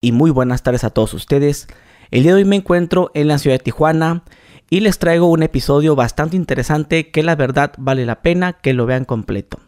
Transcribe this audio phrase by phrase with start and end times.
[0.00, 1.68] y muy buenas tardes a todos ustedes.
[2.10, 4.22] El día de hoy me encuentro en la ciudad de Tijuana
[4.70, 8.86] y les traigo un episodio bastante interesante que la verdad vale la pena que lo
[8.86, 9.60] vean completo.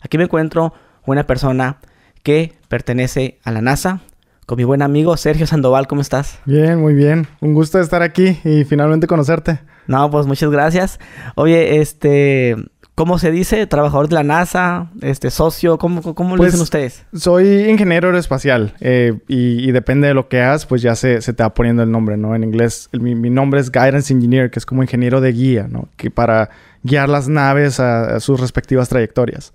[0.00, 0.72] Aquí me encuentro
[1.04, 1.78] una persona
[2.22, 4.00] que pertenece a la NASA,
[4.46, 6.38] con mi buen amigo Sergio Sandoval, ¿cómo estás?
[6.46, 7.26] Bien, muy bien.
[7.40, 9.60] Un gusto estar aquí y finalmente conocerte.
[9.86, 10.98] No, pues muchas gracias.
[11.34, 12.56] Oye, este,
[12.94, 13.66] ¿Cómo se dice?
[13.66, 14.88] ¿Trabajador de la NASA?
[15.00, 15.78] Este, ¿Socio?
[15.78, 17.04] ¿Cómo, cómo lo Pues, dicen ustedes?
[17.12, 21.32] Soy ingeniero aeroespacial eh, y, y depende de lo que hagas, pues ya se, se
[21.32, 22.36] te va poniendo el nombre, ¿no?
[22.36, 25.66] En inglés, el- mi, mi nombre es Guidance Engineer, que es como ingeniero de guía,
[25.68, 25.88] ¿no?
[25.96, 26.50] Que para
[26.84, 29.52] guiar las naves a, a sus respectivas trayectorias.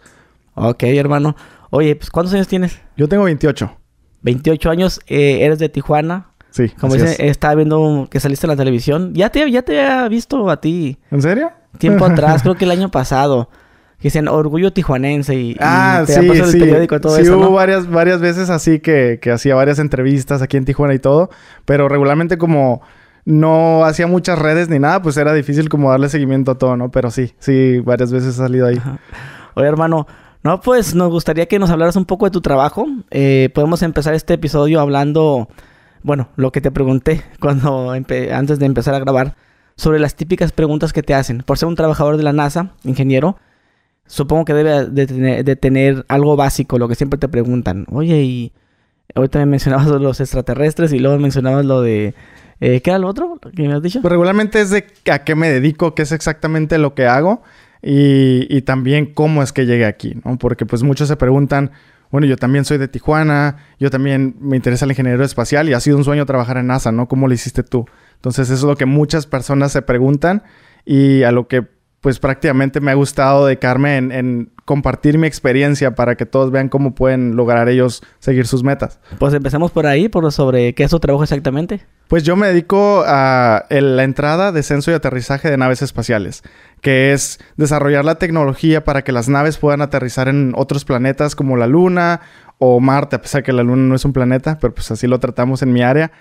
[0.55, 1.37] Ok, hermano.
[1.69, 2.77] Oye, pues ¿cuántos años tienes?
[2.97, 3.71] Yo tengo 28.
[4.21, 6.31] 28 años, eh, eres de Tijuana.
[6.49, 7.31] Sí, Como así dice, es.
[7.31, 9.13] estaba viendo que saliste en la televisión.
[9.13, 11.51] Ya te, ya te había visto a ti ¿En serio?
[11.77, 13.49] Tiempo atrás, creo que el año pasado.
[13.99, 16.57] Que dicen orgullo tijuanense y, y Ah, te sí, puesto en sí.
[16.57, 17.51] el periódico todo sí, eso, hubo ¿no?
[17.51, 21.29] varias, varias veces así que, que hacía varias entrevistas aquí en Tijuana y todo.
[21.65, 22.81] Pero regularmente como
[23.25, 26.89] no hacía muchas redes ni nada, pues era difícil como darle seguimiento a todo, ¿no?
[26.91, 28.77] Pero sí, sí, varias veces he salido ahí.
[28.77, 28.99] Ajá.
[29.55, 30.07] Oye, hermano,
[30.43, 32.87] no, pues nos gustaría que nos hablaras un poco de tu trabajo.
[33.11, 35.49] Eh, podemos empezar este episodio hablando,
[36.03, 39.35] bueno, lo que te pregunté cuando antes de empezar a grabar,
[39.79, 41.41] sobre las típicas preguntas que te hacen.
[41.45, 43.37] Por ser un trabajador de la NASA, ingeniero,
[44.05, 47.85] supongo que debe de tener, algo básico, lo que siempre te preguntan.
[47.89, 48.51] Oye, y
[49.15, 52.13] ahorita me mencionabas los extraterrestres y luego mencionabas lo de...
[52.59, 54.01] eh, ¿Qué era lo otro que me has dicho?
[54.01, 57.41] Pues regularmente es de a qué me dedico, qué es exactamente lo que hago
[57.81, 60.37] y, y también cómo es que llegué aquí, ¿no?
[60.37, 61.71] Porque pues muchos se preguntan,
[62.11, 65.79] bueno, yo también soy de Tijuana, yo también me interesa el ingeniero espacial y ha
[65.79, 67.07] sido un sueño trabajar en NASA, ¿no?
[67.07, 67.85] ¿Cómo lo hiciste tú?
[68.19, 70.43] Entonces eso es lo que muchas personas se preguntan
[70.85, 71.65] y a lo que
[72.01, 76.69] pues prácticamente me ha gustado dedicarme en, en compartir mi experiencia para que todos vean
[76.69, 79.01] cómo pueden lograr ellos seguir sus metas.
[79.19, 81.85] Pues empecemos por ahí, por sobre qué es tu trabajo exactamente.
[82.07, 86.41] Pues yo me dedico a el- la entrada, descenso y aterrizaje de naves espaciales,
[86.81, 91.57] que es desarrollar la tecnología para que las naves puedan aterrizar en otros planetas como
[91.57, 92.21] la Luna
[92.59, 95.19] o Marte, a pesar que la Luna no es un planeta, pero pues así lo
[95.19, 96.11] tratamos en mi área.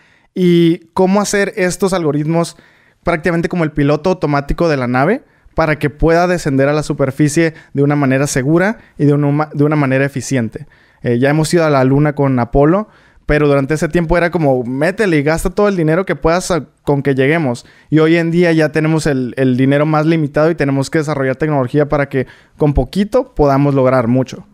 [0.40, 2.56] Y cómo hacer estos algoritmos
[3.02, 5.24] prácticamente como el piloto automático de la nave
[5.56, 9.64] para que pueda descender a la superficie de una manera segura y de una, de
[9.64, 10.68] una manera eficiente.
[11.02, 12.86] Eh, ya hemos ido a la Luna con Apolo,
[13.26, 16.52] pero durante ese tiempo era como, métele y gasta todo el dinero que puedas
[16.84, 17.66] con que lleguemos.
[17.90, 21.34] Y hoy en día ya tenemos el, el dinero más limitado y tenemos que desarrollar
[21.34, 24.46] tecnología para que con poquito podamos lograr mucho.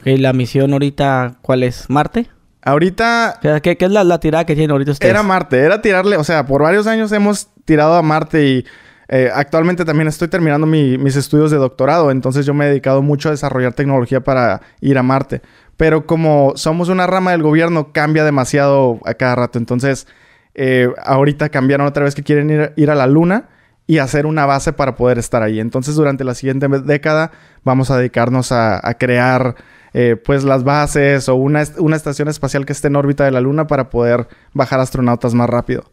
[0.00, 1.88] Ok, la misión ahorita, ¿cuál es?
[1.88, 2.28] ¿Marte?
[2.62, 5.10] Ahorita ¿qué, qué es la, la tirada que tienen ahorita ustedes?
[5.10, 8.64] Era Marte, era tirarle, o sea, por varios años hemos tirado a Marte y
[9.08, 13.02] eh, actualmente también estoy terminando mi- mis estudios de doctorado, entonces yo me he dedicado
[13.02, 15.42] mucho a desarrollar tecnología para ir a Marte.
[15.76, 19.58] Pero como somos una rama del gobierno, cambia demasiado a cada rato.
[19.58, 20.06] Entonces,
[20.54, 23.48] eh, ahorita cambiaron otra vez que quieren ir, ir a la Luna
[23.86, 25.58] y hacer una base para poder estar ahí.
[25.58, 27.30] Entonces, durante la siguiente década
[27.64, 29.54] vamos a dedicarnos a, a crear
[29.92, 33.40] eh, pues las bases o una, una estación espacial que esté en órbita de la
[33.40, 35.84] Luna para poder bajar astronautas más rápido.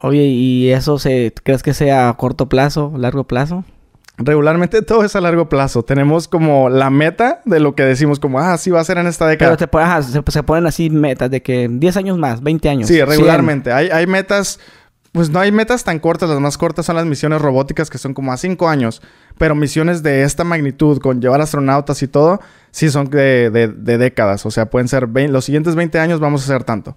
[0.00, 3.64] Oye, ¿y eso se, crees que sea a corto plazo, largo plazo?
[4.18, 5.82] Regularmente todo es a largo plazo.
[5.84, 9.06] Tenemos como la meta de lo que decimos como, ah, sí va a ser en
[9.06, 9.56] esta década.
[9.56, 12.88] Pero te, ajá, se, se ponen así metas de que 10 años más, 20 años.
[12.88, 13.08] Sí, 100.
[13.08, 13.72] regularmente.
[13.72, 14.58] Hay, hay metas,
[15.12, 16.30] pues no hay metas tan cortas.
[16.30, 19.02] Las más cortas son las misiones robóticas que son como a cinco años.
[19.36, 22.40] Pero misiones de esta magnitud, con llevar astronautas y todo,
[22.76, 24.44] sí son de, de- de décadas.
[24.44, 26.94] O sea, pueden ser 20 los siguientes 20 años vamos a hacer tanto.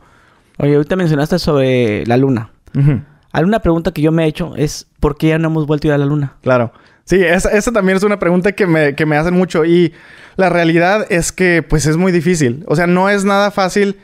[0.57, 2.51] Oye, ahorita mencionaste sobre la luna.
[2.77, 3.01] Ujú,
[3.31, 5.87] Hay una pregunta que yo me he hecho es ¿por qué ya no hemos vuelto
[5.87, 6.35] a ir a la luna?
[6.41, 6.73] Claro.
[7.05, 9.63] Sí, esa, esa también es una pregunta que me, que me hacen mucho.
[9.65, 9.93] Y
[10.35, 12.63] la realidad es que, pues, es muy difícil.
[12.67, 13.97] O sea, no es nada fácil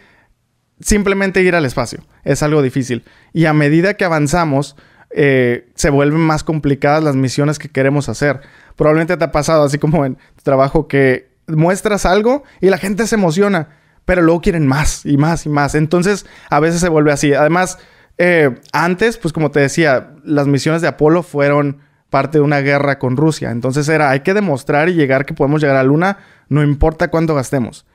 [0.80, 2.00] simplemente ir al espacio.
[2.24, 3.04] Es algo difícil.
[3.34, 4.76] Y a medida que avanzamos,
[5.12, 8.42] eh, se vuelven más complicadas las misiones que queremos hacer.
[8.76, 13.08] Probablemente te ha pasado, así como en tu trabajo, que muestras algo y la gente
[13.08, 13.70] se emociona,
[14.06, 15.76] pero luego quieren más y más y más.
[15.76, 17.34] Entonces, a veces se vuelve así.
[17.34, 17.78] Además,
[18.18, 23.00] eh, antes, pues como te decía, las misiones de Apolo fueron parte de una guerra
[23.00, 23.52] con Rusia.
[23.52, 26.18] Entonces era, hay que demostrar y llegar que podemos llegar a la Luna,
[26.50, 27.86] no importa cuánto gastemos.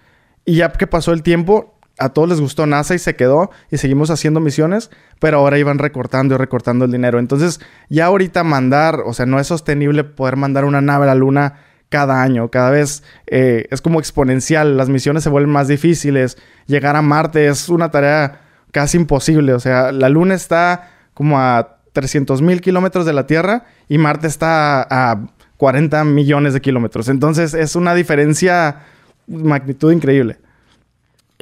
[0.45, 3.77] Y ya que pasó el tiempo, a todos les gustó NASA y se quedó y
[3.77, 7.19] seguimos haciendo misiones, pero ahora iban recortando y recortando el dinero.
[7.19, 11.15] Entonces, ya ahorita mandar, o sea, no es sostenible poder mandar una nave a la
[11.15, 11.55] Luna
[11.91, 12.49] cada año.
[12.49, 14.79] Cada vez eh, es como exponencial.
[14.79, 16.39] Las misiones se vuelven más difíciles.
[16.67, 18.41] Llegar a Marte es una tarea
[18.71, 19.53] casi imposible.
[19.53, 24.27] O sea, la Luna está como a 300 mil kilómetros de la Tierra y Marte
[24.27, 25.27] está a
[25.59, 27.11] 40 millones de kilómetros.
[27.11, 28.79] Entonces, es una diferencia
[29.27, 30.39] magnitud increíble.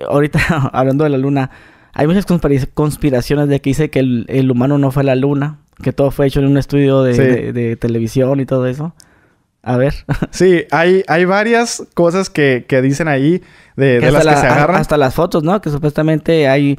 [0.07, 0.41] Ahorita,
[0.73, 1.51] hablando de la luna,
[1.93, 2.27] Hay muchas
[2.75, 6.27] conspiraciones de que dice que el, humano no fue a la luna, que todo fue
[6.27, 8.95] hecho en un estudio de, televisión y todo eso.
[9.63, 9.95] A ver.
[10.31, 13.43] Sí, hay, hay varias cosas que, dicen ahí
[13.77, 14.77] de, las que se agarran.
[14.77, 15.61] Hasta las fotos, ¿no?
[15.61, 16.79] Que supuestamente hay...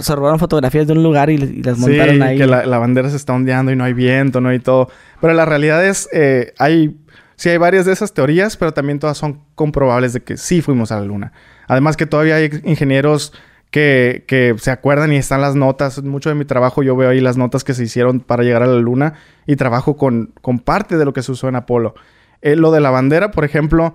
[0.00, 2.38] se robaron fotografías de un lugar y, las montaron ahí.
[2.38, 4.88] que la, bandera se está ondeando y no hay viento, no hay todo.
[5.20, 6.08] Pero la realidad es...
[6.12, 6.96] Eh, hay...
[7.36, 10.92] Sí, hay varias de esas teorías, pero también todas son comprobables de que sí fuimos
[10.92, 11.32] a la luna.
[11.68, 13.32] Además que todavía hay ingenieros
[13.70, 16.02] que, se acuerdan y están las notas.
[16.02, 18.66] Mucho de mi trabajo yo veo ahí las notas que se hicieron para llegar a
[18.66, 19.14] la luna
[19.46, 21.94] y trabajo con, con parte de lo que se usó en Apolo.
[22.42, 23.94] Eh, lo de la bandera, por ejemplo,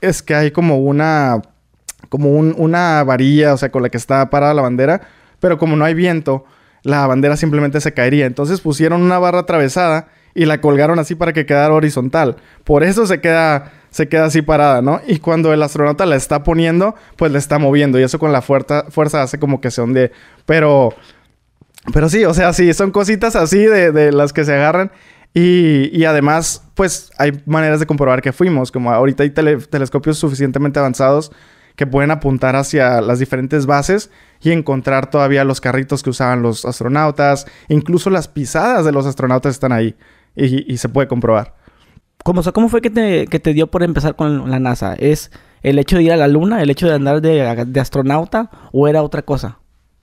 [0.00, 1.42] es que hay como una,
[2.08, 5.02] como una varilla, o sea, con la que está parada la bandera,
[5.40, 6.44] pero como no hay viento,
[6.82, 8.26] la bandera simplemente se caería.
[8.26, 12.36] Entonces pusieron una barra atravesada y la colgaron así para que quedara horizontal.
[12.64, 15.02] Por eso se queda se queda así parada, ¿no?
[15.06, 18.00] Y cuando el astronauta la está poniendo, pues la está moviendo.
[18.00, 20.10] Y eso con la fuerza, fuerza hace como que se ondee.
[20.46, 20.94] Pero,
[21.92, 24.90] pero sí, o sea, sí, son cositas así de, las que se agarran.
[25.34, 28.70] Y, además, pues hay maneras de comprobar que fuimos.
[28.70, 31.32] Como ahorita hay telescopios suficientemente avanzados
[31.74, 34.10] que pueden apuntar hacia las diferentes bases
[34.42, 37.46] y encontrar todavía los carritos que usaban los astronautas.
[37.68, 39.96] Incluso las pisadas de los astronautas están ahí
[40.36, 41.54] y se puede comprobar.
[42.22, 44.94] ¿Cómo, ¿Cómo fue que te, que te dio por empezar con la NASA?
[44.94, 45.30] ¿Es
[45.62, 48.86] el hecho de ir a la Luna, el hecho de andar de, de astronauta o
[48.86, 49.58] era otra cosa?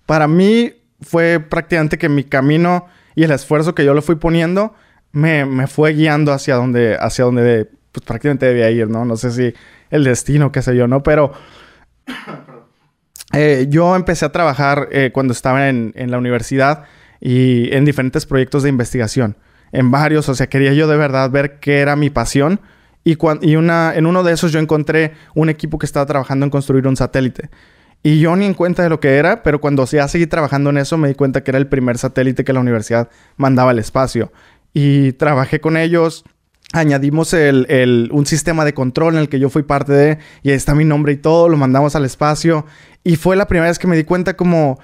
[0.06, 4.74] Para mí fue prácticamente que mi camino y el esfuerzo que yo le fui poniendo
[5.12, 9.06] me, me fue guiando hacia donde, hacia donde pues, prácticamente debía ir, ¿no?
[9.06, 9.54] No sé si
[9.90, 11.04] el destino, qué sé yo, ¿no?
[11.04, 11.34] Pero
[13.34, 16.86] eh, yo empecé a trabajar eh, cuando estaba en, en la universidad
[17.20, 19.36] y en diferentes proyectos de investigación
[19.72, 22.60] en varios, o sea, quería yo de verdad ver qué era mi pasión.
[23.04, 26.50] Y, y una, en uno de esos yo encontré un equipo que estaba trabajando en
[26.50, 27.50] construir un satélite.
[28.02, 30.78] Y yo ni en cuenta de lo que era, pero cuando ya seguí trabajando en
[30.78, 34.32] eso me di cuenta que era el primer satélite que la universidad mandaba al espacio.
[34.74, 36.24] Y trabajé con ellos,
[36.74, 40.56] añadimos el, un sistema de control en el que yo fui parte de, y ahí
[40.56, 42.66] está mi nombre y todo, lo mandamos al espacio.
[43.04, 44.80] Y fue la primera vez que me di cuenta como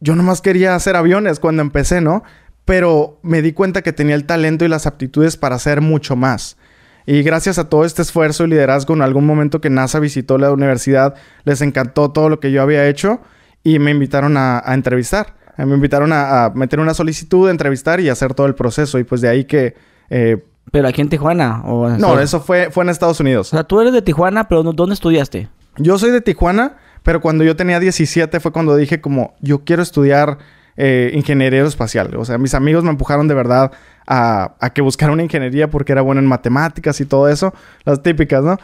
[0.00, 2.22] yo nomás quería hacer aviones cuando empecé, ¿no?
[2.70, 6.56] pero me di cuenta que tenía el talento y las aptitudes para hacer mucho más.
[7.04, 10.52] Y gracias a todo este esfuerzo y liderazgo, en algún momento que NASA visitó la
[10.52, 13.22] universidad, les encantó todo lo que yo había hecho
[13.64, 15.34] y me invitaron a, entrevistar.
[15.66, 18.98] Me invitaron a, meter una solicitud, entrevistar y hacer todo el proceso.
[18.98, 19.74] Y pues de ahí que...
[20.10, 21.62] Eh, ¿Pero aquí en Tijuana?
[21.64, 23.52] O no, eso fue, fue en Estados Unidos.
[23.52, 25.48] O sea, tú eres de Tijuana, pero ¿dónde estudiaste?
[25.78, 29.82] Yo soy de Tijuana, pero cuando yo tenía 17 fue cuando dije como, yo quiero
[29.82, 30.38] estudiar
[30.76, 32.14] eh, ingeniería aeroespacial.
[32.16, 33.72] O sea, mis amigos me empujaron de verdad
[34.06, 37.52] a, que buscara una ingeniería porque era bueno en matemáticas y todo eso,
[37.84, 38.56] las típicas, ¿no?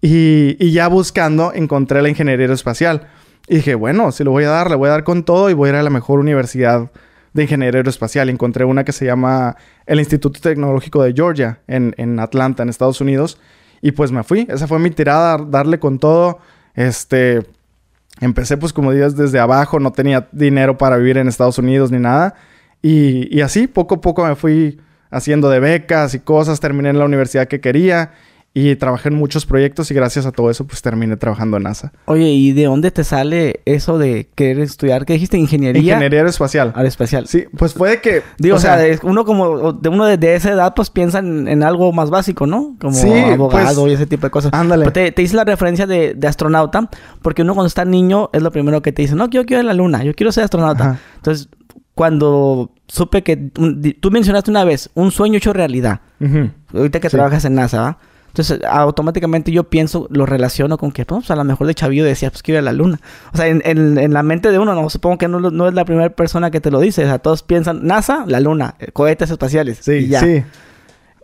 [0.00, 3.08] Y, ya buscando encontré la ingeniería aeroespacial.
[3.46, 5.54] Y dije, bueno, si lo voy a dar, le voy a dar con todo y
[5.54, 6.90] voy a ir a la mejor universidad
[7.32, 8.30] de ingeniería aeroespacial.
[8.30, 9.56] Encontré una que se llama
[9.86, 13.38] el Instituto Tecnológico de Georgia en, en Atlanta, en Estados Unidos.
[13.82, 14.46] Y pues me fui.
[14.48, 16.38] Esa fue mi tirada, darle con todo.
[16.74, 17.42] Este,
[18.20, 21.98] Empecé pues como dices desde abajo, no tenía dinero para vivir en Estados Unidos ni
[21.98, 22.34] nada.
[22.80, 24.80] Y, y así poco a poco me fui
[25.10, 28.12] haciendo de becas y cosas, terminé en la universidad que quería
[28.56, 31.92] y trabajé en muchos proyectos y gracias a todo eso pues terminé trabajando en NASA.
[32.04, 35.04] Oye, ¿y de dónde te sale eso de querer estudiar?
[35.04, 35.36] ¿Qué dijiste?
[35.36, 35.82] ¿Ingeniería?
[35.82, 36.72] Ingeniería aeroespacial.
[36.76, 37.26] Aeroespacial.
[37.26, 38.22] Sí, pues puede que...
[38.38, 39.72] Digo, o, sea, uno como...
[39.72, 42.76] De uno de, esa edad pues piensa en, algo más básico, ¿no?
[42.80, 42.96] Como
[43.32, 44.52] abogado pues, y ese tipo de cosas.
[44.54, 44.88] Ándale.
[44.92, 46.88] te, te, hice la referencia de, astronauta
[47.22, 49.68] porque uno cuando está niño es lo primero que te dice, no, yo quiero ir
[49.68, 51.00] a la luna, yo quiero ser astronauta.
[51.16, 51.48] Entonces,
[51.96, 53.36] cuando supe que...
[53.36, 56.02] Tú mencionaste una vez, un sueño hecho realidad.
[56.72, 57.98] Ahorita que trabajas en NASA, ¿va?
[58.34, 62.30] Entonces, automáticamente yo pienso, lo relaciono con que, pues, a lo mejor de chavillo decía,
[62.30, 62.98] pues, quiero ir a la luna.
[63.32, 66.50] O sea, en, la mente de uno, no, supongo que no, es la primera persona
[66.50, 67.04] que te lo dice.
[67.04, 69.78] O sea, todos piensan, NASA, la luna, eh, cohetes espaciales.
[69.82, 70.18] Sí, ya.
[70.18, 70.42] sí.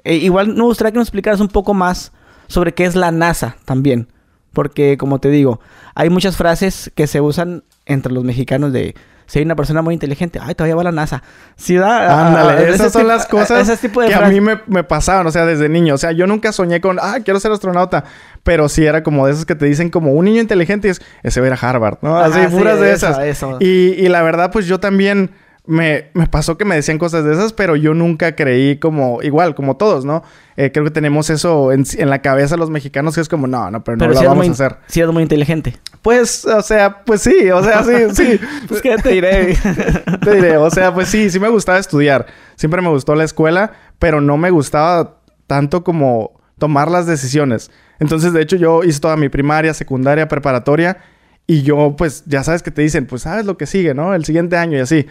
[0.04, 2.12] E, igual me gustaría que nos explicaras un poco más
[2.46, 4.06] sobre qué es la NASA también.
[4.52, 5.58] Porque, como te digo,
[5.96, 8.94] hay muchas frases que se usan entre los mexicanos de
[9.30, 11.22] si hay una persona muy inteligente, ay, todavía va a la NASA.
[11.54, 12.26] Sí, da.
[12.26, 15.94] Ándale, esas son las cosas que a mí me, me, pasaban, o sea, desde niño.
[15.94, 18.02] O sea, yo nunca soñé con, ah, quiero ser astronauta.
[18.42, 21.00] Pero sí era como de esos que te dicen como un niño inteligente y es,
[21.22, 22.18] ese va a ir a Harvard, ¿no?
[22.18, 23.20] Así, puras de esas.
[23.60, 25.30] Y, y la verdad, pues yo también
[25.66, 29.54] me, me, pasó que me decían cosas de esas, pero yo nunca creí como, igual,
[29.54, 30.22] como todos, ¿no?
[30.56, 33.84] Eh, creo que tenemos eso en, la cabeza los mexicanos que es como, no, no,
[33.84, 34.76] pero, no lo vamos a hacer.
[34.86, 35.76] Sí, eres muy inteligente.
[36.02, 38.40] Pues, o sea, pues sí, o sea, sí, sí.
[38.68, 39.56] pues qué te diré.
[40.24, 42.26] te diré, o sea, pues sí, sí me gustaba estudiar.
[42.56, 47.70] Siempre me gustó la escuela, pero no me gustaba tanto como tomar las decisiones.
[47.98, 50.98] Entonces, de hecho, yo hice toda mi primaria, secundaria, preparatoria
[51.46, 54.14] Y yo, pues, ya sabes que te dicen, pues, sabes lo que sigue, ¿no?
[54.14, 55.06] El siguiente año y así.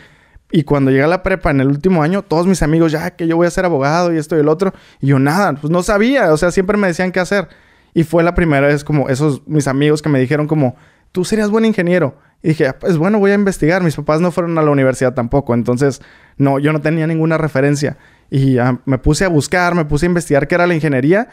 [0.52, 3.28] Y cuando llegué a la prepa en el último año, todos mis amigos, ya que
[3.28, 4.74] yo voy a ser abogado y esto y el otro.
[5.00, 6.34] Y yo nada, pues no sabía.
[6.34, 7.48] O sea, siempre me decían qué hacer.
[7.94, 10.76] Y fue la primera vez como esos mis amigos que me dijeron como,
[11.12, 12.18] tú serías buen ingeniero.
[12.42, 13.84] Y dije, pues bueno, voy a investigar.
[13.84, 15.54] Mis papás no fueron a la universidad tampoco.
[15.54, 16.02] Entonces,
[16.38, 17.98] no, yo no tenía ninguna referencia.
[18.32, 21.28] Y me puse a buscar, me puse a investigar qué era la ingeniería.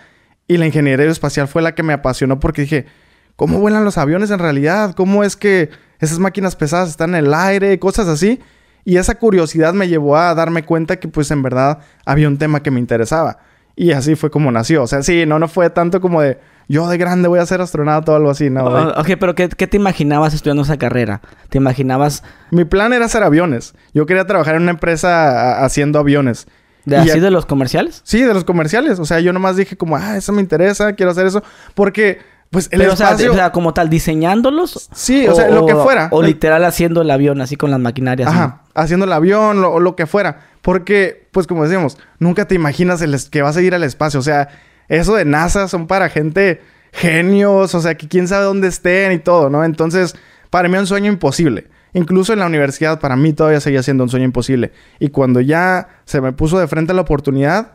[0.46, 2.86] Y la ingeniería espacial fue la que me apasionó porque dije,
[3.34, 4.94] ¿cómo vuelan los aviones en realidad?
[4.94, 5.70] ¿Cómo es que
[6.00, 7.78] esas máquinas pesadas están en el aire?
[7.78, 8.40] Cosas así.
[8.86, 12.62] Y esa curiosidad me llevó a darme cuenta que pues en verdad había un tema
[12.62, 13.38] que me interesaba.
[13.74, 14.84] Y así fue como nació.
[14.84, 16.38] O sea, sí, no, no fue tanto como de
[16.68, 18.64] yo de grande voy a ser astronauta o algo así, ¿no?
[18.64, 21.20] Oh, ok, pero ¿qué, te imaginabas estudiando esa carrera?
[21.48, 22.22] ¿Te imaginabas...?
[22.52, 23.74] Mi plan era hacer aviones.
[23.92, 26.46] Yo quería trabajar en una empresa haciendo aviones.
[26.84, 28.02] ¿De así de los comerciales?
[28.04, 29.00] Sí, de los comerciales.
[29.00, 31.42] O sea, yo nomás dije como, ah, eso me interesa, quiero hacer eso.
[31.74, 33.32] Porque pues el espacio...
[33.32, 34.88] o, sea, como tal, diseñándolos.
[34.94, 36.08] Sí, o, sea, lo que fuera.
[36.12, 38.28] O literal haciendo el avión, así con las maquinarias.
[38.28, 40.40] Ajá, haciendo el avión o lo, que fuera.
[40.62, 44.20] Porque, pues como decíamos, nunca te imaginas el que vas a ir al espacio.
[44.20, 44.48] O sea,
[44.88, 46.62] eso de NASA son para gente
[46.92, 49.64] genios, o sea, que quién sabe dónde estén y todo, ¿no?
[49.64, 50.14] Entonces,
[50.50, 51.66] para mí es un sueño imposible.
[51.92, 54.72] Incluso en la universidad, para mí todavía seguía siendo un sueño imposible.
[54.98, 57.72] Y cuando ya se me puso de frente la oportunidad,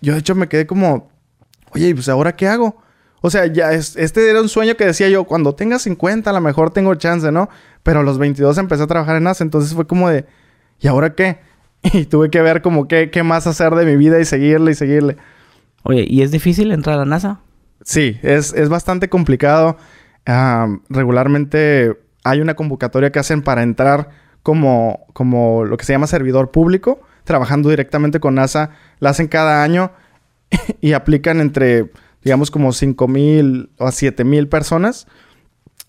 [0.00, 1.10] yo de hecho me quedé como,
[1.70, 2.83] oye, pues ahora qué hago?
[3.26, 6.32] O sea, ya es, este era un sueño que decía yo, cuando tenga 50 a
[6.34, 7.48] lo mejor tengo chance, ¿no?
[7.82, 10.26] Pero a los 22 empecé a trabajar en NASA, entonces fue como de,
[10.78, 11.38] ¿y ahora qué?
[11.94, 14.74] Y tuve que ver como qué, qué más hacer de mi vida y seguirle y
[14.74, 15.16] seguirle.
[15.84, 17.40] Oye, ¿y es difícil entrar a la NASA?
[17.82, 19.78] Sí, es, bastante complicado.
[20.90, 24.10] regularmente hay una convocatoria que hacen para entrar
[24.42, 28.72] como, como lo que se llama servidor público, trabajando directamente con NASA.
[28.98, 29.92] La hacen cada año
[30.82, 31.90] y aplican entre
[32.24, 35.06] digamos como 5 mil o a 7 mil personas.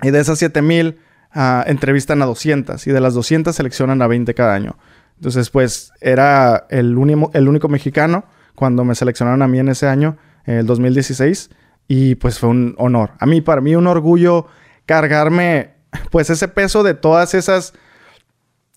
[0.04, 0.98] Y de esas 7 mil
[1.32, 4.77] ah, entrevistan a 200 y de las 200 seleccionan a 20 cada año.
[5.15, 6.96] Entonces, pues era el,
[7.34, 11.50] el único mexicano cuando me seleccionaron a mí en ese año, el 2016.
[11.88, 13.12] Y pues fue un honor.
[13.20, 14.48] A mí, para mí, un orgullo
[14.86, 15.75] cargarme,
[16.12, 17.74] pues ese peso de todas esas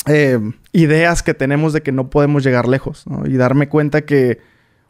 [0.06, 0.38] eh,
[0.72, 3.04] ideas que tenemos de que no podemos llegar lejos.
[3.24, 4.38] Y darme cuenta que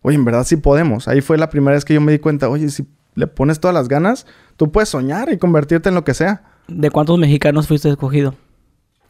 [0.08, 1.06] oye, en verdad sí podemos.
[1.06, 3.74] Ahí fue la primera vez que yo me di cuenta, oye, si le pones todas
[3.74, 6.42] las ganas, tú puedes soñar y convertirte en lo que sea.
[6.66, 8.34] ¿De cuántos mexicanos fuiste escogido?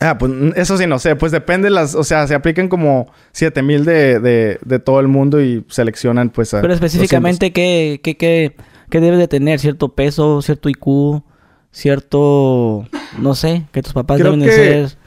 [0.01, 3.65] Ah, pues eso sí no sé, pues depende las, o sea, se aplican como 7000
[3.67, 8.55] mil de, de, todo el mundo y seleccionan pues a Pero específicamente, ¿qué, qué, qué,
[8.91, 9.59] qué debe de tener?
[9.59, 11.25] ¿Cierto peso, cierto IQ,
[11.73, 12.87] cierto,
[13.19, 14.99] no sé, que tus papás deben de ser?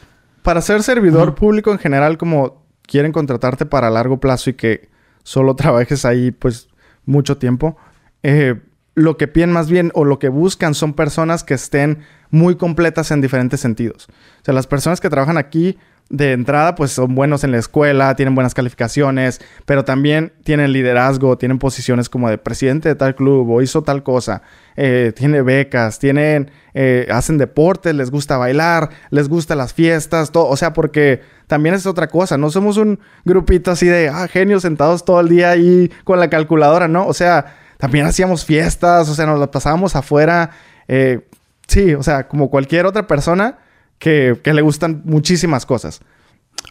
[0.41, 4.90] Para ser servidor público en general, como quieren contratarte para largo plazo y que
[5.23, 6.69] solo trabajes ahí pues
[7.05, 7.77] mucho tiempo.
[8.23, 8.59] Eh,
[8.95, 13.11] lo que piden más bien o lo que buscan son personas que estén muy completas
[13.11, 14.07] en diferentes sentidos.
[14.41, 15.77] O sea, las personas que trabajan aquí
[16.11, 21.37] de entrada pues son buenos en la escuela, tienen buenas calificaciones, pero también tienen liderazgo,
[21.37, 24.41] tienen posiciones como de presidente de tal club o hizo tal cosa,
[24.75, 30.47] eh, tiene becas, tienen, eh, hacen deporte, les gusta bailar, les gustan las fiestas, todo,
[30.47, 34.63] o sea, porque también es otra cosa, no somos un grupito así de ah, genios
[34.63, 37.07] sentados todo el día ahí con la calculadora, ¿no?
[37.07, 40.51] O sea, también hacíamos fiestas, o sea, nos las pasábamos afuera,
[40.87, 41.27] eh,
[41.67, 43.57] sí, o sea, como cualquier otra persona
[43.97, 45.99] que, le gustan muchísimas cosas.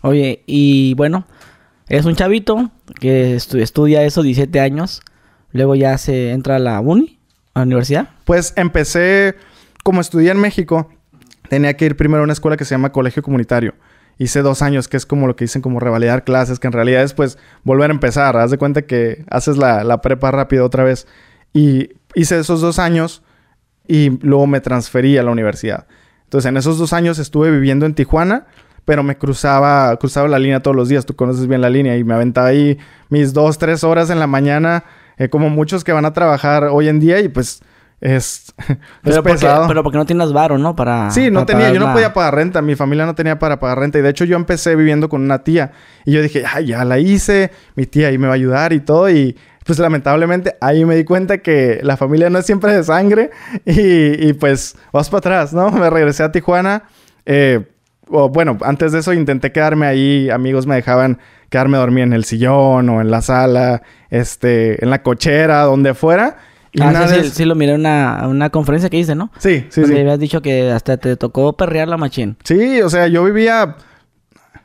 [0.02, 1.26] Oye, y bueno,
[1.88, 5.02] eres un chavito que estudia eso 17 años,
[5.50, 7.19] luego ya se entra a la uni,
[7.55, 8.11] a la universidad.
[8.25, 9.35] Pues empecé,
[9.83, 10.93] como estudié en México,
[11.49, 13.75] tenía que ir primero a una escuela que se llama Colegio Comunitario.
[14.21, 17.03] Hice dos años, que es como lo que dicen como revalidar clases, que en realidad
[17.03, 18.37] es pues volver a empezar.
[18.37, 21.07] Haz de cuenta que haces la, la prepa rápido otra vez.
[21.55, 23.23] Y hice esos dos años
[23.89, 25.87] y luego me transferí a la universidad.
[26.25, 28.45] Entonces, en esos dos años estuve viviendo en Tijuana,
[28.85, 31.07] pero me cruzaba, cruzaba la línea todos los días.
[31.07, 32.77] Tú conoces bien la línea y me aventaba ahí
[33.09, 34.85] mis dos, tres horas en la mañana,
[35.17, 37.62] eh, como muchos que van a trabajar hoy en día y pues
[38.16, 38.54] es,
[39.02, 39.69] pero pesado.
[39.69, 40.75] pero porque no tienes varo, ¿no?
[40.75, 41.11] Para.
[41.11, 43.99] Sí, no tenía, yo no podía pagar renta, mi familia no tenía para pagar renta.
[43.99, 45.73] Y de hecho, yo empecé viviendo con una tía.
[46.04, 48.80] Y yo dije, ay, ya la hice, mi tía ahí me va a ayudar y
[48.80, 49.11] todo.
[49.11, 53.30] Y pues lamentablemente ahí me di cuenta que la familia no es siempre de sangre
[53.66, 55.71] y, pues vas para atrás, ¿no?
[55.71, 56.85] Me regresé a Tijuana.
[57.26, 57.66] Eh,
[58.09, 61.19] o, bueno, antes de eso intenté quedarme ahí, amigos me dejaban
[61.50, 66.38] quedarme dormir en el sillón o en la sala, este, en la cochera, donde fuera.
[66.73, 69.31] Y ah, sí, sí, lo miré en una, una conferencia que hice, ¿no?
[69.39, 70.00] Sí, sí, Donde sí.
[70.03, 72.37] habías dicho que hasta te tocó perrear la machín.
[72.45, 73.77] Sí, o sea, yo vivía,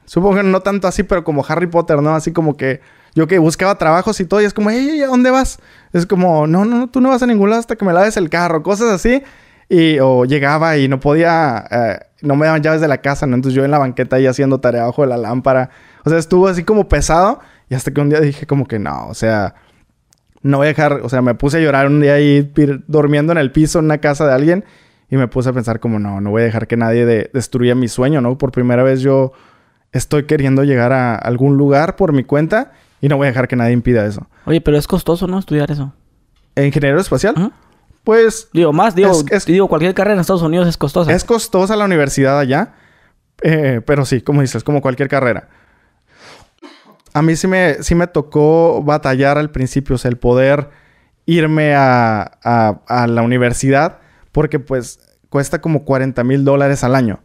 [0.06, 2.14] supongo que no tanto así, pero como Harry Potter, ¿no?
[2.14, 2.82] Así como que
[3.16, 5.58] yo que buscaba trabajos y todo, y es como, hey, ¿a dónde vas?
[5.94, 8.30] Es como, no, no, tú no vas a ningún lado hasta que me laves el
[8.30, 9.24] carro, cosas así.
[9.68, 13.36] Y, o llegaba y no podía, eh, no me daban llaves de la casa, ¿no?
[13.36, 15.72] Entonces yo en la banqueta ahí haciendo tarea bajo de la lámpara.
[16.04, 17.40] O sea, estuvo así como pesado.
[17.68, 19.56] Y hasta que un día dije como que no, o sea,
[20.46, 22.52] no voy a dejar, o sea, me puse a llorar un día ahí
[22.88, 24.64] durmiendo en el piso en una casa de alguien.
[25.10, 27.88] Y me puse a pensar como, no, no voy a dejar que nadie destruya mi
[27.88, 28.38] sueño, ¿no?
[28.38, 29.32] Por primera vez yo
[29.92, 33.56] estoy queriendo llegar a algún lugar por mi cuenta y no voy a dejar que
[33.56, 34.28] nadie impida eso.
[34.46, 35.40] Oye, pero es costoso, ¿no?
[35.40, 35.94] Estudiar eso.
[36.56, 37.52] ¿En ingeniero espacial?
[38.04, 38.50] Pues...
[38.54, 39.14] Digo, más, digo,
[39.48, 41.12] digo, cualquier carrera en Estados Unidos es costosa.
[41.12, 42.74] Es costosa la universidad allá.
[43.42, 45.50] Eh, pero sí, como dices, como cualquier carrera.
[47.16, 50.70] A mí sí me, sí me tocó batallar al principio, o sea, el poder
[51.26, 54.00] irme a, a la universidad,
[54.32, 57.22] porque pues cuesta como 40 mil dólares al año.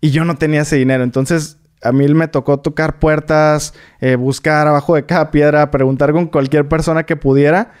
[0.00, 1.02] Y yo no tenía ese dinero.
[1.02, 6.26] Entonces, a mí me tocó tocar puertas, eh, buscar abajo de cada piedra, preguntar con
[6.26, 7.72] cualquier persona que pudiera.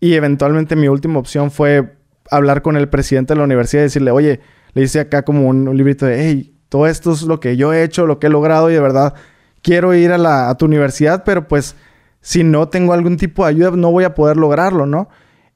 [0.00, 1.96] Y eventualmente mi última opción fue
[2.30, 4.40] hablar con el presidente de la universidad y decirle, oye,
[4.74, 7.82] le hice acá como un, librito de, hey, todo esto es lo que yo he
[7.82, 9.14] hecho, lo que he logrado y de verdad
[9.62, 11.76] quiero ir a, la, a tu universidad, pero pues
[12.20, 15.08] si no tengo algún tipo de ayuda no voy a poder lograrlo, ¿no?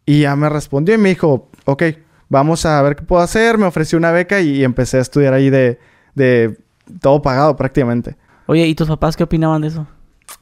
[0.05, 1.83] Y ya me respondió y me dijo, ok,
[2.29, 3.59] vamos a ver qué puedo hacer.
[3.59, 5.79] Me ofreció una beca y, empecé a estudiar ahí de,
[6.15, 6.57] de
[7.01, 8.17] todo pagado prácticamente.
[8.47, 9.87] Oye, ¿y tus papás qué opinaban de eso?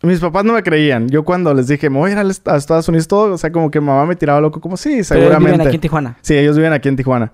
[0.03, 1.09] Mis papás no me creían.
[1.09, 3.71] Yo cuando les dije, me voy a ir a Estados Unidos todo, o sea, como
[3.71, 5.45] que mamá me tiraba loco, como sí, seguramente.
[5.45, 6.19] Pero viven aquí en Tijuana.
[6.21, 7.33] Sí, ellos viven aquí en Tijuana.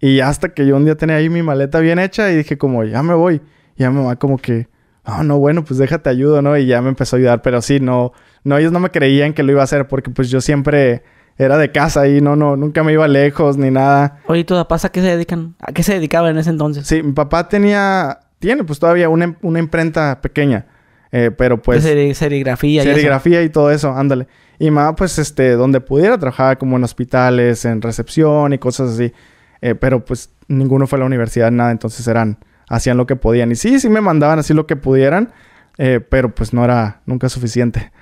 [0.00, 2.84] Y hasta que yo un día tenía ahí mi maleta bien hecha y dije como,
[2.84, 3.40] ya me voy.
[3.76, 4.68] Y ya mamá como que,
[5.10, 6.56] no, no, bueno, pues déjate ayudo, ¿no?
[6.56, 7.42] Y ya me empezó a ayudar.
[7.42, 8.12] Pero sí, no,
[8.44, 11.02] no, ellos no me creían que lo iba a hacer porque pues yo siempre
[11.38, 14.18] era de casa y no, no, nunca me iba lejos ni nada.
[14.26, 15.54] Oye, ¿y tus papás a qué se dedican?
[15.60, 16.86] ¿A qué se dedicaba en ese entonces?
[16.86, 20.66] Sí, mi papá tenía tiene pues todavía una, imprenta pequeña.
[21.12, 21.84] Eh, pero pues...
[21.84, 22.82] De serigrafía.
[22.82, 24.26] Serigrafía y, todo eso, ándale.
[24.58, 29.12] Y mamá pues este, donde pudiera trabajar como en hospitales, en recepción y cosas así.
[29.60, 31.70] Eh, pero pues ninguno fue a la universidad, nada.
[31.70, 32.38] Entonces eran,
[32.70, 33.52] hacían lo que podían.
[33.52, 35.30] Y sí, sí me mandaban así lo que pudieran.
[35.76, 37.92] Eh, pero pues no era nunca suficiente.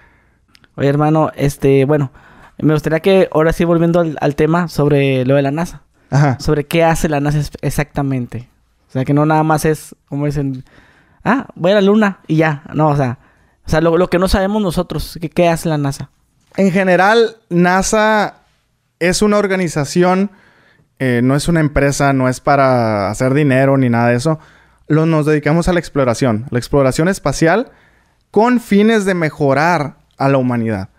[0.75, 2.13] Oye hermano, este, bueno,
[2.59, 5.83] me gustaría que ahora sí volviendo al, al tema sobre lo de la NASA.
[6.11, 6.39] Ajá.
[6.41, 8.49] Sobre qué hace la NASA exactamente.
[8.89, 10.65] O sea, que no nada más es, como dicen,
[11.25, 12.63] ah, voy a la luna y ya.
[12.75, 13.19] No, o sea,
[13.65, 16.11] o sea lo, que no sabemos nosotros, ¿qué, ¿qué hace la NASA?
[16.57, 18.43] En general, NASA
[18.99, 20.31] es una organización,
[20.99, 24.41] eh, no es una empresa, no es para hacer dinero ni nada de eso.
[24.89, 27.71] Lo, nos dedicamos a la exploración, la exploración espacial
[28.31, 30.91] con fines de mejorar a la humanidad.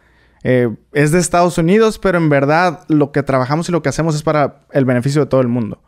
[0.44, 4.16] Eh, es de Estados Unidos, pero en verdad lo que trabajamos y lo que hacemos
[4.16, 5.82] es para el beneficio de todo el mundo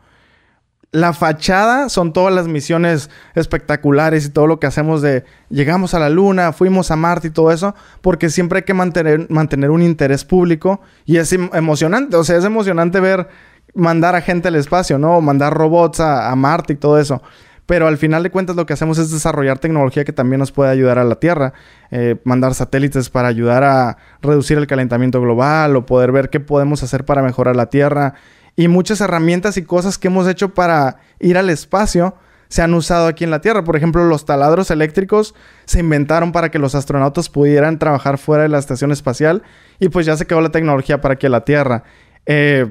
[0.92, 5.98] la fachada son todas las misiones espectaculares y todo lo que hacemos de llegamos a
[5.98, 9.80] la luna, fuimos a Marte y todo eso, porque siempre hay que mantener, mantener un
[9.80, 13.26] interés público y es em, emocionante, o sea, es emocionante ver
[13.74, 15.18] mandar a gente al espacio, ¿no?
[15.22, 17.22] Mandar robots a, Marte y todo eso.
[17.66, 20.70] Pero al final de cuentas lo que hacemos es desarrollar tecnología que también nos puede
[20.70, 21.52] ayudar a la Tierra.
[21.90, 26.82] Eh, mandar satélites para ayudar a reducir el calentamiento global o poder ver qué podemos
[26.82, 28.14] hacer para mejorar la Tierra
[28.56, 32.16] y muchas herramientas y cosas que hemos hecho para ir al espacio
[32.48, 33.64] se han usado aquí en la Tierra.
[33.64, 38.50] Por ejemplo, los taladros eléctricos se inventaron para que los astronautas pudieran trabajar fuera de
[38.50, 39.42] la estación espacial
[39.80, 41.84] y pues ya se quedó la tecnología para aquí en la Tierra.
[42.26, 42.70] Eh,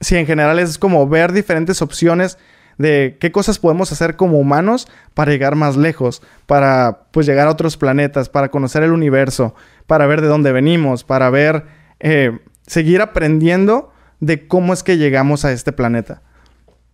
[0.00, 2.36] sí, en general es como ver diferentes opciones
[2.78, 7.50] de qué cosas podemos hacer como humanos para llegar más lejos, para pues llegar a
[7.50, 9.54] otros planetas, para conocer el universo,
[9.86, 11.64] para ver de dónde venimos, para ver,
[12.00, 16.22] eh, seguir aprendiendo de cómo es que llegamos a este planeta.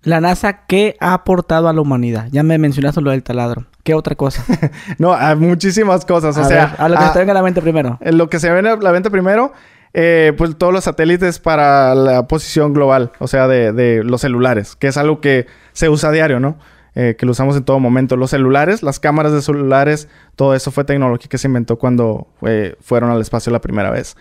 [0.03, 2.29] La NASA, ¿qué ha aportado a la humanidad?
[2.31, 3.67] Ya me mencionaste lo del taladro.
[3.83, 4.45] ¿Qué otra cosa?
[4.99, 6.37] no, hay muchísimas cosas.
[6.37, 7.99] o sea, a lo que se venga a la mente primero.
[8.01, 9.53] En lo que se venga a la mente primero,
[9.94, 14.88] eh, pues todos los satélites para la posición global, o sea, de, los celulares, que
[14.88, 16.59] es algo que se usa a diario, ¿no?
[16.94, 18.16] Eh, que lo usamos en todo momento.
[18.16, 22.74] Los celulares, las cámaras de celulares, todo eso fue tecnología que se inventó cuando eh,
[22.81, 24.16] fueron al espacio la primera vez.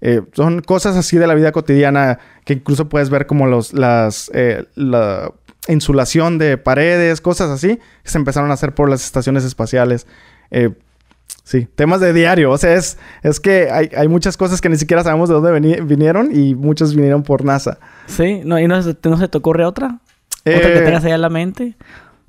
[0.00, 4.08] Eh, son cosas así de la vida cotidiana que incluso puedes ver como los, la
[5.68, 10.06] insulación de paredes, cosas así, que se empezaron a hacer por las estaciones espaciales.
[11.42, 12.50] Eh, sí, temas de diario.
[12.50, 15.80] O sea, es, es que hay, hay, muchas cosas que ni siquiera sabemos de dónde
[15.82, 17.78] vinieron y muchas vinieron por NASA.
[18.06, 19.98] Sí, no, ¿y no, no se te ocurre otra?
[20.44, 21.76] ¿Otra que tengas ahí en la mente?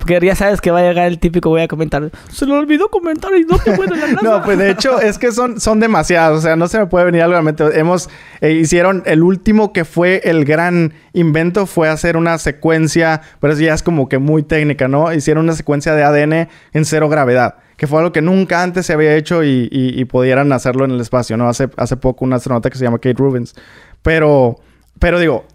[0.04, 2.90] Porque ya sabes que va a llegar el típico, voy a comentar, se le olvidó
[2.90, 6.40] comentar y no te puede la No, pues de hecho es que son, son demasiados,
[6.40, 7.64] o sea, no se me puede venir algo a la mente.
[7.80, 8.10] Hemos,
[8.42, 13.62] eh, hicieron, el último que fue el gran invento fue hacer una secuencia, pero eso
[13.62, 15.14] ya es como que muy técnica, ¿no?
[15.14, 18.94] Hicieron una secuencia de ADN en cero gravedad, que fue algo que nunca antes se
[18.94, 21.48] había hecho y, pudieran hacerlo en el espacio, ¿no?
[21.48, 23.56] Hace, hace poco un astronauta que se llama Kate Rubens.
[24.02, 24.60] Pero,
[25.00, 25.46] pero digo,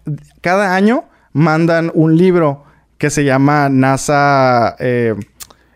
[0.41, 2.65] cada año mandan un libro
[2.97, 4.75] que se llama NASA...
[4.79, 5.15] Eh,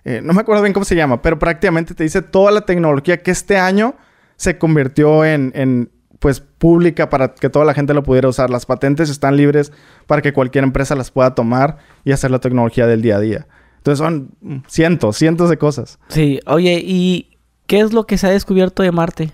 [0.06, 3.18] eh, no me acuerdo bien cómo se llama, pero prácticamente te dice toda la tecnología
[3.18, 3.96] que este año
[4.36, 8.50] se convirtió en, pues pública para que toda la gente lo pudiera usar.
[8.50, 9.72] Las patentes están libres
[10.06, 13.48] para que cualquier empresa las pueda tomar y hacer la tecnología del día a día.
[13.84, 14.30] Entonces son
[14.68, 16.00] cientos, cientos de cosas.
[16.08, 19.34] Sí, oye, ¿y qué es lo que se ha descubierto de Marte?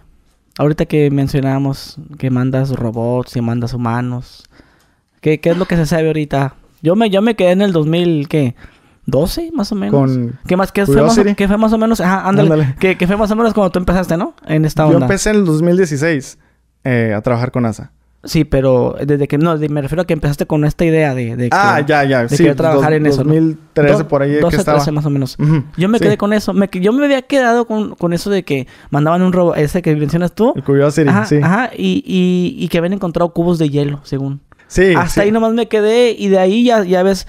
[0.58, 4.50] Ahorita que mencionamos que mandas robots y mandas humanos.
[5.22, 6.56] ¿Qué, qué es lo que se sabe ahorita?
[6.82, 8.56] Yo me, yo me quedé en el 2000, ¿qué?
[9.06, 9.94] 12 más o menos.
[9.94, 10.72] Con ¿Qué más?
[10.72, 12.02] ¿Qué fue, más, ¿Qué fue más o menos?
[12.02, 12.76] Ajá, ándale.
[12.80, 14.34] ¿Qué, fue más o menos cuando tú empezaste, ¿no?
[14.48, 14.98] En esta onda.
[14.98, 16.40] Yo empecé en el 2016
[16.86, 17.92] eh, a trabajar con NASA.
[18.24, 19.38] Sí, pero desde que...
[19.38, 21.38] No, me refiero a que empezaste con esta idea de...
[21.38, 22.26] de ah, ya, ya.
[22.26, 24.80] De sí, trabajar en eso, 2013 por ahí 12, que estaba.
[24.80, 25.38] 13 más o menos.
[25.78, 26.54] Yo me quedé con eso.
[26.54, 29.58] Me, yo me había quedado con, con eso de que mandaban un robot...
[29.58, 30.52] Ese que mencionas tú.
[30.56, 31.40] El Curiosity, ajá, sí.
[31.42, 31.72] Ajá.
[31.76, 34.42] Y, y, y que habían encontrado cubos de hielo, según.
[34.68, 37.26] Sí, Hasta ahí nomás me quedé y de ahí ya, ya ves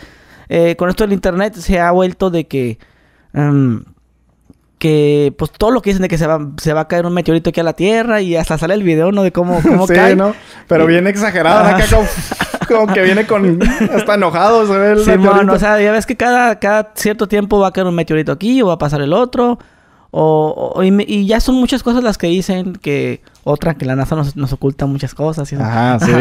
[0.48, 2.78] eh, con esto del internet se ha vuelto de que...
[3.32, 3.84] Em,
[4.80, 7.12] que pues todo lo que dicen de que se va, se va a caer un
[7.12, 9.22] meteorito aquí a la Tierra y hasta sale el video, ¿no?
[9.22, 10.34] De cómo, cómo sí, ¿no?
[10.66, 11.84] Pero viene exagerado, acá
[12.66, 13.60] como, que viene con...
[13.94, 17.58] Hasta enojado se ve el sí, o sea, ya ves que cada, cada cierto tiempo
[17.58, 19.58] va a caer un meteorito aquí o va a pasar el otro.
[20.12, 24.52] O, y, ya son muchas cosas las que dicen que otra que la NASA nos,
[24.52, 25.52] oculta muchas cosas.
[25.52, 26.12] Y Ajá, sí.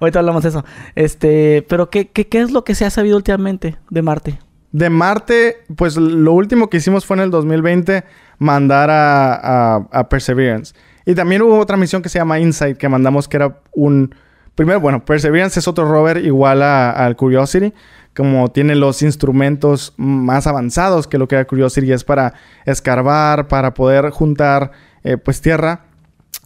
[0.00, 0.64] Ahorita hablamos de eso.
[0.94, 4.38] Este, pero ¿qué, ¿qué, qué, es lo que se ha sabido últimamente de Marte?
[4.72, 8.04] De Marte, pues lo último que hicimos fue en el 2020
[8.38, 10.74] mandar a, a, Perseverance.
[11.06, 14.14] Y también hubo otra misión que se llama InSight que mandamos que era un...
[14.54, 17.72] Primero, bueno, Perseverance es otro rover igual al Curiosity
[18.18, 22.34] como tiene los instrumentos más avanzados que lo que era Curiosity es para
[22.66, 24.72] escarbar, para poder juntar
[25.04, 25.82] eh, pues tierra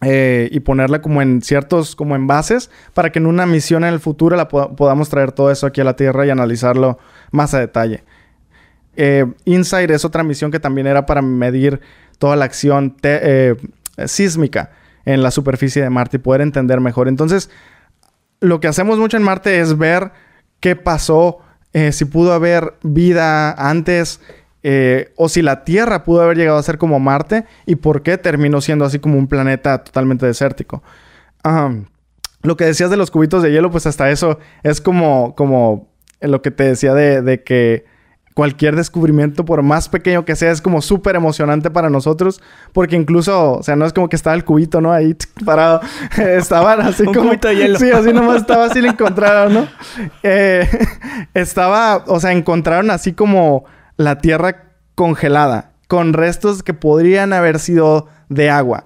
[0.03, 3.99] eh, y ponerla como en ciertos como envases para que en una misión en el
[3.99, 6.99] futuro la podamos traer todo eso aquí a la Tierra y analizarlo
[7.33, 8.03] más a detalle.
[8.95, 11.81] Eh, Insight es otra misión que también era para medir
[12.17, 12.95] toda la acción
[14.05, 14.71] sísmica
[15.05, 17.07] en la superficie de Marte y poder entender mejor.
[17.07, 17.49] Entonces,
[18.39, 20.11] lo que hacemos mucho en Marte es ver
[20.59, 21.39] qué pasó
[21.73, 24.21] eh, si pudo haber vida antes
[24.61, 28.17] eh, o si la Tierra pudo haber llegado a ser como Marte y por qué
[28.17, 30.83] terminó siendo así como un planeta totalmente desértico.
[32.43, 35.92] lo que decías de los cubitos de hielo, pues hasta eso es como, como
[36.31, 37.85] lo que te decía de que
[38.33, 42.41] cualquier descubrimiento, por más pequeño que sea, es como súper emocionante para nosotros.
[42.71, 44.91] Porque incluso, o sea, no es como que estaba el cubito, ¿no?
[44.91, 45.81] Ahí parado.
[46.17, 47.29] Estaban así Un como.
[47.29, 47.79] Cubito de hielo.
[47.79, 49.67] Sí, así nomás estaba así lo encontraron, ¿no?
[50.23, 50.67] Eh,
[51.33, 53.65] estaba, o sea, encontraron así como
[53.97, 58.85] la tierra congelada, con restos que podrían haber sido de agua.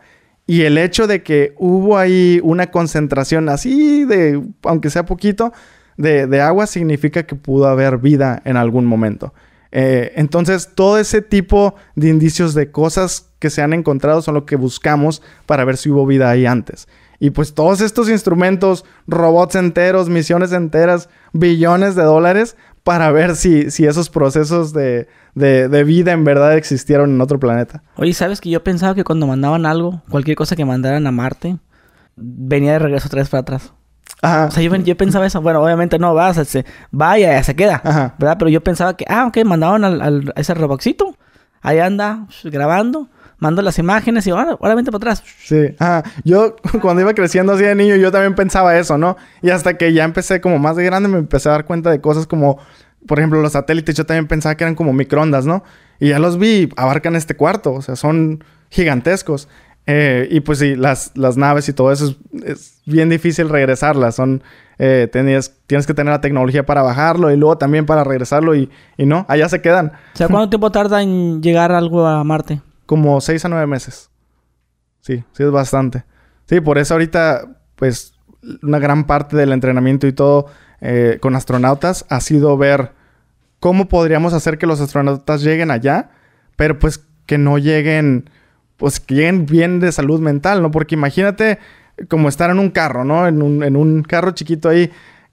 [0.49, 5.51] Y el hecho de que hubo ahí una concentración así de, aunque sea poquito,
[5.97, 9.33] de, agua significa que pudo haber vida en algún momento.
[9.71, 14.45] Eh, entonces, todo ese tipo de indicios de cosas que se han encontrado son lo
[14.45, 16.87] que buscamos para ver si hubo vida ahí antes.
[17.19, 23.71] Y pues todos estos instrumentos, robots enteros, misiones enteras, billones de dólares para ver si,
[23.71, 27.83] si esos procesos de, de, vida en verdad existieron en otro planeta.
[27.95, 31.57] Oye, ¿sabes que yo pensaba que cuando mandaban algo, cualquier cosa que mandaran a Marte,
[32.15, 33.73] venía de regreso vez para atrás?
[34.23, 35.41] O sea, yo, pensaba eso.
[35.41, 38.13] Bueno, obviamente no, va, se, vaya, se queda.
[38.17, 38.37] ¿Verdad?
[38.39, 41.15] Pero yo pensaba que, ah, ok, mandaban al, a ese robotcito.
[41.61, 45.23] Ahí anda grabando, mando las imágenes y ahora, ahora vente para atrás.
[45.43, 45.75] Sí.
[46.23, 49.17] Yo cuando iba creciendo así de niño, yo también pensaba eso, ¿no?
[49.41, 52.01] Y hasta que ya empecé como más de grande, me empecé a dar cuenta de
[52.01, 52.59] cosas como,
[53.05, 53.95] por ejemplo, los satélites.
[53.95, 55.63] Yo también pensaba que eran como microondas, ¿no?
[55.99, 57.73] Y ya los vi, abarcan este cuarto.
[57.73, 59.47] O sea, son gigantescos.
[59.87, 64.15] Eh, y pues sí, las, las naves y todo eso es, bien difícil regresarlas.
[64.15, 64.43] Son,
[64.77, 68.69] eh, tienes, tienes que tener la tecnología para bajarlo y luego también para regresarlo y,
[68.97, 69.93] y no, allá se quedan.
[70.13, 72.61] O sea, ¿cuánto tiempo tarda en llegar algo a Marte?
[72.85, 74.09] Como seis a nueve meses.
[75.01, 76.03] Sí, sí es bastante.
[76.47, 78.13] Sí, por eso ahorita, pues,
[78.61, 80.47] una gran parte del entrenamiento y todo
[80.81, 82.91] eh, con astronautas ha sido ver
[83.59, 86.11] cómo podríamos hacer que los astronautas lleguen allá,
[86.55, 88.29] pero pues que no lleguen
[88.77, 90.71] pues que lleguen bien de salud mental, ¿no?
[90.71, 91.59] Porque imagínate
[92.07, 93.27] como estar en un carro, ¿no?
[93.27, 94.91] En un, en un carro chiquito ahí,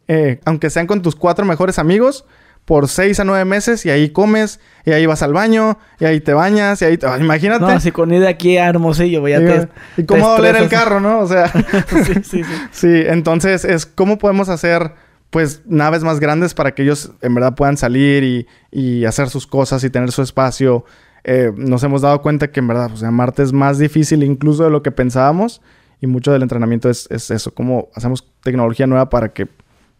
[0.09, 2.25] eh, aunque sean con tus cuatro mejores amigos,
[2.65, 6.21] por seis a nueve meses y ahí comes y ahí vas al baño y ahí
[6.21, 7.07] te bañas y ahí te...
[7.19, 7.65] imagínate.
[7.65, 10.37] No, si con ir de aquí a Hermosillo voy a te, ¿Y cómo va a
[10.37, 11.21] doler el carro, no?
[11.21, 11.49] O sea...
[12.05, 12.43] sí, sí, sí.
[12.73, 14.93] Sí, entonces es cómo podemos hacer
[15.31, 19.47] pues naves más grandes para que ellos en verdad puedan salir y, y hacer sus
[19.47, 20.85] cosas y tener su espacio
[21.25, 24.65] eh, nos hemos dado cuenta que en verdad, o sea, Marte es más difícil incluso
[24.65, 25.61] de lo que pensábamos
[26.01, 29.49] y mucho del entrenamiento es, eso, cómo hacemos tecnología nueva para que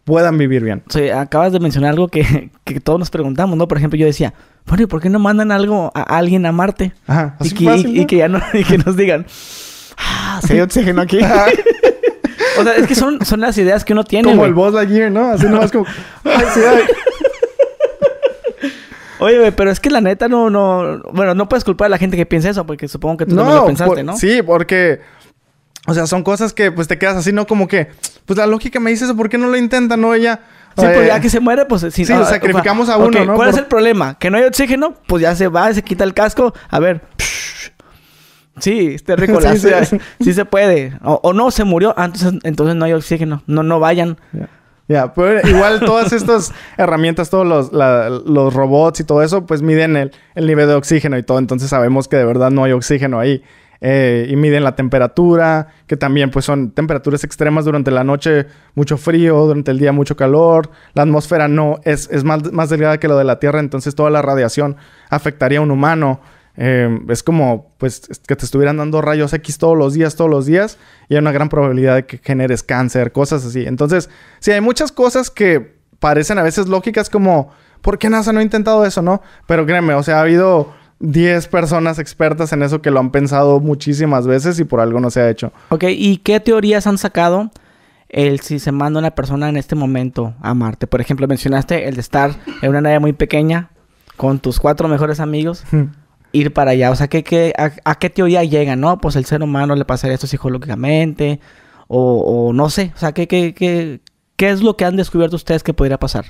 [0.05, 0.83] puedan vivir bien.
[0.91, 3.67] Sí, acabas de mencionar algo que, que todos nos preguntamos, ¿no?
[3.69, 4.35] Por ejemplo, yo decía,
[4.67, 6.93] bueno, ¿y por qué no mandan algo a alguien a Marte?
[7.07, 8.07] Ajá, Y así que, fácil, y- y ¿no?
[8.07, 9.25] que ya no, y que nos digan,
[9.97, 11.19] ah, sí hay oxígeno aquí.
[12.59, 14.25] o sea, es que son, son las ideas que uno tiene.
[14.29, 14.49] Como güey.
[14.51, 15.31] el Buzz Lightyear, ¿no?
[15.31, 15.87] Así nomás como...
[16.25, 16.83] Ay, sí, ay.
[19.25, 22.17] Oye, pero es que la neta no, no, bueno, no puedes culpar a la gente
[22.17, 24.17] que piensa eso, porque supongo que tú también lo pensaste, por- ¿no?
[24.17, 25.01] Sí, porque...
[25.87, 27.47] O sea, son cosas que pues te quedas así, ¿no?
[27.47, 27.89] Como que...
[28.25, 30.15] Pues la lógica me dice eso, ¿por qué no lo intentan, no?
[30.15, 30.41] Ella...
[30.77, 32.05] Sí, pues eh, ya que se muere, pues sí.
[32.05, 33.35] sí, ah, sacrificamos a ok, uno, ¿no?
[33.37, 34.19] ¿Cuál es el problema?
[34.19, 36.53] Que no hay oxígeno, pues ya se va, se quita el casco.
[36.69, 37.01] A ver.
[38.59, 39.41] Sí, está rico.
[39.53, 39.99] Sí, sí.
[40.21, 40.33] sí.
[40.33, 40.99] se puede.
[41.03, 41.95] O, o no, se murió.
[41.97, 43.43] Ah, entonces, entonces no hay oxígeno.
[43.47, 44.19] No, no vayan.
[44.87, 49.63] Ya, pero igual todas estas herramientas, todos los, la- los robots y todo eso, pues
[49.63, 51.39] miden el, el nivel de oxígeno y todo.
[51.39, 53.43] Entonces sabemos que de verdad no hay oxígeno ahí.
[53.87, 58.97] Eh, y miden la temperatura, que también pues son temperaturas extremas durante la noche, mucho
[58.97, 60.71] frío, durante el día mucho calor.
[60.95, 64.09] La atmósfera no es, es más, más delgada que lo de la Tierra, entonces toda
[64.11, 64.77] la radiación
[65.11, 66.21] afectaría a un humano.
[66.57, 70.31] Eh, es como pues es que te estuvieran dando rayos X todos los días, todos
[70.31, 73.65] los días, y hay una gran probabilidad de que generes cáncer, cosas así.
[73.67, 78.41] Entonces, sí, hay muchas cosas que parecen a veces lógicas como, ¿por qué NASA no
[78.41, 79.23] ha intentado eso, no?
[79.47, 83.61] Pero créeme, o sea, ha habido 10 personas expertas en eso que lo han pensado
[83.61, 85.53] muchísimas veces y por algo no se ha hecho.
[85.71, 87.51] Ok, ¿y qué teorías han sacado
[88.09, 90.87] el si se manda una persona en este momento a Marte?
[90.87, 93.71] Por ejemplo, mencionaste el de estar en una nave muy pequeña
[94.17, 95.65] con tus cuatro mejores amigos.
[96.35, 96.91] ir para allá.
[96.91, 98.81] O sea, ¿qué, qué, a, qué teoría llegan?
[98.81, 98.99] ¿No?
[98.99, 101.41] Pues el ser humano le pasaría esto psicológicamente.
[101.89, 102.93] O, o no sé.
[102.95, 104.01] O sea, ¿qué, qué, qué,
[104.37, 106.27] ¿qué es lo que han descubierto ustedes que podría pasar?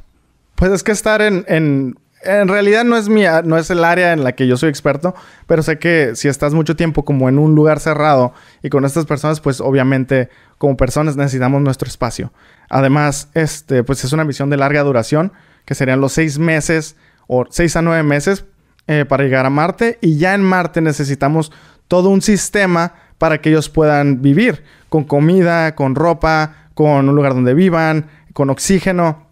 [0.55, 4.13] Pues es que estar en, en, en realidad no es mi, no es el área
[4.13, 5.15] en la que yo soy experto,
[5.47, 9.07] pero sé que si estás mucho tiempo como en un lugar cerrado y con estas
[9.07, 12.33] personas, pues obviamente como personas necesitamos nuestro espacio.
[12.69, 15.33] Además, este, pues es una misión de larga duración,
[15.65, 18.45] que serían los seis meses o seis a nueve meses
[18.87, 19.99] eh, para llegar a Marte.
[20.01, 21.53] Y ya en Marte necesitamos
[21.89, 27.35] todo un sistema para que ellos puedan vivir con comida, con ropa, con un lugar
[27.35, 29.29] donde vivan, con oxígeno.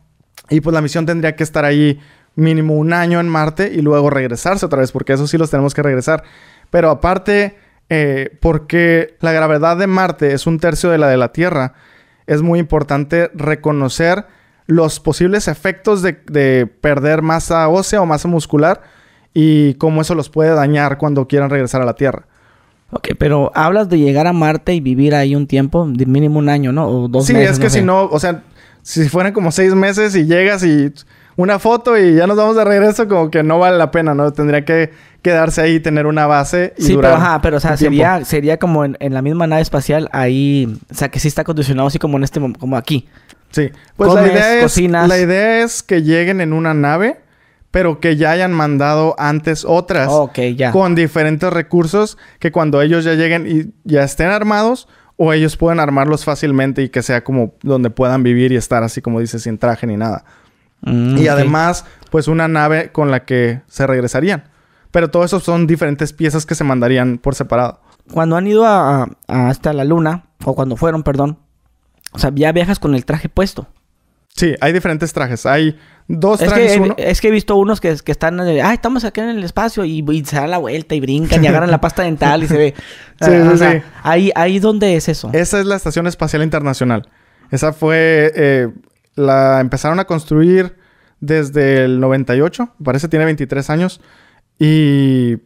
[0.49, 2.01] Y pues la misión tendría que estar ahí
[2.35, 5.75] mínimo un año en Marte y luego regresarse otra vez, porque eso sí los tenemos
[5.75, 6.25] que regresar.
[6.71, 11.33] Pero aparte, eh, porque la gravedad de Marte es un tercio de la de la
[11.33, 11.75] Tierra,
[12.27, 14.25] es muy importante reconocer
[14.67, 18.83] los posibles efectos de, de perder masa ósea o masa muscular
[19.35, 22.27] y cómo eso los puede dañar cuando quieran regresar a la Tierra.
[22.91, 26.49] Ok, pero hablas de llegar a Marte y vivir ahí un tiempo, de mínimo un
[26.51, 26.87] año, ¿no?
[26.89, 27.53] O dos sí, meses.
[27.53, 27.79] es que sé.
[27.79, 28.43] si no, o sea,
[28.83, 30.93] si fueran como seis meses y llegas y
[31.37, 34.31] una foto y ya nos vamos de regreso, como que no vale la pena, ¿no?
[34.33, 34.91] Tendría que
[35.23, 37.93] quedarse ahí, tener una base y Sí, durar pero ajá, pero o sea, tiempo.
[37.95, 41.41] sería, sería como en, en la misma nave espacial, ahí, o sea, que sí está
[41.43, 43.09] acondicionado así como en este, como aquí.
[43.53, 43.71] Sí.
[43.97, 45.09] Pues Comes, la idea es cocinas.
[45.09, 47.21] la idea es que lleguen en una nave,
[47.73, 50.09] pero que ya hayan mandado antes otras
[50.57, 50.71] ya.
[50.71, 55.81] con diferentes recursos que cuando ellos ya lleguen y ya estén armados o ellos puedan
[55.81, 59.59] armarlos fácilmente y que sea como donde puedan vivir y estar así como dice sin
[59.59, 60.25] traje ni nada.
[60.83, 64.45] Mm, Y además, pues una nave con la que se regresarían.
[64.91, 67.81] Pero todo eso son diferentes piezas que se mandarían por separado.
[68.13, 71.39] Cuando han ido a, a- hasta la luna, o cuando fueron, perdón,
[72.13, 73.69] o sea, ya viajas con el traje puesto.
[74.35, 75.45] Sí, hay diferentes trajes.
[75.47, 76.95] Hay dos Es trajes, que, uno.
[76.99, 80.05] es que he visto unos que, que están, ah, estamos aquí en el espacio y,
[80.11, 82.75] y se dan la vuelta y brincan y agarran la pasta dental y se ve.
[82.77, 82.83] Sí,
[83.31, 83.83] Ah, o sí, sea, sí.
[84.03, 85.31] Ahí, ahí dónde es eso.
[85.33, 87.09] Esa es la Estación Espacial Internacional.
[87.51, 88.33] Esa fue...
[88.35, 88.69] eh,
[89.15, 90.75] la empezaron a construir
[91.21, 92.75] desde el 98.
[92.79, 94.01] me Parece tiene 23 años.
[94.59, 95.37] Y...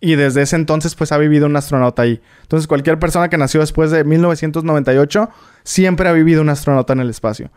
[0.00, 2.20] Y desde ese entonces, pues ha vivido un astronauta ahí.
[2.42, 5.30] Entonces, cualquier persona que nació después de 1998
[5.62, 7.50] siempre ha vivido un astronauta en el espacio.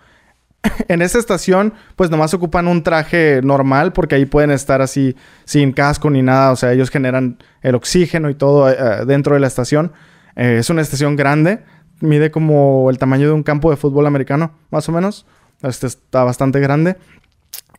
[0.87, 5.15] en esta estación, pues nomás ocupan un traje normal porque ahí pueden estar así
[5.45, 6.51] sin casco ni nada.
[6.51, 9.93] O sea, ellos generan el oxígeno y todo eh, dentro de la estación.
[10.35, 11.63] Eh, es una estación grande.
[11.99, 15.25] Mide como el tamaño de un campo de fútbol americano, más o menos.
[15.63, 16.97] Este está bastante grande.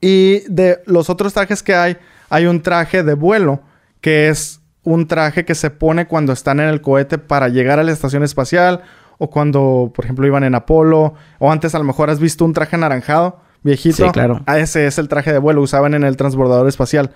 [0.00, 1.96] Y de los otros trajes que hay,
[2.28, 3.62] hay un traje de vuelo,
[4.00, 7.82] que es un traje que se pone cuando están en el cohete para llegar a
[7.82, 8.82] la estación espacial,
[9.18, 12.52] o cuando, por ejemplo, iban en Apolo, o antes a lo mejor has visto un
[12.52, 14.07] traje anaranjado, viejito.
[14.07, 14.40] Sí, claro.
[14.46, 17.12] Ah, ese es el traje de vuelo, usaban en el transbordador espacial.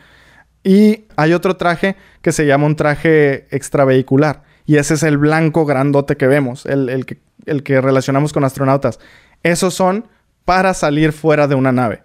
[0.64, 4.42] Y hay otro traje que se llama un traje extravehicular.
[4.64, 8.44] Y ese es el blanco grandote que vemos, el, el que, el que relacionamos con
[8.44, 9.00] astronautas.
[9.42, 10.08] Esos son
[10.44, 12.02] para salir fuera de una nave.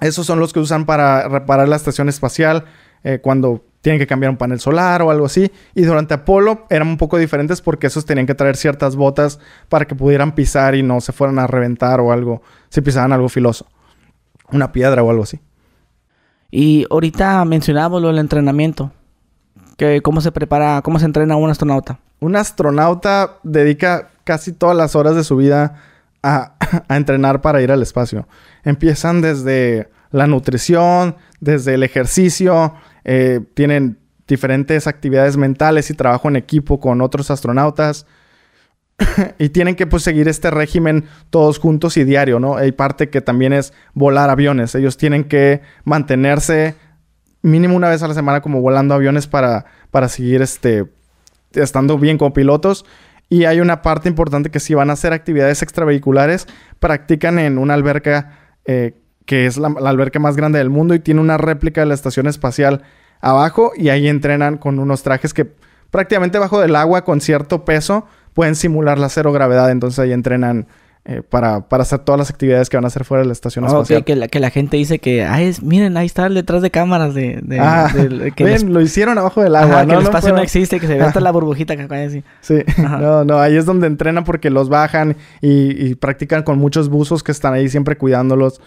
[0.00, 2.64] Esos son los que usan para reparar la estación espacial.
[3.04, 5.50] eh, cuando tienen que cambiar un panel solar o algo así.
[5.74, 9.84] Y durante Apolo eran un poco diferentes porque esos tenían que traer ciertas botas para
[9.84, 13.66] que pudieran pisar y no se fueran a reventar o algo, si pisaban algo filoso.
[14.50, 15.40] Una piedra o algo así.
[16.50, 18.92] Y ahorita mencionábamos lo del entrenamiento.
[19.76, 21.98] Que cómo se prepara, cómo se entrena un astronauta.
[22.20, 25.82] Un astronauta dedica casi todas las horas de su vida
[26.22, 26.54] a,
[26.88, 28.28] a entrenar para ir al espacio.
[28.62, 36.36] Empiezan desde la nutrición, desde el ejercicio, eh, tienen diferentes actividades mentales y trabajo en
[36.36, 38.06] equipo con otros astronautas.
[39.38, 42.56] y tienen que pues, seguir este régimen todos juntos y diario, ¿no?
[42.56, 44.74] Hay parte que también es volar aviones.
[44.74, 46.76] Ellos tienen que mantenerse
[47.42, 50.86] mínimo una vez a la semana como volando aviones para, para seguir este,
[51.52, 52.84] estando bien como pilotos.
[53.28, 56.46] Y hay una parte importante que si van a hacer actividades extravehiculares,
[56.78, 58.94] practican en una alberca eh,
[59.26, 62.26] que es la, alberca más grande del mundo y tiene una réplica de la estación
[62.26, 62.82] espacial
[63.20, 65.46] abajo y ahí entrenan con unos trajes que
[65.90, 70.66] prácticamente bajo del agua con cierto peso pueden simular la cero gravedad, entonces ahí entrenan
[71.04, 73.64] eh, para, para, hacer todas las actividades que van a hacer fuera de la estación
[73.64, 74.04] espacial.
[74.04, 77.40] que, la, que la gente dice que, ay, miren, ahí está detrás de cámaras de...
[77.42, 77.92] de, ah,
[78.36, 79.84] que lo hicieron abajo del agua.
[79.84, 82.22] que el espacio no, existe, que se ve hasta la burbujita que acá así.
[82.40, 86.88] Sí, no, no, ahí es donde entrenan porque los bajan y, y practican con muchos
[86.88, 88.60] buzos que están ahí siempre cuidándolos.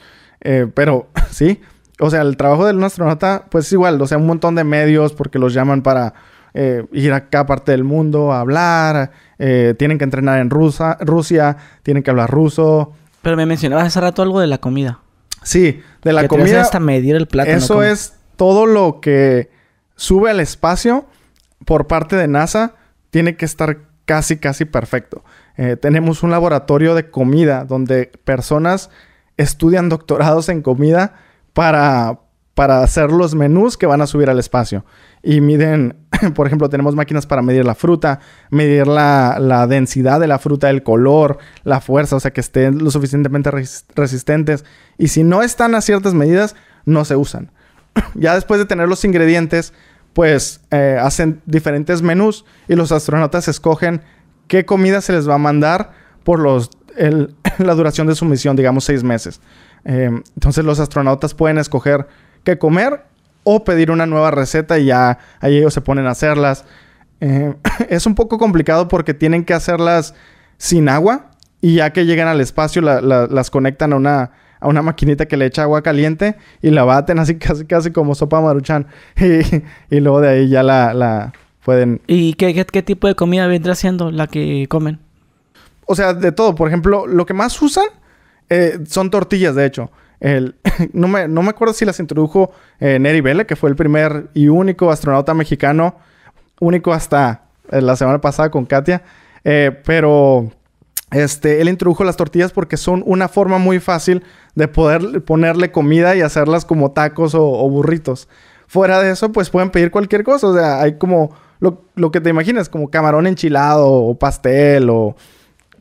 [0.45, 1.59] Eh, pero sí,
[1.99, 5.11] o sea, el trabajo del astronauta, pues es igual, o sea, un montón de medios
[5.11, 6.13] porque los llaman para
[6.53, 10.97] eh, ir a cada parte del mundo a hablar, eh, tienen que entrenar en Rusa,
[11.01, 12.93] Rusia, tienen que hablar ruso.
[13.21, 14.99] Pero me mencionabas hace rato algo de la comida.
[15.41, 16.61] Sí, de la comida.
[16.61, 17.57] hasta medir el plátano.
[17.57, 19.49] Eso es todo lo que
[19.95, 21.05] sube al espacio
[21.65, 22.75] por parte de NASA,
[23.09, 25.23] tiene que estar casi, casi perfecto.
[25.81, 28.91] tenemos un laboratorio de comida donde personas
[29.37, 31.15] estudian doctorados en comida
[31.53, 32.19] para,
[32.53, 34.85] para hacer los menús que van a subir al espacio.
[35.21, 35.97] Y miden,
[36.35, 38.19] por ejemplo, tenemos máquinas para medir la fruta,
[38.49, 42.91] medir la, densidad de la fruta, el color, la fuerza, o sea, que estén lo
[42.91, 43.51] suficientemente
[43.95, 44.65] resistentes.
[44.97, 47.51] Y si no están a ciertas medidas, no se usan.
[48.15, 49.73] ya después de tener los ingredientes,
[50.13, 54.01] pues eh, hacen diferentes menús y los astronautas escogen
[54.47, 55.91] qué comida se les va a mandar
[56.23, 56.69] por los
[57.57, 59.41] la duración de su misión, digamos seis meses.
[59.85, 62.07] Eh, entonces los astronautas pueden escoger
[62.43, 63.05] qué comer
[63.43, 66.65] o pedir una nueva receta y ya ahí ellos se ponen a hacerlas.
[67.21, 67.53] Eh,
[67.89, 70.13] es un poco complicado porque tienen que hacerlas
[70.57, 71.31] sin agua
[71.61, 75.45] y ya que llegan al espacio las conectan a una, a una maquinita que le
[75.45, 78.87] echa agua caliente y la baten así casi casi como sopa maruchan
[79.89, 82.01] y, luego de ahí ya la, pueden...
[82.07, 84.99] ¿Y qué, qué, qué, tipo de comida vendrá siendo la que comen?
[85.85, 86.55] O sea, de todo.
[86.55, 87.85] Por ejemplo, lo que más usan
[88.49, 89.91] eh, son tortillas, de hecho.
[90.19, 90.55] El,
[90.93, 94.29] no, me, no, me, acuerdo si las introdujo eh, Neri Vela, que fue el primer
[94.33, 95.95] y único astronauta mexicano,
[96.59, 99.03] único hasta eh, la semana pasada con Katia.
[99.43, 100.51] pero
[101.11, 104.23] este, él introdujo las tortillas porque son una forma muy fácil
[104.55, 108.27] de poder ponerle comida y hacerlas como tacos o, burritos.
[108.67, 110.47] Fuera de eso, pues pueden pedir cualquier cosa.
[110.47, 115.15] O sea, hay como lo, lo que te imaginas, como camarón enchilado o pastel o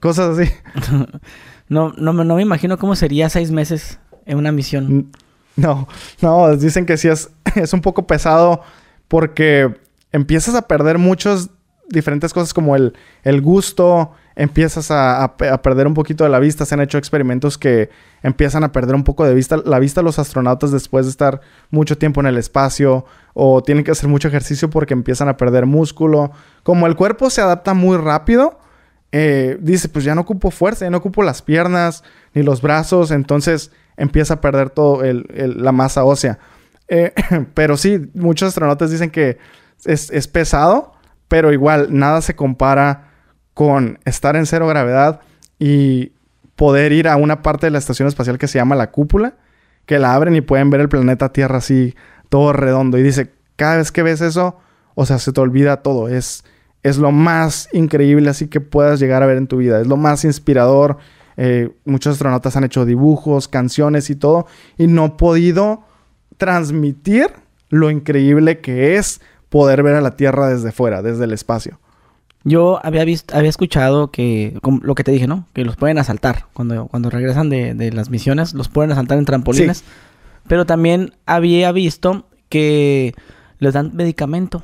[0.05, 0.51] Cosas así.
[1.71, 5.11] no, no, no me imagino cómo sería seis meses en una misión.
[5.57, 5.89] No,
[6.21, 8.61] no, dicen que sí es, es un poco pesado
[9.09, 9.75] porque
[10.13, 11.49] empiezas a perder muchas
[11.89, 16.67] diferentes cosas como el, el gusto, empiezas a, perder un poquito de la vista.
[16.67, 17.89] Se han hecho experimentos que
[18.23, 21.41] empiezan a perder un poco de vista, la vista los astronautas después de estar
[21.71, 25.65] mucho tiempo en el espacio o tienen que hacer mucho ejercicio porque empiezan a perder
[25.65, 26.31] músculo.
[26.63, 28.59] Como el cuerpo se adapta muy rápido,
[29.17, 32.03] eh, dice, pues ya no ocupo fuerza, ya no ocupo las piernas
[32.35, 36.41] ni los brazos, entonces empieza a perder todo la masa ósea.
[36.89, 37.13] Eh,
[37.55, 39.39] pero sí, muchos astronautas dicen que
[39.85, 40.95] es, pesado,
[41.29, 43.13] pero igual nada se compara
[43.55, 45.21] con estar en cero gravedad
[45.61, 46.11] y
[46.57, 49.35] poder ir a una parte de la estación espacial que se llama la cúpula,
[49.87, 51.95] que la abren y pueden ver el planeta Tierra así,
[52.31, 52.99] todo redondo.
[52.99, 54.59] Y dice, cada vez que ves eso,
[54.97, 56.09] o sea, se te olvida todo.
[56.09, 56.43] Es,
[56.85, 59.81] es lo más increíble así que puedas llegar a ver en tu vida.
[59.81, 60.99] Es lo más inspirador.
[61.37, 64.47] Eh, muchos astronautas han hecho dibujos, canciones y todo.
[64.77, 65.83] Y no he podido
[66.37, 67.29] transmitir
[67.71, 71.81] lo increíble que es poder ver a la Tierra desde fuera, desde el espacio.
[72.45, 75.47] Yo había visto, había escuchado que, lo que te dije, ¿no?
[75.55, 76.49] Que los pueden asaltar.
[76.53, 79.85] Cuando, cuando regresan de, las misiones, los pueden asaltar en trampolines.
[80.47, 83.15] Pero también había visto que
[83.59, 84.63] les dan medicamento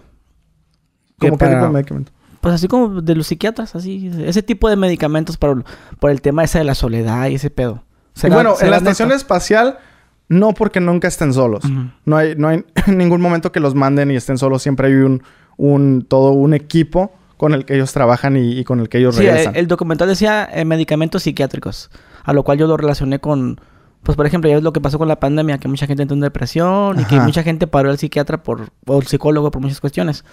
[1.20, 2.12] ¿Cómo qué tipo de medicamento?
[2.40, 4.10] Pues así como de los psiquiatras, así.
[4.24, 5.62] Ese tipo de medicamentos para,
[5.98, 7.84] por el tema ese de la soledad y ese pedo.
[8.22, 9.78] Y bueno, en la estación espacial
[10.28, 11.64] no porque nunca estén solos.
[12.04, 14.62] No hay, no hay ningún momento que los manden y estén solos.
[14.62, 15.22] Siempre hay un,
[15.56, 19.54] un todo un equipo con el que ellos trabajan y, con el que ellos regresan.
[19.54, 21.90] El, el documental decía eh, medicamentos psiquiátricos,
[22.22, 23.60] a lo cual yo lo relacioné con,
[24.02, 26.14] pues por ejemplo, ya es lo que pasó con la pandemia, que mucha gente entró
[26.14, 29.80] en depresión y que mucha gente paró al psiquiatra por, o el psicólogo por muchas
[29.80, 30.24] cuestiones.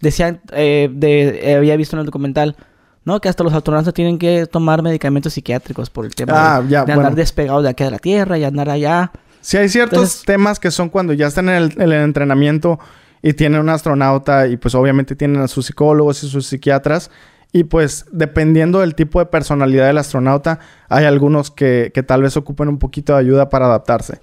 [0.00, 2.56] Decían, eh, de, eh, había visto en el documental,
[3.04, 3.20] ¿no?
[3.20, 7.14] Que hasta los astronautas tienen que tomar medicamentos psiquiátricos por el tema de, ah, andar
[7.14, 9.10] despegados de aquí de la Tierra y andar allá.
[9.40, 12.78] Sí, hay ciertos temas que son cuando ya están en el, entrenamiento
[13.22, 17.10] y tienen un astronauta y pues obviamente tienen a sus psicólogos y sus psiquiatras.
[17.52, 22.68] Y pues dependiendo del tipo de personalidad del astronauta, hay algunos que, tal vez ocupen
[22.68, 24.20] un poquito de ayuda para adaptarse.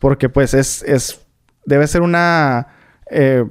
[0.00, 1.20] Porque pues es, es
[1.64, 2.66] debe ser una,
[3.10, 3.44] eh,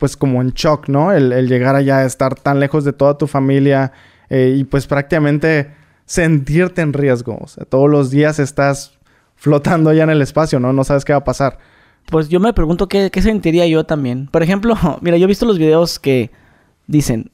[0.00, 1.12] pues como en shock, ¿no?
[1.12, 3.92] El, llegar allá, estar tan lejos de toda tu familia
[4.30, 5.72] eh, y pues prácticamente
[6.06, 7.38] sentirte en riesgo.
[7.38, 8.98] O sea, todos los días estás
[9.36, 10.72] flotando ya en el espacio, ¿no?
[10.72, 11.58] No sabes qué va a pasar.
[12.06, 14.26] Pues yo me pregunto qué, sentiría yo también.
[14.28, 16.30] Por ejemplo, mira, yo he visto los videos que
[16.86, 17.30] dicen,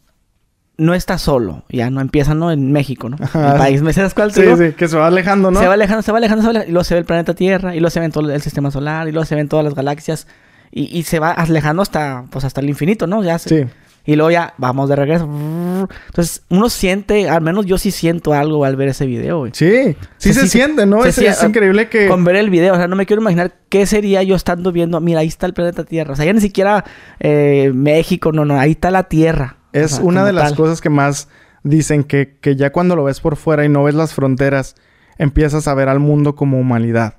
[0.77, 1.62] no está solo.
[1.69, 2.51] Ya no empiezan, ¿no?
[2.51, 3.17] En México, ¿no?
[3.17, 3.81] El país.
[3.81, 4.33] ¿Me sabes cuál?
[4.33, 5.61] Sí, sí, que se va alejando, ¿no?
[5.61, 6.69] Se va alejando, se va alejando, se va alejando.
[6.69, 9.07] Y luego se ve el planeta Tierra, y luego se ve todo el sistema solar,
[9.07, 10.27] y luego se ven todas las galaxias.
[10.71, 13.23] Y, y se va alejando hasta, pues, hasta el infinito, ¿no?
[13.23, 13.49] Ya se...
[13.49, 13.71] Sí.
[14.07, 15.25] Y luego ya vamos de regreso.
[15.25, 19.53] Entonces, uno siente, al menos yo sí siento algo al ver ese video, güey.
[19.53, 21.05] Sí, sí se, siente, ¿no?
[21.05, 22.07] es, increíble que.
[22.07, 25.01] Con ver el video, o sea, no me quiero imaginar qué sería yo estando viendo,
[25.01, 26.12] mira, ahí está el planeta Tierra.
[26.12, 26.85] O sea, ya ni siquiera
[27.19, 29.57] eh, México, no, no, ahí está la Tierra.
[29.73, 31.29] Es una de las cosas que más
[31.64, 34.77] dicen que, que ya cuando lo ves por fuera y no ves las fronteras,
[35.19, 37.14] empiezas a ver al mundo como humanidad.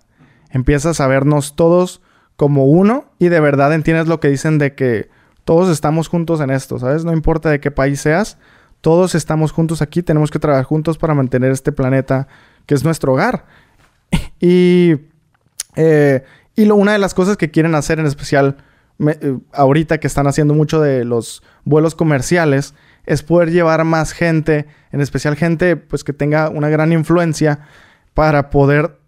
[0.52, 2.02] Empiezas a vernos todos
[2.38, 5.10] como uno y de verdad entiendes lo que dicen de que
[5.44, 7.04] todos estamos juntos en esto, ¿sabes?
[7.04, 8.38] No importa de qué país seas,
[8.80, 12.28] todos estamos juntos aquí, tenemos que trabajar juntos para mantener este planeta
[12.66, 13.46] que es nuestro hogar.
[14.40, 14.96] y,
[15.76, 16.24] eh,
[16.56, 18.58] y lo, una de las cosas que quieren hacer en especial
[19.00, 22.74] eh, ahorita que están haciendo mucho de los vuelos comerciales
[23.06, 27.60] es poder llevar más gente, en especial gente pues que tenga una gran influencia
[28.14, 29.00] para poder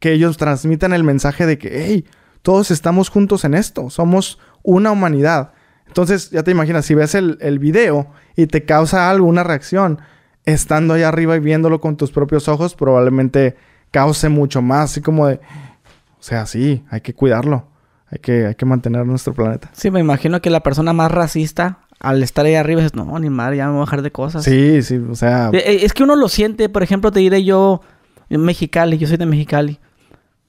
[0.00, 2.04] que ellos transmitan el mensaje de que, hey,
[2.48, 5.52] todos estamos juntos en esto, somos una humanidad.
[5.86, 10.00] Entonces, ya te imaginas, si ves el, el video y te causa algo, una reacción,
[10.46, 13.58] estando ahí arriba y viéndolo con tus propios ojos, probablemente
[13.90, 17.68] cause mucho más, así como de, o sea, sí, hay que cuidarlo,
[18.10, 19.68] hay que, hay que mantener nuestro planeta.
[19.74, 23.28] Sí, me imagino que la persona más racista, al estar ahí arriba, es, no, ni
[23.28, 24.44] madre, ya me voy a bajar de cosas.
[24.44, 25.50] Sí, sí, o sea...
[25.52, 27.82] Eh, eh, es que uno lo siente, por ejemplo, te diré yo,
[28.30, 29.80] en Mexicali, yo soy de Mexicali.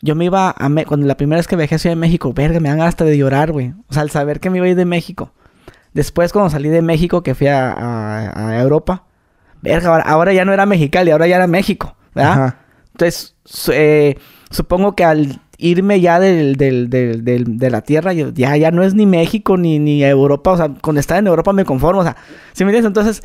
[0.02, 0.70] Yo me iba a...
[0.86, 3.18] Cuando la primera vez que viajé a Ciudad de México, verga, me dan hasta de
[3.18, 3.74] llorar, güey.
[3.88, 5.32] O sea, al saber que me iba a ir de México.
[5.94, 9.06] Después, cuando salí de México, que fui a, Europa,
[9.62, 12.56] verga, ahora, ya no era Mexicali, ahora ya era México, ¿verdad?
[12.92, 13.36] Entonces,
[13.74, 14.16] eh,
[14.52, 18.94] supongo que al irme ya del, del, del, de la tierra, ya, ya no es
[18.94, 22.16] ni México ni, ni Europa, o sea, con estar en Europa me conformo, o sea,
[22.54, 22.88] ¿sí me entiendes?
[22.88, 23.24] Entonces,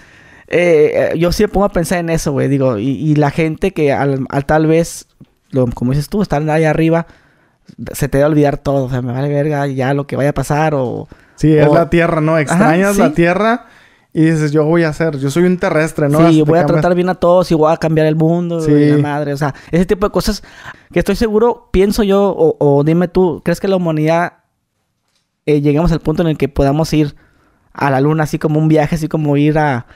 [0.48, 3.92] eh, yo sí me pongo a pensar en eso, güey, digo, y, la gente que
[3.92, 5.06] al, al tal vez
[5.74, 7.06] como dices tú, estar ahí arriba,
[7.92, 8.86] se te va a olvidar todo.
[8.86, 11.08] O sea, me vale verga ya lo que vaya a pasar o...
[11.36, 12.38] Sí, es la tierra, ¿no?
[12.38, 13.66] Extrañas la tierra
[14.16, 16.30] y dices, yo voy a hacer, yo soy un terrestre, ¿no?
[16.30, 18.70] Sí, voy a tratar bien a todos y voy a cambiar el mundo sí.
[18.72, 19.32] la madre.
[19.32, 20.44] O sea, ese tipo de cosas
[20.92, 24.34] que estoy seguro, pienso yo, o, dime tú, ¿crees que la humanidad
[25.46, 27.16] eh, lleguemos al punto en el que podamos ir
[27.72, 29.86] a la luna así como un viaje, así como ir a,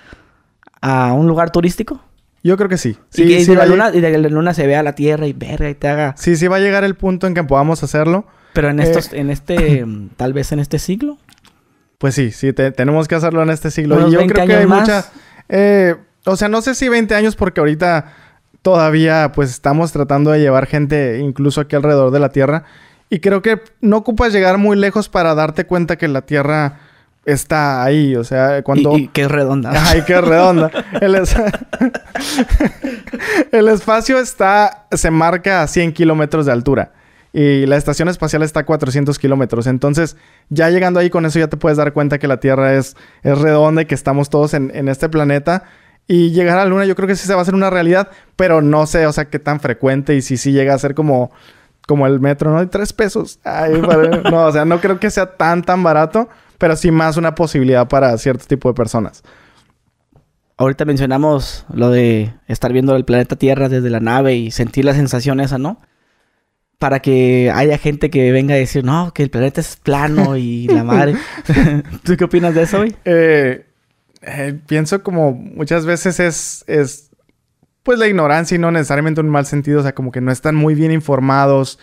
[0.81, 2.01] a un lugar turístico?
[2.43, 2.97] Yo creo que sí.
[3.11, 5.69] sí y, de la luna, y de la luna se vea la Tierra y verga
[5.69, 6.15] y te haga...
[6.17, 8.27] Sí, sí va a llegar el punto en que podamos hacerlo.
[8.53, 9.85] Pero en estos, eh, en este,
[10.17, 11.19] tal vez en este siglo.
[11.99, 14.09] Pues sí, sí, tenemos que hacerlo en este siglo.
[14.09, 15.07] y yo creo que hay mucha...
[15.49, 18.13] Eh, o sea, no sé si 20 años porque ahorita
[18.63, 22.65] todavía pues estamos tratando de llevar gente incluso aquí alrededor de la Tierra.
[23.11, 26.81] Y creo que no ocupas llegar muy lejos para darte cuenta que la Tierra
[27.29, 28.97] está ahí, o sea, cuando...
[28.97, 29.71] Y, que es redonda.
[29.75, 30.71] Ay, que es redonda.
[33.53, 36.93] el, espacio está, se marca a 100 kilómetros de altura
[37.35, 39.67] y la estación espacial está a 400 kilómetros.
[39.67, 40.17] Entonces,
[40.49, 43.39] ya llegando ahí con eso ya te puedes dar cuenta que la Tierra es, es
[43.39, 45.65] redonda y que estamos todos en, en este planeta.
[46.07, 48.09] Y llegar a la Luna yo creo que sí se va a hacer una realidad,
[48.37, 51.31] pero no sé, o sea, qué tan frecuente y si sí llega a ser como,
[51.87, 52.61] como el metro, ¿no?
[52.61, 53.39] De tres pesos.
[53.45, 53.75] Ay,
[54.31, 57.89] no, o sea, no creo que sea tan, tan barato pero sí más una posibilidad
[57.89, 59.23] para cierto tipo de personas.
[60.57, 64.93] Ahorita mencionamos lo de estar viendo el planeta Tierra desde la nave y sentir la
[64.93, 65.81] sensación esa, ¿no?
[66.81, 70.67] Para que haya gente que venga a decir, no, que el planeta es plano y
[70.67, 71.15] la madre.
[72.03, 72.97] ¿Tú qué opinas de eso, güey?
[73.05, 73.67] Eh,
[74.23, 77.11] eh, pienso como muchas veces es, es,
[77.85, 80.57] pues la ignorancia y no necesariamente un mal sentido, o sea, como que no están
[80.57, 81.79] muy bien informados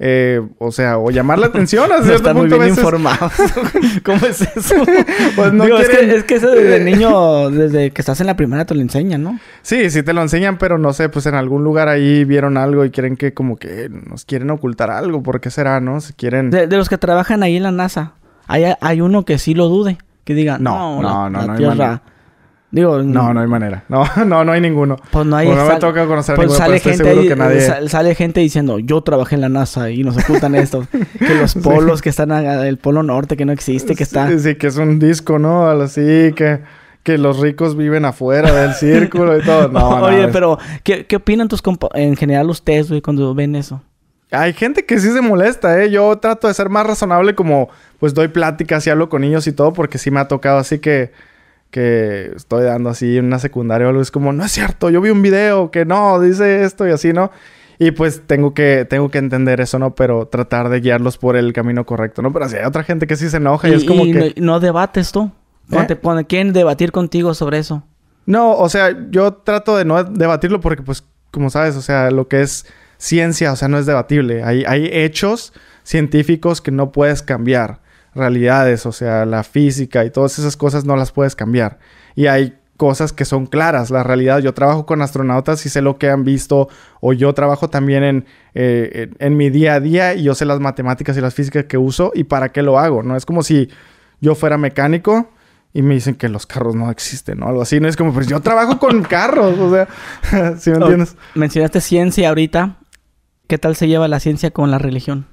[0.00, 3.32] eh, o sea, o llamar la atención a No están muy bien veces- informados.
[4.04, 4.74] ¿Cómo es eso?
[5.36, 8.36] Pues no Digo, es, que, es que eso desde niño, desde que estás en la
[8.36, 9.38] primera te lo enseñan, ¿no?
[9.62, 12.84] Sí, sí te lo enseñan, pero no sé, pues en algún lugar ahí vieron algo
[12.84, 15.22] y quieren que como que nos quieren ocultar algo.
[15.22, 16.00] ¿Por qué será, no?
[16.00, 16.50] Si quieren...
[16.50, 18.12] De, de los que trabajan ahí en la NASA,
[18.46, 19.98] hay, hay uno que sí lo dude.
[20.24, 21.74] Que diga, No, no, la, no, no, la no hay Tierra...
[21.74, 22.02] manera.
[22.70, 23.84] Digo, No, no hay manera.
[23.88, 24.96] No, no, no hay ninguno.
[25.10, 25.46] Pues no hay...
[25.46, 27.36] Pues no me toca conocer a pues ninguno, sale pero estoy gente seguro ahí, que
[27.36, 30.86] nadie- sal- sale gente diciendo, yo trabajé en la NASA y nos ocultan esto.
[31.18, 34.28] que los polos que están a- el polo norte que no existe, que está...
[34.28, 35.66] Sí, sí, que es un disco, ¿no?
[35.70, 36.02] Así,
[36.36, 36.60] que,
[37.04, 39.68] que los ricos viven afuera del círculo y todo.
[39.68, 43.54] No, no, Oye, pero ¿qué, qué opinan tus compa en general ustedes, güey, cuando ven
[43.56, 43.82] eso?
[44.30, 45.90] Hay gente que sí se molesta, ¿eh?
[45.90, 49.52] Yo trato de ser más razonable como, pues, doy pláticas y hablo con niños y
[49.52, 51.12] todo, porque sí me ha tocado así que...
[51.70, 54.02] Que estoy dando así en una secundaria o algo.
[54.02, 57.12] Es como, no es cierto, yo vi un video que no, dice esto y así,
[57.12, 57.30] ¿no?
[57.78, 59.94] Y pues tengo que, tengo que entender eso, ¿no?
[59.94, 62.32] Pero tratar de guiarlos por el camino correcto, ¿no?
[62.32, 64.34] Pero así hay otra gente que sí se enoja y, es como y que...
[64.36, 65.30] no, no debates tú.
[65.68, 65.86] Cuando ¿Eh?
[65.88, 67.84] te ponen, quieren debatir contigo sobre eso.
[68.26, 72.28] No, o sea, yo trato de no debatirlo porque, pues, como sabes, o sea, lo
[72.28, 72.66] que es
[72.96, 74.42] ciencia, o sea, no es debatible.
[74.42, 75.52] Hay, hay hechos
[75.82, 77.80] científicos que no puedes cambiar.
[78.18, 81.78] Realidades, o sea, la física y todas esas cosas no las puedes cambiar.
[82.14, 84.40] Y hay cosas que son claras, la realidad.
[84.40, 86.68] Yo trabajo con astronautas y sé lo que han visto,
[87.00, 90.44] o yo trabajo también en, eh, en, en mi día a día y yo sé
[90.44, 93.16] las matemáticas y las físicas que uso y para qué lo hago, ¿no?
[93.16, 93.68] Es como si
[94.20, 95.30] yo fuera mecánico
[95.72, 97.48] y me dicen que los carros no existen, ¿no?
[97.48, 97.88] Algo así, ¿no?
[97.88, 99.88] Es como, pues yo trabajo con carros, o sea,
[100.58, 101.16] ¿sí me entiendes?
[101.16, 102.76] Oh, mencionaste ciencia ahorita.
[103.46, 105.26] ¿Qué tal se lleva la ciencia con la religión?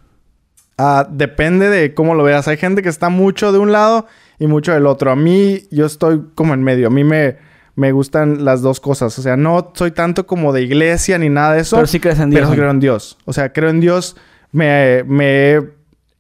[0.78, 2.48] Ah, depende de cómo lo veas.
[2.48, 4.08] Hay gente que está mucho de un lado
[4.40, 5.12] y mucho del otro.
[5.12, 6.88] A mí, yo estoy como en medio.
[6.88, 7.38] A mí me,
[7.76, 9.18] me gustan las dos cosas.
[9.18, 11.78] O sea, no soy tanto como de iglesia ni nada de eso.
[11.78, 12.50] Pero sí crees en Pero Dios.
[12.52, 13.18] sí creo en Dios.
[13.26, 14.16] O sea, creo en Dios.
[14.52, 15.62] Me, me...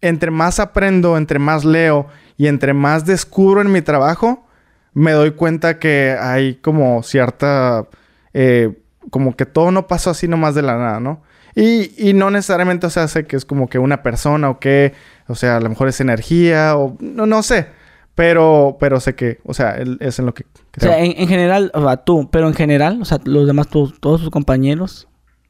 [0.01, 4.45] Entre más aprendo, entre más leo y entre más descubro en mi trabajo,
[4.93, 7.87] me doy cuenta que hay como cierta...
[8.33, 8.71] eh,
[9.09, 11.21] como que todo no pasó así nomás de la nada, ¿no?
[11.55, 14.93] Y, y no necesariamente, o sea, sé que es como que una persona o que...
[15.27, 16.97] O sea, a lo mejor es energía o...
[16.99, 17.67] No, no sé.
[18.13, 19.39] Pero, pero sé que...
[19.45, 20.91] O sea, es en lo que O creo.
[20.91, 23.93] sea, en, en general, o sea, tú, pero en general, o sea, los demás, todos
[24.01, 25.07] tus compañeros.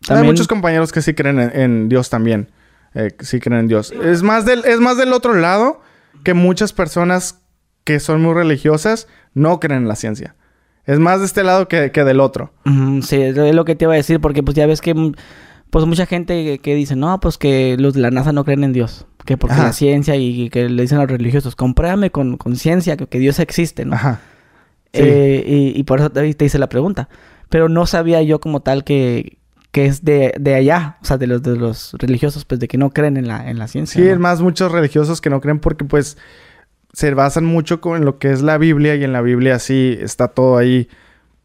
[0.09, 2.51] Hay muchos compañeros que sí creen en, en Dios también.
[2.93, 3.91] Eh, sí creen en Dios.
[4.03, 5.81] Es más, del, es más del otro lado
[6.23, 7.41] que muchas personas
[7.83, 10.35] que son muy religiosas no creen en la ciencia.
[10.85, 12.53] Es más de este lado que, que del otro.
[13.01, 15.13] Sí, es lo que te iba a decir, porque pues ya ves que mm,
[15.75, 18.63] pues mucha gente que, que dice, no, pues que los de la NASA no creen
[18.63, 19.07] en Dios.
[19.25, 19.63] Que porque Ajá.
[19.63, 23.19] la ciencia y que le dicen a los religiosos, compruébame con, con ciencia que, que
[23.19, 23.93] Dios existe, ¿no?
[23.95, 24.21] Ajá.
[24.93, 25.01] Sí.
[25.03, 27.09] Eh, y, y por eso te, te hice la pregunta.
[27.49, 29.39] Pero no sabía yo como tal que,
[29.73, 32.77] que es de, de allá, o sea, de los, de los religiosos, pues de que
[32.77, 34.01] no creen en la, en la ciencia.
[34.01, 34.13] Sí, ¿no?
[34.13, 36.17] es más muchos religiosos que no creen porque pues
[36.93, 40.29] se basan mucho en lo que es la Biblia y en la Biblia sí está
[40.29, 40.87] todo ahí.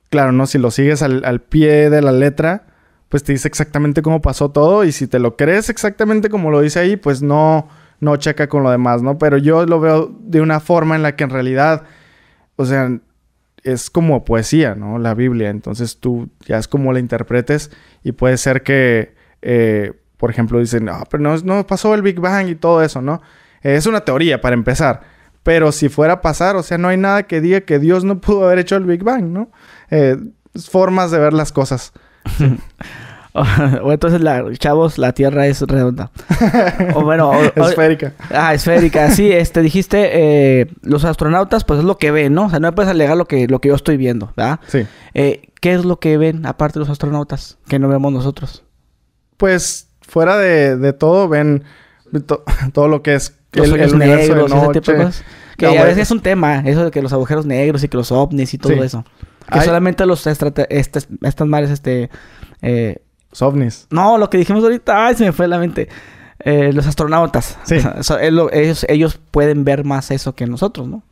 [0.08, 0.46] Claro, ¿no?
[0.46, 2.69] Si lo sigues al, al pie de la letra,
[3.10, 6.60] pues te dice exactamente cómo pasó todo y si te lo crees exactamente como lo
[6.60, 9.18] dice ahí, pues no, no checa con lo demás, ¿no?
[9.18, 11.82] Pero yo lo veo de una forma en la que en realidad,
[12.54, 12.88] o sea,
[13.64, 15.00] es como poesía, ¿no?
[15.00, 15.50] La Biblia.
[15.50, 17.72] Entonces tú ya es como la interpretes
[18.04, 22.20] y puede ser que, eh, por ejemplo, dicen, no, pero no, no pasó el Big
[22.20, 23.20] Bang y todo eso, ¿no?
[23.62, 25.00] Eh, es una teoría para empezar.
[25.42, 28.20] Pero si fuera a pasar, o sea, no hay nada que diga que Dios no
[28.20, 29.50] pudo haber hecho el Big Bang, ¿no?
[29.90, 30.16] Eh,
[30.54, 31.92] formas de ver las cosas.
[33.82, 36.10] o entonces, la, chavos, la Tierra es redonda.
[36.94, 38.12] o bueno, o- Esférica.
[38.30, 39.10] Ah, esférica.
[39.10, 40.10] Sí, este, dijiste,
[40.60, 42.46] eh, los astronautas, pues es lo que ven, ¿no?
[42.46, 44.58] O sea, no me puedes alegar lo que, lo que yo estoy viendo, ¿verdad?
[44.66, 44.84] Sí.
[45.14, 48.64] Eh, ¿Qué es lo que ven, aparte de los astronautas, que no vemos nosotros?
[49.36, 51.62] Pues fuera de, de todo, ven
[52.26, 52.42] to-
[52.72, 55.24] todo lo que es Los el, el universo de negros, ese tipo de cosas.
[55.56, 57.96] Que No, a veces es un tema, eso de que los agujeros negros y que
[57.96, 58.78] los ovnis y todo Sí.
[58.80, 59.04] eso.
[59.50, 60.52] Que solamente los estas,
[61.22, 62.10] estas madres, este...
[62.62, 62.96] eh,
[63.30, 63.86] Los ovnis.
[63.90, 65.88] no, lo que dijimos ahorita, ay, se me fue la mente.
[66.42, 67.58] Eh, los astronautas.
[67.64, 67.76] Sí.
[67.98, 71.02] O sea, ellos, ellos pueden ver más eso que nosotros, ¿no?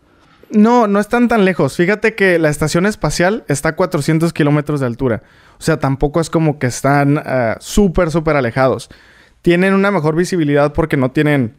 [0.50, 1.76] No, no están tan lejos.
[1.76, 5.22] Fíjate que la estación espacial está a 400 kilómetros de altura.
[5.58, 8.88] O sea, tampoco es como que están ah, súper, súper alejados.
[9.42, 11.54] Tienen una mejor visibilidad porque no tienen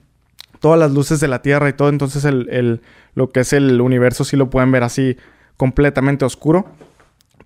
[0.59, 1.89] todas las luces de la Tierra y todo.
[1.89, 2.81] Entonces, el, el-
[3.13, 5.17] lo que es el universo sí lo pueden ver así
[5.59, 6.65] completamente oscuro.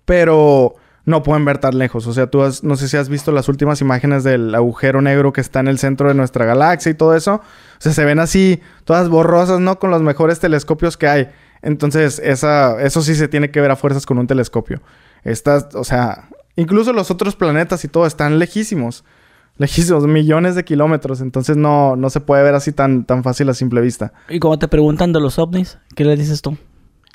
[0.04, 0.74] Pero
[1.06, 2.06] no pueden ver tan lejos.
[2.06, 5.32] O sea, tú has- no sé si has visto las últimas imágenes del agujero negro
[5.32, 7.34] que está en el centro de nuestra galaxia y todo eso.
[7.34, 7.40] O
[7.80, 9.78] sea, se ven así, todas borrosas, ¿no?
[9.78, 11.28] Con los mejores telescopios que hay.
[11.62, 14.80] Entonces, eso sí se tiene que ver a fuerzas con un telescopio.
[15.24, 19.04] Estas, o sea, incluso los otros planetas y todo están lejísimos.
[19.56, 21.20] lejísimos, millones de kilómetros.
[21.20, 24.12] Entonces no, no se puede ver así tan, tan fácil a simple vista.
[24.28, 26.58] Y como te preguntan de los ovnis, ¿qué le dices tú?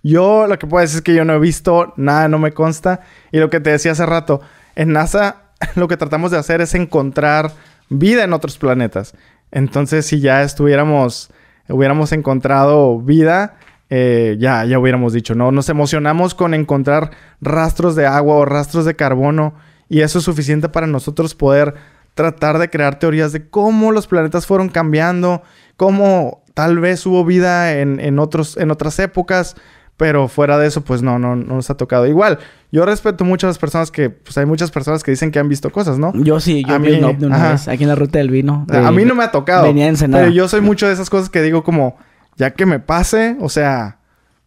[0.03, 3.01] Yo lo que puedo decir es que yo no he visto nada, no me consta.
[3.31, 4.41] Y lo que te decía hace rato,
[4.75, 5.43] en NASA
[5.75, 7.51] lo que tratamos de hacer es encontrar
[7.89, 9.13] vida en otros planetas.
[9.51, 11.31] Entonces, si ya estuviéramos,
[11.67, 13.57] hubiéramos encontrado vida,
[13.89, 15.51] eh, ya, ya hubiéramos dicho, ¿no?
[15.51, 19.55] Nos emocionamos con encontrar rastros de agua o rastros de carbono
[19.89, 21.73] y eso es suficiente para nosotros poder
[22.13, 25.41] tratar de crear teorías de cómo los planetas fueron cambiando,
[25.77, 29.55] cómo tal vez hubo vida en, en otros, en otras épocas,
[29.99, 32.07] pero fuera de eso, pues no, no, no nos ha tocado.
[32.07, 32.39] Igual,
[32.71, 35.49] yo respeto mucho a las personas que, pues hay muchas personas que dicen que han
[35.49, 36.13] visto cosas, ¿no?
[36.15, 37.51] Yo sí, yo A vi mí- un ovni una ajá.
[37.51, 38.63] vez, aquí en la ruta del vino.
[38.67, 39.63] de- a mí no me ha tocado.
[39.63, 39.97] venía en.
[39.97, 41.97] Pero yo soy mucho de esas cosas que digo como,
[42.37, 43.97] ya que me pase, o sea,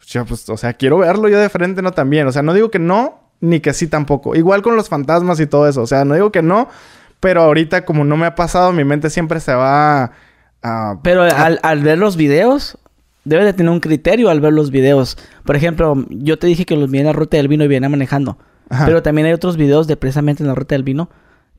[0.07, 2.27] yo, pues, o sea, quiero verlo yo de frente, no también.
[2.27, 4.35] O sea, no digo que no, ni que sí tampoco.
[4.35, 5.83] Igual con los fantasmas y todo eso.
[5.83, 6.69] O sea, no digo que no,
[7.21, 10.13] pero ahorita como no me ha pasado, mi mente siempre se va
[10.63, 10.97] a...
[11.03, 12.79] Pero al, al ver los videos,
[13.25, 15.17] debes de tener un criterio al ver los videos.
[15.45, 17.89] Por ejemplo, yo te dije que los vi en la ruta del vino y venía
[17.89, 18.39] manejando.
[18.69, 18.87] Ajá.
[18.87, 21.11] Pero también hay otros videos de precisamente en la ruta del vino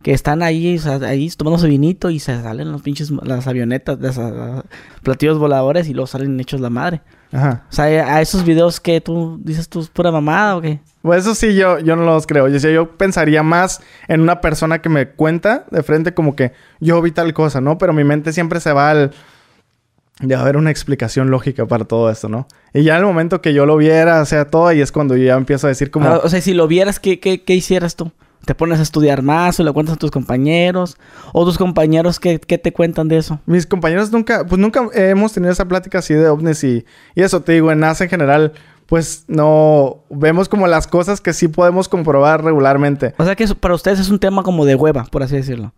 [0.04, 4.18] que están ahí, ahí tomando su vinito y se salen los pinches, las avionetas, las,
[4.20, 4.64] ah,
[5.02, 7.02] platillos voladores y luego salen hechos la madre.
[7.32, 7.64] Ajá.
[7.70, 10.82] O sea, a esos videos que tú dices tú es pura mamada o qué?
[11.02, 12.50] Pues eso sí, yo, yo no los creo.
[12.50, 16.52] Yo, yo pensaría más en una persona que me cuenta de frente como que
[16.82, 17.78] yo vi tal cosa, ¿no?
[17.78, 19.12] Pero mi mente siempre se va al...
[20.20, 22.48] De haber una explicación lógica para todo esto, ¿no?
[22.74, 25.18] Y ya en el momento que yo lo viera, o sea, todo, ahí es cuando
[25.18, 26.10] yo ya empiezo a decir como...
[26.10, 28.12] O sea, si lo vieras, ¿qué, qué, qué hicieras tú?
[28.46, 30.98] ¿Te pones a estudiar más o le cuentas a tus compañeros?
[31.32, 33.40] ¿O tus compañeros qué, qué te cuentan de eso?
[33.46, 36.86] Mis compañeros nunca, pues nunca hemos tenido esa plática así de ovnis y,
[37.16, 38.54] y eso te digo, en NASA en general,
[38.86, 43.14] pues no vemos como las cosas que sí podemos comprobar regularmente.
[43.18, 45.74] O sea que eso para ustedes es un tema como de hueva, por así decirlo.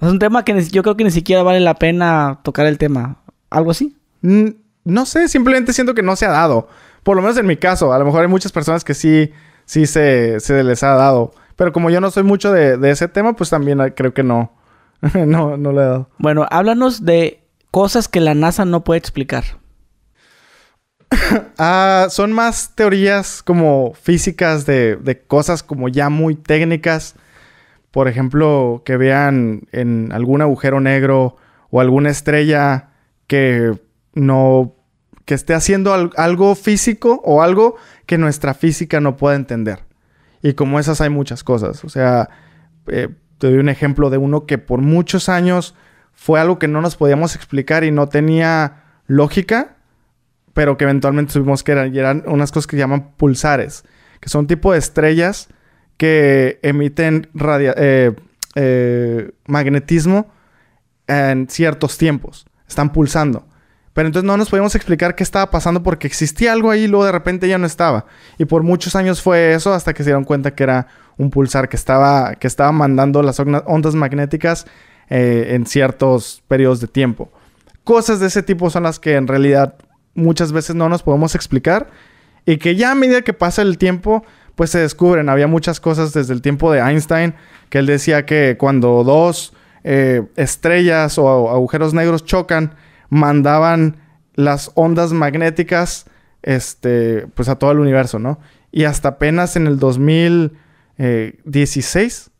[0.00, 3.21] Es un tema que yo creo que ni siquiera vale la pena tocar el tema.
[3.52, 3.96] ¿Algo así?
[4.22, 6.68] No sé, simplemente siento que no se ha dado.
[7.02, 7.92] Por lo menos en mi caso.
[7.92, 9.32] A lo mejor hay muchas personas que sí,
[9.64, 11.32] sí se, se les ha dado.
[11.56, 14.52] Pero como yo no soy mucho de, de ese tema, pues también creo que no.
[15.26, 16.08] no, no le he dado.
[16.18, 19.44] Bueno, háblanos de cosas que la NASA no puede explicar.
[21.58, 27.14] Ah, son más teorías como físicas de, de cosas como ya muy técnicas.
[27.90, 31.36] Por ejemplo, que vean en algún agujero negro
[31.70, 32.91] o alguna estrella
[33.32, 33.72] que
[34.12, 34.74] no
[35.24, 39.78] que esté haciendo al- algo físico o algo que nuestra física no pueda entender.
[40.42, 41.82] Y como esas hay muchas cosas.
[41.82, 42.28] O sea,
[42.88, 43.08] eh,
[43.38, 45.74] te doy un ejemplo de uno que por muchos años
[46.12, 49.76] fue algo que no nos podíamos explicar y no tenía lógica,
[50.52, 53.84] pero que eventualmente supimos que eran, eran unas cosas que llaman pulsares,
[54.20, 55.48] que son tipo de estrellas
[55.96, 58.14] que emiten eh,
[58.56, 60.30] eh, magnetismo
[61.06, 62.44] en ciertos tiempos.
[62.72, 63.44] Están pulsando.
[63.92, 67.04] Pero entonces no nos podíamos explicar qué estaba pasando porque existía algo ahí y luego
[67.04, 68.06] de repente ya no estaba.
[68.38, 70.86] Y por muchos años fue eso hasta que se dieron cuenta que era
[71.18, 74.66] un pulsar que estaba, que estaba mandando las ondas magnéticas
[75.10, 77.30] eh, en ciertos periodos de tiempo.
[77.84, 79.74] Cosas de ese tipo son las que en realidad
[80.14, 81.90] muchas veces no nos podemos explicar
[82.46, 85.28] y que ya a medida que pasa el tiempo pues se descubren.
[85.28, 87.34] Había muchas cosas desde el tiempo de Einstein
[87.68, 89.52] que él decía que cuando dos
[89.84, 92.74] eh, estrellas o agujeros negros chocan,
[93.08, 93.96] mandaban
[94.34, 96.06] las ondas magnéticas
[96.42, 98.38] este, pues a todo el universo, ¿no?
[98.70, 102.30] Y hasta apenas en el 2016,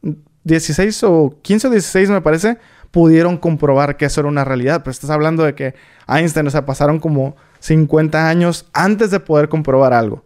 [0.44, 2.58] 16 o 15 o 16 me parece,
[2.90, 4.82] pudieron comprobar que eso era una realidad.
[4.82, 5.74] Pero estás hablando de que
[6.08, 10.24] Einstein, o sea, pasaron como 50 años antes de poder comprobar algo.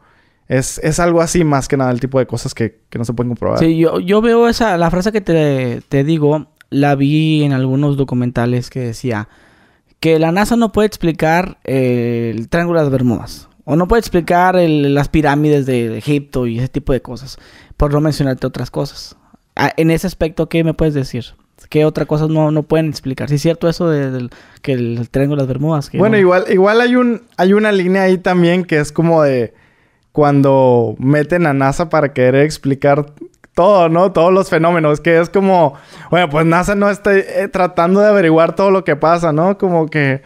[0.49, 3.13] Es, es algo así más que nada el tipo de cosas que, que no se
[3.13, 3.59] pueden comprobar.
[3.59, 7.97] Sí, yo, yo veo esa, la frase que te, te digo, la vi en algunos
[7.97, 9.29] documentales que decía
[10.01, 13.49] que la NASA no puede explicar eh, el Triángulo de las Bermudas.
[13.65, 17.39] O no puede explicar el- las pirámides de Egipto y ese tipo de cosas.
[17.77, 19.17] Por no mencionarte otras cosas.
[19.57, 21.25] Ah, en ese aspecto, ¿qué me puedes decir?
[21.71, 23.29] ¿Qué otra cosa no, no pueden explicar?
[23.29, 24.29] Si es cierto eso de,
[24.63, 25.91] que el Triángulo de las Bermudas.
[25.91, 29.23] que Bueno, no- igual, igual hay un, hay una línea ahí también que es como
[29.23, 29.55] de
[30.13, 33.13] cuando meten a NASA para querer explicar
[33.57, 34.13] todo, ¿no?
[34.13, 35.73] Todos los fenómenos, que es como,
[36.11, 39.57] bueno, pues NASA no está eh, tratando de averiguar todo lo que pasa, ¿no?
[39.57, 40.21] Como que...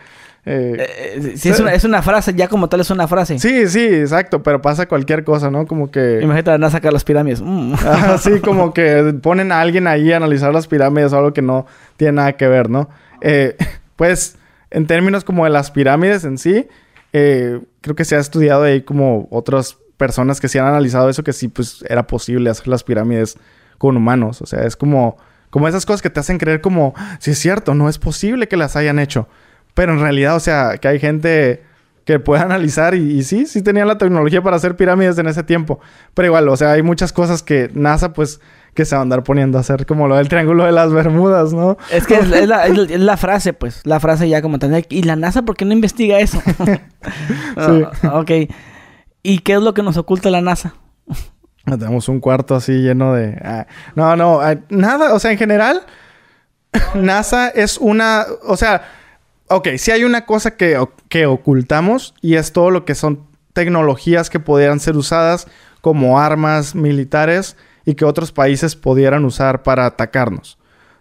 [0.45, 0.77] eh,
[1.15, 3.39] Eh, sí, es una, es una frase, ya como tal es una frase.
[3.39, 5.65] sí, sí, exacto, pero pasa cualquier cosa, ¿no?
[5.65, 6.19] Como que...
[6.21, 7.41] Imagínate a la NASA sacar las pirámides.
[7.41, 7.75] Mm.
[7.87, 11.67] Así como que ponen a alguien ahí a analizar las pirámides o algo que no
[11.97, 12.91] tiene nada que ver, ¿no?
[13.21, 13.57] Eh,
[13.95, 14.39] pues,
[14.73, 16.67] en términos como de las pirámides en sí,
[17.13, 21.35] creo que se ha estudiado ahí como otras personas que sí han analizado eso, que
[21.35, 23.37] sí, pues, era posible hacer las pirámides
[23.77, 24.41] con humanos.
[24.41, 25.19] O sea, es como
[25.51, 28.57] Como esas cosas que te hacen creer como, si es cierto, no es posible que
[28.57, 29.29] las hayan hecho.
[29.75, 31.65] Pero en realidad, o sea, que hay gente
[32.05, 35.43] que puede analizar y, y, sí, sí tenían la tecnología para hacer pirámides en ese
[35.43, 35.81] tiempo.
[36.15, 38.41] Pero igual, o sea, hay muchas cosas que NASA pues
[38.75, 41.53] que se va a andar poniendo a hacer como lo del triángulo de las Bermudas,
[41.53, 41.77] ¿no?
[41.91, 44.87] Es que es, es, la, es, la, frase, pues, la frase ya como tal.
[44.89, 46.41] ¿Y la NASA por qué no investiga eso?
[47.67, 48.07] sí.
[48.13, 48.31] ok.
[49.23, 50.75] ¿Y qué es lo que nos oculta la NASA?
[51.65, 53.39] Tenemos un cuarto así lleno de...
[53.43, 55.83] Ah, no, no, ah, nada, o sea, en general,
[56.95, 58.25] NASA es una...
[58.45, 58.83] O sea,
[59.49, 64.31] ok, sí hay una cosa que, que ocultamos y es todo lo que son tecnologías
[64.31, 65.47] que podrían ser usadas
[65.81, 70.59] como armas militares y que otros países pudieran usar para atacarnos.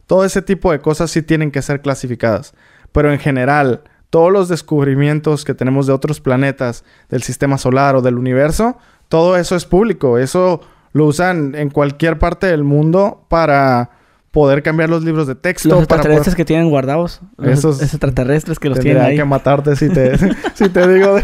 [0.08, 2.54] Todo ese tipo de cosas sí tienen que ser clasificadas.
[2.92, 8.02] Pero en general, todos los descubrimientos que tenemos de otros planetas, del sistema solar o
[8.02, 10.18] del universo, todo eso es público.
[10.18, 10.62] Eso
[10.94, 13.92] lo usan en cualquier parte del mundo para
[14.32, 15.70] poder cambiar los libros de texto.
[15.70, 17.22] Los extraterrestres que tienen guardados.
[17.44, 19.16] Esos extraterrestres que los tienen ahí.
[19.16, 20.18] que matarte si te,
[20.54, 21.24] si te digo de...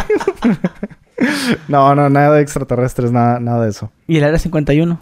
[1.67, 3.91] no, no, nada de extraterrestres, nada, nada de eso.
[4.07, 4.99] ¿Y el Área 51?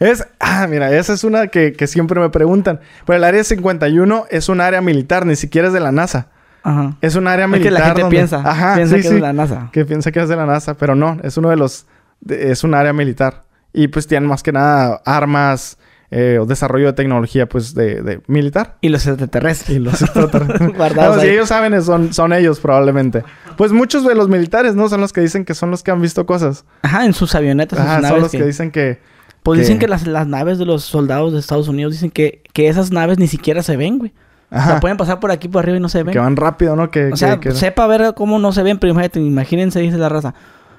[0.00, 2.80] Es, ah, mira, esa es una que, que, siempre me preguntan.
[3.06, 6.30] Pero el área 51 es un área militar, ni siquiera es de la NASA.
[6.64, 6.96] Ajá.
[7.00, 7.72] Es un área Es militar.
[7.72, 9.08] que la gente donde- piensa, Ajá, piensa sí, que sí.
[9.08, 9.68] es de la NASA.
[9.72, 11.86] Que piensa que es de la NASA, pero no, es uno de los.
[12.20, 13.44] de- es un área militar.
[13.72, 15.78] Y pues tienen más que nada armas
[16.10, 18.76] eh, o desarrollo de tecnología, pues de, de militar.
[18.82, 19.76] Y los extraterrestres.
[19.76, 20.76] Y los extraterrestres.
[20.76, 23.24] Guardados No, si ellos saben, son, son ellos probablemente.
[23.56, 24.88] Pues muchos de los militares, ¿no?
[24.88, 26.64] Son los que dicen que son los que han visto cosas.
[26.82, 28.22] Ajá, en sus avionetas, en sus Ajá, son naves.
[28.22, 29.00] los que, que- dicen que.
[29.42, 32.42] Pues que- dicen que las, las naves de los soldados de Estados Unidos dicen que,
[32.52, 34.12] que esas naves ni siquiera se ven, güey.
[34.54, 34.70] O Ajá.
[34.72, 36.12] sea, pueden pasar por aquí por arriba y no se ven.
[36.12, 36.90] que van rápido, ¿no?
[36.90, 40.08] Que, o sea, que- sepa ver cómo no se ven, pero imagínate, imagínense, dice la
[40.08, 40.34] raza.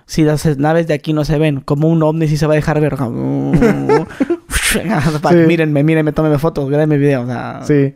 [0.08, 2.56] Si las naves de aquí no se ven, como un ovni sí se va a
[2.56, 2.96] dejar ver.
[4.66, 4.80] Sí.
[5.48, 7.24] Mírenme, mírenme, tómenme fotos, grábenme video.
[7.24, 7.94] O sea, Sí.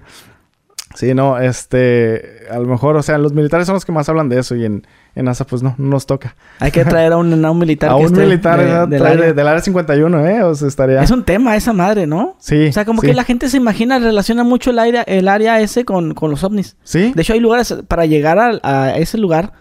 [0.95, 4.27] Sí, no, este, a lo mejor, o sea, los militares son los que más hablan
[4.27, 4.87] de eso y en,
[5.19, 6.35] en NASA pues no, no nos toca.
[6.59, 8.87] hay que traer a un, a un militar A que un esté militar de- ¿verdad?
[8.87, 9.25] del área.
[9.27, 10.43] de- del área 51, ¿eh?
[10.43, 11.03] O sea, estaría...
[11.03, 12.35] Es un tema esa madre, ¿no?
[12.39, 12.67] Sí.
[12.67, 13.07] O sea, como sí.
[13.07, 16.43] que la gente se imagina, relaciona mucho el área, el área ese con, con los
[16.43, 16.77] ovnis.
[16.83, 17.11] Sí.
[17.15, 19.53] De hecho, hay lugares para llegar a, a ese lugar.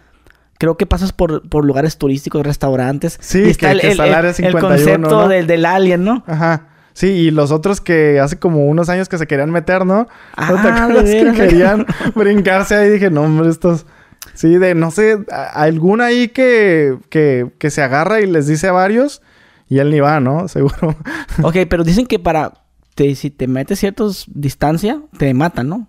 [0.59, 3.17] Creo que pasas por, por lugares turísticos, restaurantes.
[3.21, 5.29] Sí, y está que- el, que el- está el el- área el 51, concepto ¿no?
[5.29, 6.25] del, del alien, ¿no?
[6.27, 6.63] Ajá.
[6.95, 10.09] Sí, y los otros que hace como unos años que se querían meter, ¿no?
[10.37, 11.87] ¿No te Ah, acuerdas de que querían
[12.17, 12.91] brincarse ahí?
[12.91, 13.87] Dije, no, hombre, estos...
[14.35, 15.19] Sí, de, no sé,
[15.53, 19.23] alguna ahí que, que, que se agarra y les dice a varios
[19.69, 20.49] y él ni va, ¿no?
[20.49, 20.97] Seguro.
[21.43, 22.53] ok, pero dicen que para...
[22.95, 25.89] te- si te metes ciertos distancia, te matan, ¿no?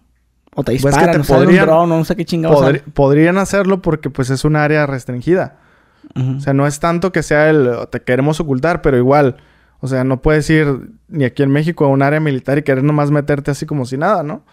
[0.56, 2.60] O te Pues que disparan, te o podrían- un dron, o no sé qué chingados.
[2.62, 5.58] Podri- podrían hacerlo porque pues es un área restringida.
[6.16, 9.38] O sea, no es tanto que sea el te queremos ocultar, pero igual,
[9.80, 12.84] o sea, no puedes ir ni aquí en México a un área militar y querer
[12.84, 14.44] nomás meterte así como si nada, ¿no?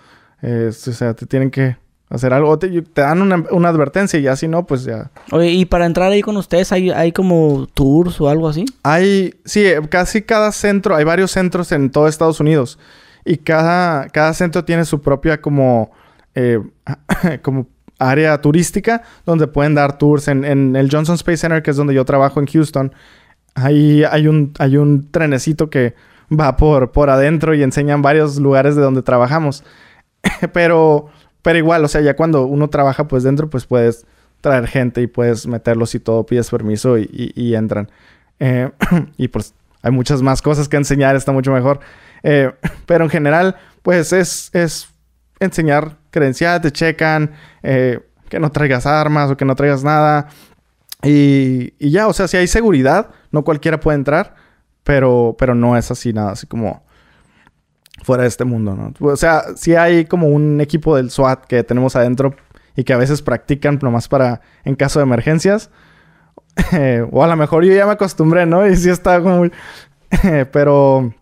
[0.43, 1.79] Eh, o sea, te tienen que
[2.09, 2.59] hacer algo.
[2.59, 5.11] Te dan una, una advertencia y ya si no, pues ya.
[5.33, 8.65] Oye, y para entrar ahí con ustedes, ¿hay, hay como tours o algo así?
[8.83, 12.79] Hay, sí, eh, casi cada centro, hay varios centros en todo Estados Unidos.
[13.25, 15.91] Y cada, cada centro tiene su propia como,
[16.35, 16.61] eh,
[17.43, 17.67] como
[17.99, 20.29] área turística donde pueden dar tours.
[20.29, 22.93] En, en el Johnson Space Center, que es donde yo trabajo en Houston,
[23.55, 25.95] ahí hay un, hay un trenecito que
[26.31, 29.65] va por, por adentro y enseñan varios lugares de donde trabajamos.
[30.53, 31.09] pero,
[31.47, 34.05] pero igual, o sea, ya cuando uno trabaja pues dentro, pues puedes
[34.41, 37.89] traer gente y puedes meterlos y todo, pides permiso y, entran.
[38.41, 38.69] Eh,
[39.17, 41.79] y pues hay muchas más cosas que enseñar, está mucho mejor.
[42.25, 42.51] Eh,
[42.87, 44.89] pero en general, pues es, es
[45.39, 47.31] enseñar credencial, te checan,
[47.63, 50.27] eh, que no traigas armas o que no traigas nada.
[51.05, 54.35] Y, y ya, o sea, si hay seguridad, no cualquiera puede entrar,
[54.83, 56.85] pero, pero no es así nada, así como
[58.07, 58.95] fuera de este mundo, ¿no?
[59.01, 62.37] O sea, sí hay como un equipo del SWAT que tenemos adentro
[62.77, 65.71] y que a veces practican nomás para en caso de emergencias.
[66.73, 68.67] Eh, o a lo mejor yo ya me acostumbré, ¿no?
[68.67, 69.53] Y sí está como muy...
[70.53, 71.13] pero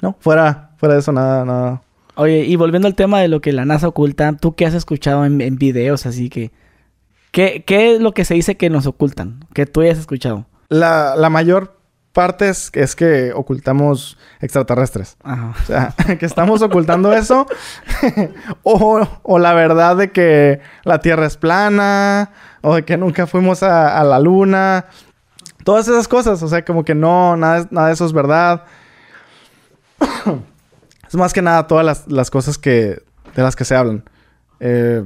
[0.00, 1.82] no, fuera, fuera de eso nada, nada.
[2.16, 5.24] Oye, y volviendo al tema de lo que la NASA oculta, ¿tú qué has escuchado
[5.24, 6.50] en, en videos así que...
[7.30, 9.44] ¿qué, ¿Qué es lo que se dice que nos ocultan?
[9.54, 10.46] Que tú hayas escuchado.
[10.68, 11.78] La, la mayor
[12.12, 15.16] parte es, es que ocultamos extraterrestres.
[15.22, 15.54] Ajá.
[15.60, 17.46] O sea, que estamos ocultando eso.
[18.62, 22.30] o, o la verdad de que la Tierra es plana.
[22.60, 24.86] O de que nunca fuimos a, a la Luna.
[25.64, 26.42] Todas esas cosas.
[26.42, 28.64] O sea, como que no, nada, nada de eso es verdad.
[31.08, 33.02] es más que nada todas las, las cosas que,
[33.34, 34.04] de las que se hablan.
[34.60, 35.04] Eh,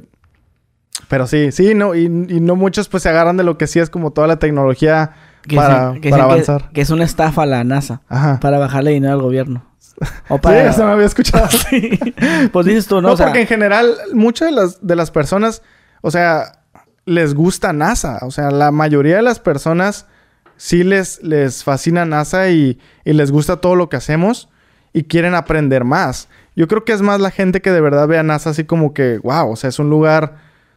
[1.09, 3.79] pero sí, sí, no, y, y no muchos pues se agarran de lo que sí
[3.79, 5.15] es como toda la tecnología
[5.47, 6.71] Que para, dicen- que para dicen que- avanzar.
[6.73, 8.41] Que, es una estafa a la NASA Ajá.
[8.41, 9.65] para bajarle dinero al gobierno.
[10.29, 11.49] O Sí, eso me había escuchado.
[11.71, 11.99] Sí.
[12.53, 13.03] Pues dices tú, ¿no?
[13.09, 15.63] No, O sea, porque en general, muchas de las, de las personas,
[16.03, 16.61] o sea,
[17.07, 18.19] les gusta NASA.
[18.23, 20.07] O sea, la mayoría de las personas
[20.57, 24.49] sí les, les fascina NASA y, y les gusta todo lo que hacemos
[24.93, 26.29] y quieren aprender más.
[26.57, 28.93] Yo creo que es más la gente que de verdad ve a NASA así como
[28.95, 30.37] que, wow, o sea, es un lugar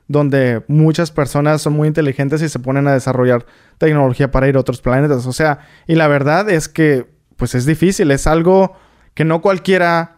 [0.09, 3.45] donde muchas personas son muy inteligentes y se ponen a desarrollar
[3.77, 5.27] tecnología para ir a otros planetas.
[5.27, 7.07] O sea, y la verdad es que,
[7.37, 8.73] pues es difícil, es algo
[9.13, 10.17] que no cualquiera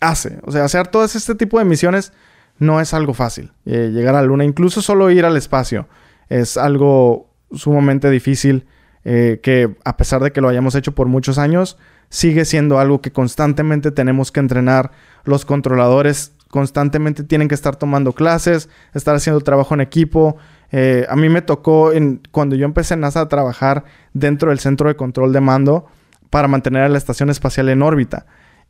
[0.00, 0.40] hace.
[0.44, 2.14] O sea, hacer todo este tipo de misiones
[2.58, 3.52] no es algo fácil.
[3.66, 5.88] Eh, llegar a la Luna, incluso solo ir al espacio,
[6.30, 8.66] es algo sumamente difícil
[9.04, 11.76] eh, que a pesar de que lo hayamos hecho por muchos años,
[12.08, 14.90] sigue siendo algo que constantemente tenemos que entrenar.
[15.24, 20.36] Los controladores constantemente tienen que estar tomando clases, estar haciendo trabajo en equipo.
[20.72, 24.58] Eh, a mí me tocó en, cuando yo empecé en NASA a trabajar dentro del
[24.58, 25.86] centro de control de mando
[26.30, 28.26] para mantener a la estación espacial en órbita.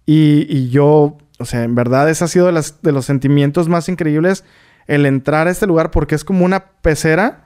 [0.06, 4.44] Y, yo, o sea, en verdad ese ha sido de, de los sentimientos más increíbles
[4.86, 7.44] el entrar a este lugar porque es como una pecera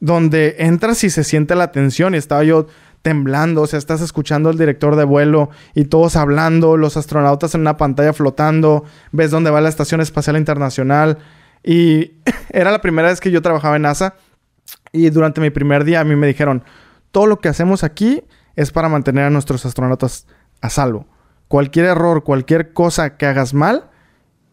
[0.00, 2.66] donde entras y se siente la tensión y estaba yo
[3.02, 7.62] temblando, o sea, estás escuchando al director de vuelo y todos hablando, los astronautas en
[7.62, 11.18] una pantalla flotando, ves dónde va la Estación Espacial Internacional
[11.62, 12.12] y
[12.50, 14.14] era la primera vez que yo trabajaba en NASA
[14.92, 16.64] y durante mi primer día a mí me dijeron,
[17.10, 18.24] todo lo que hacemos aquí
[18.56, 20.26] es para mantener a nuestros astronautas
[20.60, 21.06] a salvo.
[21.48, 23.90] Cualquier error, cualquier cosa que hagas mal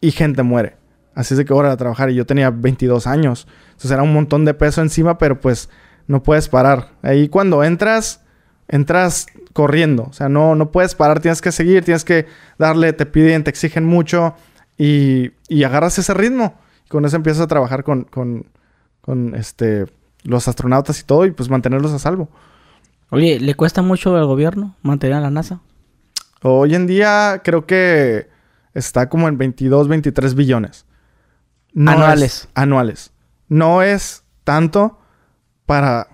[0.01, 0.77] y gente muere.
[1.15, 3.47] Así es de que hora a trabajar y yo tenía 22 años.
[3.67, 5.69] Entonces era un montón de peso encima, pero pues
[6.07, 6.93] no puedes parar.
[7.01, 8.21] Ahí cuando entras,
[8.69, 10.03] entras corriendo.
[10.09, 13.49] O sea, no, no puedes parar, tienes que seguir, tienes que darle, te piden, te
[13.49, 14.35] exigen mucho
[14.77, 16.57] y, y agarras ese ritmo.
[16.85, 18.45] Y con eso empiezas a trabajar con, con,
[19.01, 19.85] con este,
[20.23, 22.29] los astronautas y todo y pues mantenerlos a salvo.
[23.09, 25.61] Oye, ¿le cuesta mucho al gobierno mantener a la NASA?
[26.41, 28.29] Hoy en día creo que
[28.73, 30.85] está como en 22, 23 billones.
[31.73, 32.23] No Anuales.
[32.43, 33.11] es- anuales.
[33.47, 34.99] No es tanto
[35.65, 36.07] para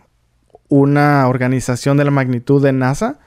[0.70, 3.20] una organización de la magnitud de NASA.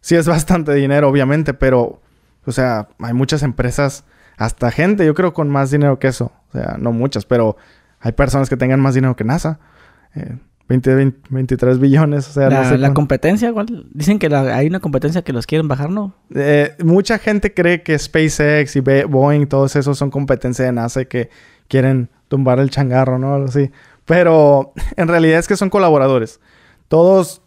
[0.00, 2.00] Sí es bastante dinero, obviamente, pero,
[2.46, 4.04] o sea, hay muchas empresas,
[4.36, 6.32] hasta gente, yo creo, con más dinero que eso.
[6.50, 7.56] O sea, no muchas, pero
[8.00, 9.58] hay personas que tengan más dinero que NASA.
[10.14, 10.36] Eh,
[10.68, 13.86] 20, 20, 23 billones, o sea, la, no sé la competencia, ¿cuál?
[13.92, 16.14] Dicen que la- hay una competencia que los quieren bajar, ¿no?
[16.34, 21.06] Eh, mucha gente cree que SpaceX y Boeing, todos esos son competencia de NASA y
[21.06, 21.30] que
[21.68, 23.32] quieren tumbar el changarro, ¿no?
[23.34, 23.70] Algo así.
[24.04, 26.38] Pero en realidad es que son colaboradores.
[26.88, 27.42] Todos,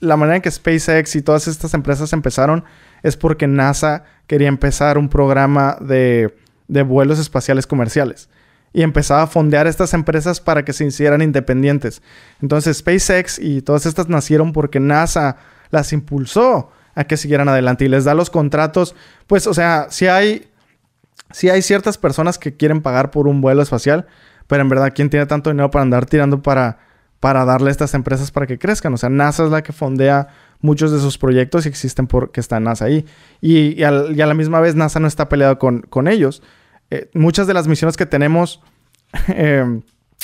[0.00, 2.64] la manera en que SpaceX y todas estas empresas empezaron
[3.02, 6.34] es porque NASA quería empezar un programa de,
[6.68, 8.28] de vuelos espaciales comerciales.
[8.72, 12.02] Y empezaba a fondear estas empresas para que se hicieran independientes.
[12.42, 15.36] Entonces SpaceX y todas estas nacieron porque NASA
[15.70, 18.94] las impulsó a que siguieran adelante y les da los contratos.
[19.26, 20.50] Pues, o sea, si hay,
[21.30, 24.06] si hay ciertas personas que quieren pagar por un vuelo espacial,
[24.46, 26.78] pero en verdad, ¿quién tiene tanto dinero para andar tirando para,
[27.20, 28.94] para darle a estas empresas para que crezcan?
[28.94, 30.28] O sea, NASA es la que fondea
[30.60, 33.04] muchos de sus proyectos y existen porque está NASA ahí.
[33.40, 36.42] Y, a la misma vez NASA no está peleado con, con ellos.
[36.90, 38.62] Eh, muchas de las misiones que tenemos
[39.28, 39.80] eh,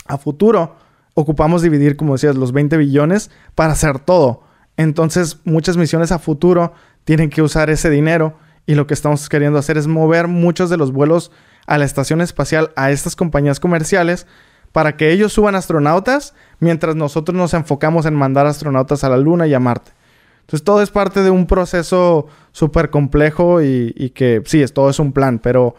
[0.07, 0.77] a futuro
[1.15, 4.43] ocupamos dividir, como decías, los 20 billones para hacer todo.
[4.77, 6.73] Entonces, muchas misiones a futuro
[7.05, 8.37] tienen que usar ese dinero
[8.67, 11.31] y lo que estamos queriendo hacer es mover muchos de los vuelos
[11.67, 14.27] a la estación espacial a estas compañías comerciales
[14.75, 19.47] para que ellos suban astronautas mientras nosotros nos enfocamos en mandar astronautas a la Luna
[19.47, 19.93] y a Marte.
[20.41, 24.99] Entonces todo es parte de un proceso súper complejo y, que sí, es, todo es
[24.99, 25.77] un plan, pero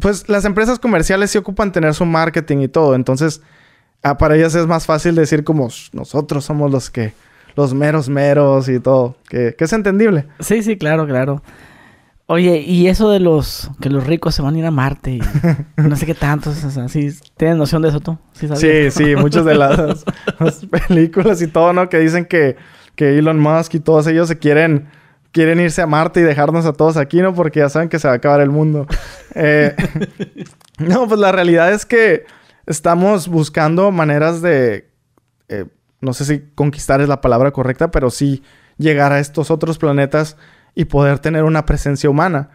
[0.00, 2.96] pues las empresas comerciales sí ocupan tener su marketing y todo.
[2.96, 3.42] Entonces
[4.02, 7.12] ah, para ellas es más fácil decir como "Sh, nosotros somos los que,
[7.54, 10.26] los meros meros y todo, que es entendible.
[10.40, 11.44] Sí, sí, claro, claro.
[12.28, 15.20] Oye, y eso de los que los ricos se van a ir a Marte y
[15.76, 18.18] no sé qué tanto, o sea, ¿sí ¿tienes noción de eso tú?
[18.32, 20.04] ¿Sí, Sí, muchas de las,
[20.40, 21.88] las películas y todo, ¿no?
[21.88, 22.56] Que dicen que,
[22.96, 24.88] que Elon Musk y todos ellos se quieren,
[25.30, 27.32] quieren irse a Marte y dejarnos a todos aquí, ¿no?
[27.32, 28.88] Porque ya saben que se va a acabar el mundo.
[29.36, 29.76] Eh,
[30.78, 32.24] no, pues la realidad es que
[32.66, 34.90] estamos buscando maneras de,
[35.48, 35.66] eh,
[36.00, 38.42] no sé si conquistar es la palabra correcta, pero sí
[38.78, 40.36] llegar a estos otros planetas
[40.76, 42.50] y poder tener una presencia humana.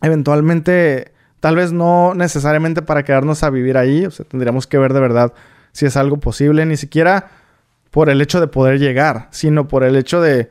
[0.00, 4.92] Eventualmente, tal vez no necesariamente para quedarnos a vivir ahí, o sea, tendríamos que ver
[4.92, 5.32] de verdad
[5.70, 7.30] si es algo posible, ni siquiera
[7.90, 10.50] por el hecho de poder llegar, sino por el hecho de,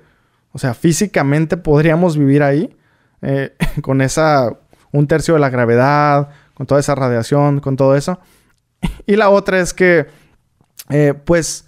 [0.52, 2.78] o sea, físicamente podríamos vivir ahí
[3.24, 4.60] eh, con esa,
[4.92, 8.20] un tercio de la gravedad, con toda esa radiación, con todo eso.
[9.08, 10.08] Y la otra es que,
[10.90, 11.68] eh, pues,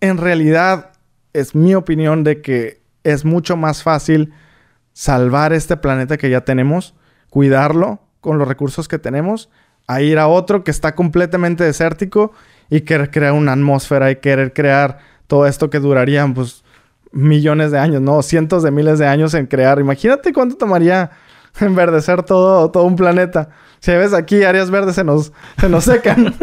[0.00, 0.92] en realidad
[1.32, 4.32] es mi opinión de que es mucho más fácil
[4.92, 6.94] salvar este planeta que ya tenemos,
[7.30, 9.48] cuidarlo con los recursos que tenemos,
[9.86, 12.32] a ir a otro que está completamente desértico
[12.68, 14.98] y querer crear una atmósfera y querer crear
[15.28, 16.64] todo esto que durarían pues
[17.12, 19.78] millones de años, no, cientos de miles de años en crear.
[19.78, 21.10] Imagínate cuánto tomaría
[21.60, 23.50] enverdecer todo, todo un planeta.
[23.78, 26.34] Si ves aquí áreas verdes se nos, se nos secan.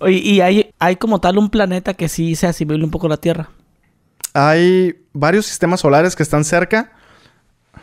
[0.08, 3.16] y hay, hay como tal un planeta que sí se asimile un poco a la
[3.18, 3.50] Tierra.
[4.34, 6.90] Hay varios sistemas solares que están cerca,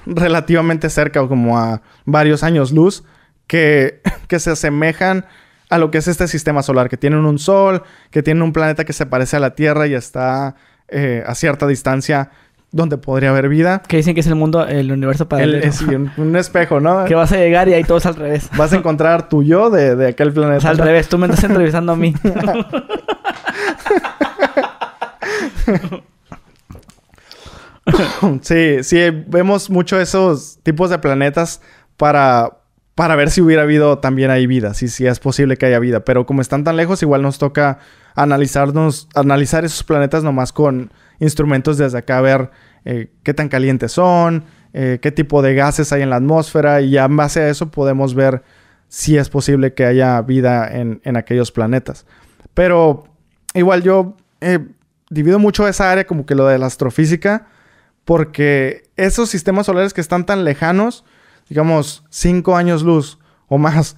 [0.05, 3.03] relativamente cerca, como a varios años luz,
[3.47, 5.25] que, que se asemejan
[5.69, 8.83] a lo que es este sistema solar, que tienen un sol, que tienen un planeta
[8.83, 10.55] que se parece a la Tierra y está
[10.89, 12.29] eh, a cierta distancia
[12.71, 13.81] donde podría haber vida.
[13.87, 15.85] Que dicen que es el mundo, el universo para El, sí,
[16.17, 17.05] un, espejo, ¿no?
[17.05, 18.49] Que vas a llegar y ahí todo es al revés.
[18.57, 20.57] Vas a encontrar tu yo de, de aquel planeta.
[20.57, 22.13] Es al revés, tú me estás entrevistando a mí.
[28.41, 31.61] sí, sí, vemos mucho esos tipos de planetas
[31.97, 32.57] para,
[32.95, 36.05] para ver si hubiera habido también ahí vida, si, si es posible que haya vida.
[36.05, 37.79] Pero como están tan lejos, igual nos toca
[38.15, 42.51] analizarnos, analizar esos planetas nomás con instrumentos desde acá, a ver
[42.85, 46.91] eh, qué tan calientes son, eh, qué tipo de gases hay en la atmósfera y
[46.91, 48.43] ya en base a eso podemos ver
[48.87, 52.05] si es posible que haya vida en, aquellos planetas.
[52.53, 53.05] Pero
[53.53, 54.59] igual yo eh,
[55.09, 57.47] divido mucho esa área como que lo de la astrofísica
[58.05, 61.05] porque esos sistemas solares que están tan lejanos,
[61.49, 63.97] digamos, cinco años luz o más,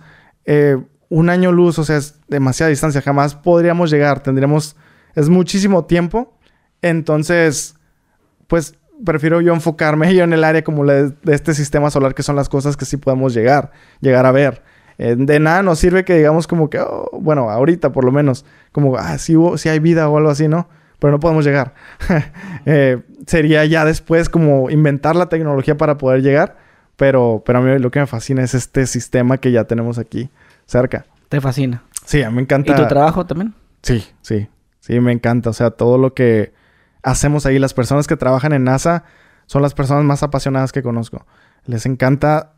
[1.09, 4.75] un año luz, o sea, es demasiada distancia, jamás podríamos llegar, tendríamos,
[5.15, 6.37] es muchísimo tiempo,
[6.81, 7.75] entonces,
[8.47, 12.35] pues prefiero yo enfocarme yo en el área como de este sistema solar, que son
[12.35, 14.63] las cosas que sí podemos llegar, llegar a ver.
[14.99, 18.45] Eh, de nada nos sirve que digamos como que, oh, bueno, ahorita por lo menos,
[18.71, 19.35] como, ah, sí,
[19.67, 20.67] hay vida o algo así, ¿no?
[21.03, 21.73] Pero no podemos llegar.
[22.65, 26.55] Eh, sería ya después como inventar la tecnología para poder llegar,
[26.95, 30.29] pero, pero a mí lo que me fascina es este sistema que ya tenemos aquí
[30.65, 31.05] cerca.
[31.27, 31.83] ¿Te fascina?
[32.05, 32.71] Sí, a mí me encanta.
[32.71, 33.53] ¿Y tu trabajo también?
[33.81, 34.47] Sí, sí.
[34.79, 35.49] Sí, me encanta.
[35.49, 36.53] O sea, todo lo que
[37.01, 39.03] hacemos ahí, las personas que trabajan en NASA
[39.45, 41.25] son las personas más apasionadas que conozco.
[41.65, 42.53] Les encanta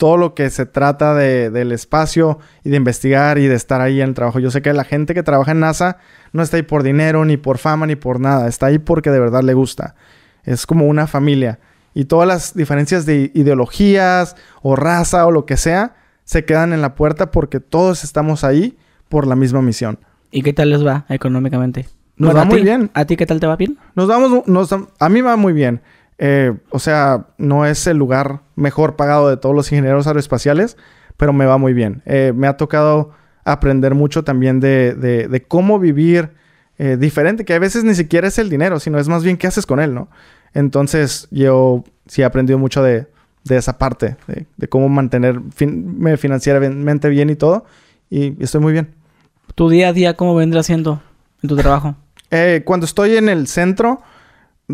[0.00, 4.00] todo lo que se trata de, del espacio y de investigar y de estar ahí
[4.00, 4.38] en el trabajo.
[4.38, 5.98] Yo sé que la gente que trabaja en NASA
[6.32, 8.48] no está ahí por dinero, ni por fama, ni por nada.
[8.48, 9.96] Está ahí porque de verdad le gusta.
[10.42, 11.58] Es como una familia.
[11.92, 16.80] Y todas las diferencias de ideologías o raza o lo que sea, se quedan en
[16.80, 18.78] la puerta porque todos estamos ahí
[19.10, 19.98] por la misma misión.
[20.30, 21.86] ¿Y qué tal les va económicamente?
[22.16, 22.90] Nos va muy bien.
[22.94, 23.76] ¿A ti qué tal te va bien?
[23.94, 25.82] Nos vamos, nos, a mí va muy bien.
[26.22, 30.76] Eh, o sea, no es el lugar mejor pagado de todos los ingenieros aeroespaciales,
[31.16, 32.02] pero me va muy bien.
[32.04, 33.12] Eh, me ha tocado
[33.42, 36.30] aprender mucho también de, de, cómo vivir
[36.78, 39.46] eh, diferente, que a veces ni siquiera es el dinero, sino es más bien qué
[39.46, 40.10] haces con él, ¿no?
[40.52, 43.06] Entonces, yo sí he aprendido mucho de,
[43.44, 47.64] de esa parte, de, cómo mantenerme financieramente bien y todo.
[48.10, 48.90] Y, estoy muy bien.
[49.54, 51.02] ¿Tu día a día cómo vendrá siendo
[51.42, 51.94] en tu trabajo?
[52.32, 54.02] Eh, cuando estoy en el centro,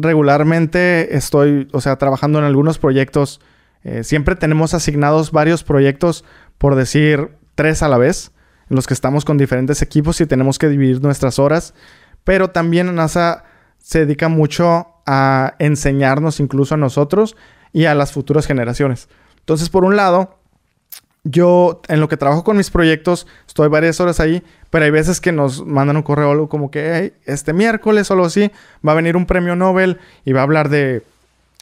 [0.03, 3.41] regularmente estoy, o sea, trabajando en algunos proyectos.
[3.83, 6.25] Eh, siempre tenemos asignados varios proyectos,
[6.59, 8.33] por decir tres a la vez,
[8.69, 11.75] en los que estamos con diferentes equipos y tenemos que dividir nuestras horas.
[12.25, 13.45] Pero también NASA
[13.79, 17.37] se dedica mucho a enseñarnos incluso a nosotros
[17.73, 19.09] y a las futuras generaciones.
[19.39, 20.41] Entonces, por un lado,
[21.29, 25.21] yo en lo que trabajo con mis proyectos estoy varias horas ahí, pero hay veces
[25.21, 28.53] que nos mandan un correo algo como que este miércoles o algo así
[28.87, 31.03] va a venir un premio Nobel y va a hablar de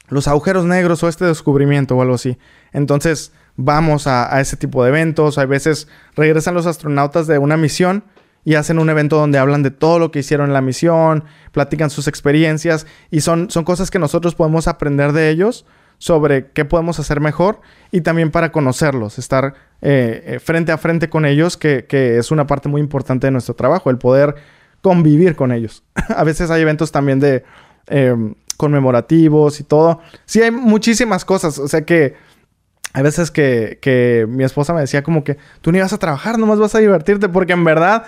[0.09, 2.37] los agujeros negros o este descubrimiento o algo así.
[2.73, 5.39] Entonces vamos a, a ese tipo de eventos.
[5.39, 8.05] Hay veces regresan los astronautas de una misión
[8.45, 11.89] y hacen un evento donde hablan de todo lo que hicieron en la misión, platican
[11.89, 15.65] sus experiencias y son, son cosas que nosotros podemos aprender de ellos
[15.99, 21.09] sobre qué podemos hacer mejor y también para conocerlos, estar eh, eh, frente a frente
[21.09, 24.35] con ellos, que, es una parte muy importante de nuestro trabajo, el poder
[24.81, 25.83] convivir con ellos.
[26.17, 27.45] a veces hay eventos también de
[27.87, 30.01] em, conmemorativos y todo.
[30.25, 32.15] Sí, hay muchísimas cosas, o sea que
[32.93, 36.39] hay veces que, que mi esposa me decía como que tú ni vas a trabajar,
[36.39, 38.05] nomás vas a divertirte, porque en verdad,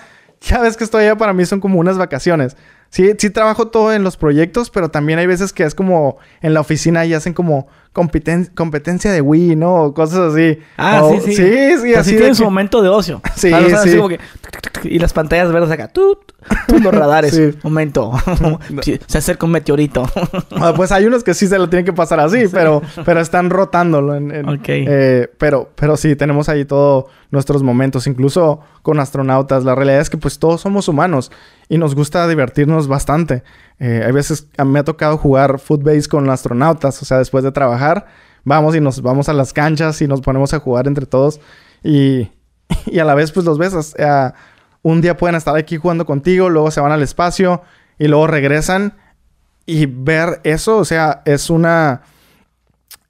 [0.49, 2.57] cada vez que estoy allá para mí son como unas vacaciones.
[2.91, 6.55] Sí, sí trabajo todo en los proyectos, pero también hay veces que es como en
[6.55, 9.85] la oficina y hacen como competencia de Wii, ¿no?
[9.85, 10.59] O cosas así.
[10.77, 11.35] Ah, sí, sí.
[11.35, 12.35] Sí, sí, así.
[12.35, 13.23] su momento de ocio.
[13.37, 13.53] Sí,
[13.85, 13.99] sí.
[14.85, 15.89] y las pantallas verdes acá.
[15.89, 16.33] Tut,
[16.69, 17.35] los radares.
[17.35, 17.51] Sí.
[17.63, 18.13] Momento.
[19.07, 20.05] se acerca un meteorito.
[20.59, 23.51] Ah, pues hay unos que sí se lo tienen que pasar así, pero, pero están
[23.51, 24.15] rotándolo.
[24.15, 24.33] En,
[24.67, 29.65] eh, pero, pero sí, tenemos ahí todos nuestros momentos, incluso con astronautas.
[29.65, 31.31] La realidad es que pues todos somos humanos
[31.69, 33.43] y nos gusta divertirnos bastante.
[33.79, 38.07] Eh, hay veces me ha tocado jugar footbase con astronautas, o sea, después de trabajar,
[38.45, 41.41] vamos y nos vamos a las canchas y nos ponemos a jugar entre todos
[41.83, 42.31] y,
[42.87, 43.95] y a la vez pues los ves.
[44.83, 47.63] un día pueden estar aquí jugando contigo, luego se van al espacio
[47.99, 48.95] y luego regresan
[49.67, 52.03] y ver eso, o sea, es una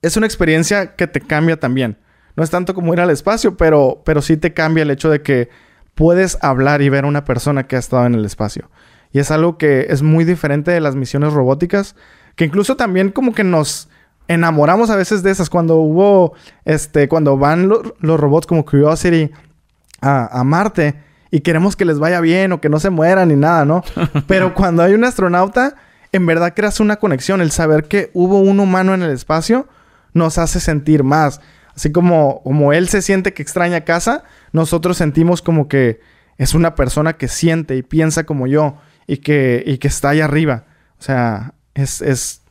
[0.03, 1.99] es una experiencia que te cambia también.
[2.37, 5.23] No es tanto como ir al espacio, pero, pero sí te cambia el hecho de
[5.23, 5.49] que
[5.95, 8.71] puedes hablar y ver a una persona que ha estado en el espacio.
[9.17, 11.97] Y es algo que es muy diferente de las misiones robóticas,
[12.35, 13.89] que incluso también como que nos
[14.29, 15.49] enamoramos a veces de esas.
[15.49, 16.35] Cuando hubo,
[16.67, 19.31] este, cuando van los robots como Curiosity
[20.03, 23.37] a, a Marte y queremos que les vaya bien o que no se mueran ni
[23.37, 23.83] nada, ¿no?
[24.27, 25.77] Pero cuando hay un astronauta,
[26.13, 27.41] en verdad creas una conexión.
[27.41, 29.67] El saber que hubo un humano en el espacio
[30.13, 31.41] nos hace sentir más.
[31.75, 36.01] Así como, como él se siente que extraña casa, nosotros sentimos como que
[36.37, 40.21] es una persona que siente y piensa como yo y que, y que está ahí
[40.21, 40.65] arriba.
[40.99, 42.43] O sea, es, es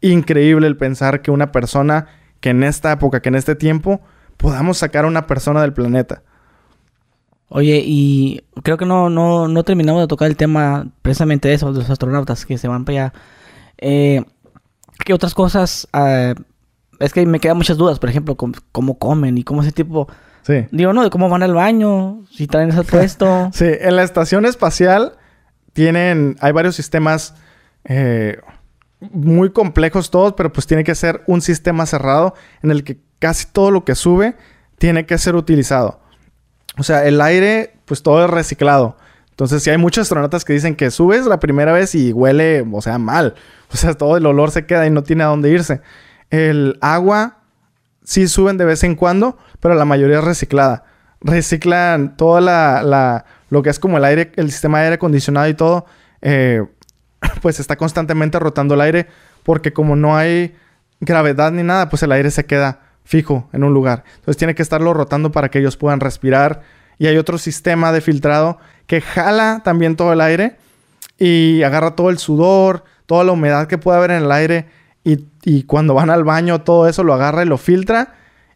[0.00, 2.06] increíble el pensar que una persona
[2.40, 4.00] que en esta época, que en este tiempo,
[4.36, 6.22] podamos sacar a una persona del planeta.
[7.48, 11.72] Oye, y creo que no, no, no terminamos de tocar el tema precisamente de eso,
[11.72, 13.12] de los astronautas que se van para allá.
[13.78, 14.24] Eh,
[15.04, 16.34] ¿Qué otras cosas ah,
[16.98, 20.08] es que me quedan muchas dudas, por ejemplo, cómo, comen y cómo ese tipo...
[20.42, 20.66] Sí.
[20.72, 23.50] Digo, no, de cómo van al baño, si traen ese puesto.
[23.52, 25.12] sí, en la estación espacial
[25.72, 27.34] tienen, hay varios sistemas
[27.84, 28.38] eh,
[29.00, 33.46] muy complejos todos, pero pues tiene que ser un sistema cerrado en el que casi
[33.46, 34.36] todo lo que sube
[34.78, 36.00] tiene que ser utilizado.
[36.78, 38.96] O sea, el aire, pues todo es reciclado.
[39.30, 42.82] Entonces, si hay muchos astronautas que dicen que subes la primera vez y huele, o
[42.82, 43.34] sea, mal.
[43.72, 45.80] O sea, todo el olor se queda y no tiene a dónde irse.
[46.28, 47.38] El agua
[48.04, 50.84] sí suben de vez en cuando, pero la mayoría es reciclada.
[51.20, 55.52] Reciclan toda la, lo que es como el aire, el sistema de aire acondicionado y
[55.52, 55.84] todo,
[56.22, 56.64] eh,
[57.42, 59.08] pues está constantemente rotando el aire
[59.42, 60.54] porque como no hay
[61.00, 64.04] gravedad ni nada, pues el aire se queda fijo en un lugar.
[64.14, 66.62] Entonces tiene que estarlo rotando para que ellos puedan respirar.
[66.96, 70.56] Y hay otro sistema de filtrado que jala también todo el aire
[71.18, 74.66] y agarra todo el sudor, toda la humedad que puede haber en el aire
[75.04, 78.14] y, cuando van al baño todo eso lo agarra y lo filtra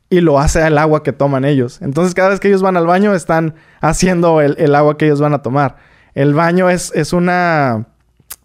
[0.08, 1.80] y lo hace al agua que toman ellos.
[1.82, 5.34] Entonces cada vez que ellos van al baño están haciendo el, agua que ellos van
[5.34, 5.76] a tomar.
[6.14, 7.86] El baño es, es una...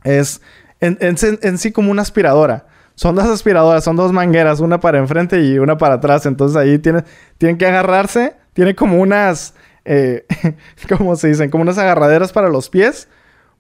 [0.04, 0.42] es
[0.80, 2.66] en, sí como una aspiradora.
[2.96, 6.26] Son dos aspiradoras, son dos mangueras, una para enfrente y una para atrás.
[6.26, 7.06] Entonces ahí tienen,
[7.38, 8.36] tienen que agarrarse.
[8.54, 9.54] Tiene como unas...
[9.86, 10.26] Eh,
[10.98, 11.50] ¿Cómo se dicen?
[11.50, 13.08] Como unas agarraderas para los pies.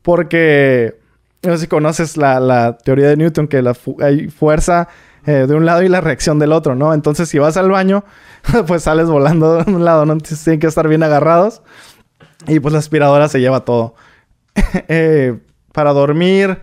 [0.02, 0.99] Porque
[1.43, 4.88] no sé si conoces la, teoría de Newton, que la hay fuerza
[5.26, 6.93] eh, de un lado y la reacción del otro, ¿no?
[6.93, 8.03] Entonces, si vas al baño,
[8.67, 10.13] pues sales volando de un lado, ¿no?
[10.13, 11.61] Entonces, tienen que estar bien agarrados.
[12.47, 13.95] Y pues la aspiradora se lleva todo.
[14.88, 15.39] Eh,
[15.72, 16.59] para dormir,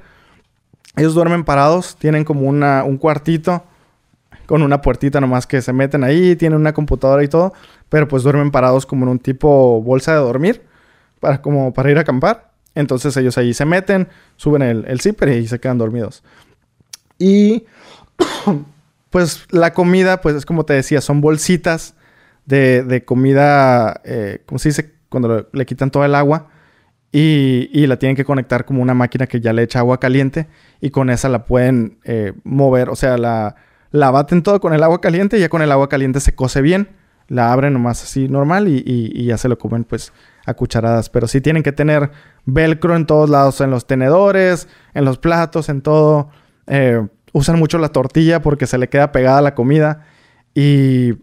[0.97, 3.63] ellos duermen parados, tienen como una, un cuartito
[4.49, 7.53] con una puertita nomás que se meten ahí, tienen una computadora y todo,
[7.91, 10.63] pero pues duermen parados como en un tipo bolsa de dormir,
[11.21, 12.51] para, como para ir a acampar.
[12.75, 16.25] Entonces ellos ahí se meten, suben el, el zipper y se quedan dormidos.
[17.19, 17.67] Y
[19.11, 21.95] pues la comida, pues es como te decía, son bolsitas
[22.47, 24.95] de, comida, eh, ¿cómo se dice?
[25.09, 26.49] Cuando le, quitan todo el agua
[27.13, 30.49] y, la tienen que conectar como una máquina que ya le echa agua caliente
[30.81, 33.57] y con esa la pueden eh, mover, o sea, la,
[33.91, 36.63] la baten todo con el agua caliente y ya con el agua caliente se cose
[36.63, 36.89] bien,
[37.29, 40.13] la abren nomás así normal y, y ya se lo comen pues
[40.49, 42.11] a cucharadas, pero sí tienen que tener
[42.47, 46.31] velcro en todos lados, en los tenedores, en los platos, en todo.
[46.67, 50.07] Eh, usan mucho la tortilla porque se le queda pegada la comida
[50.55, 51.15] y,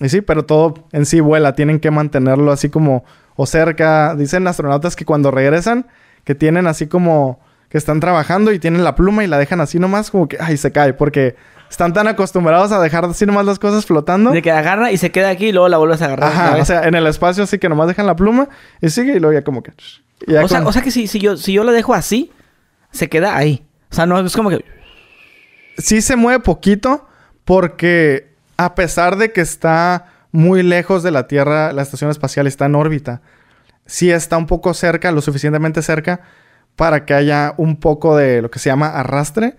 [0.00, 3.04] y sí, pero todo en sí vuela, tienen que mantenerlo así como
[3.36, 4.14] o cerca.
[4.14, 5.86] Dicen astronautas que cuando regresan,
[6.24, 9.78] que tienen así como que están trabajando y tienen la pluma y la dejan así
[9.78, 11.34] nomás como que, ay, se cae, porque
[11.68, 14.30] están tan acostumbrados a dejar así nomás las cosas flotando.
[14.30, 16.30] De que agarra y se queda aquí y luego la vuelves a agarrar.
[16.30, 18.48] Ajá, o sea, en el espacio así que nomás dejan la pluma
[18.80, 19.72] y sigue y luego ya como que...
[19.72, 22.30] o, sea, o, sea, que si, si, yo, si yo la dejo así,
[22.92, 23.64] se queda ahí.
[23.90, 24.64] O sea, no es como que...
[25.78, 27.06] Sí se mueve poquito
[27.44, 32.66] porque a pesar de que está muy lejos de la Tierra, la estación espacial está
[32.66, 33.22] en órbita.
[33.86, 36.20] Sí está un poco cerca, lo suficientemente cerca
[36.76, 39.56] para que haya un poco de lo que se llama arrastre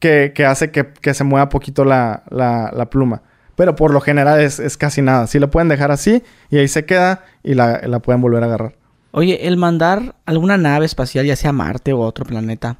[0.00, 3.22] que, hace que, se mueva poquito la, pluma.
[3.56, 5.26] Pero por lo general es, casi nada.
[5.26, 8.74] Si lo pueden dejar así y ahí se queda y la, pueden volver a agarrar.
[9.12, 12.76] Oye, el mandar alguna nave espacial, ya sea Marte o otro planeta,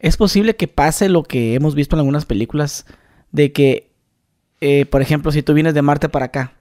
[0.00, 2.86] ¿es posible que pase lo que hemos visto en algunas películas?
[3.32, 3.92] De que,
[4.60, 6.54] eh, por ejemplo, si tú vienes de Marte para acá,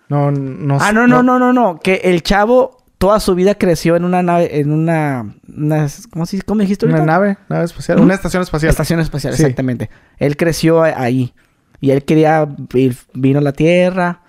[0.09, 1.81] No, no Ah, sé, no, no, no, no, no.
[1.81, 6.43] Que el chavo toda su vida creció en una nave, en una, una ¿cómo, se-
[6.43, 7.13] cómo dijiste Una ahorita?
[7.13, 8.03] nave, nave espacial, ¿Mm?
[8.03, 8.71] una estación espacial.
[8.71, 9.43] Estación espacial, Sí.
[9.43, 9.91] exactamente.
[10.19, 11.35] Él creció ahí.
[11.81, 14.21] Y él quería, ir- vino a la Tierra,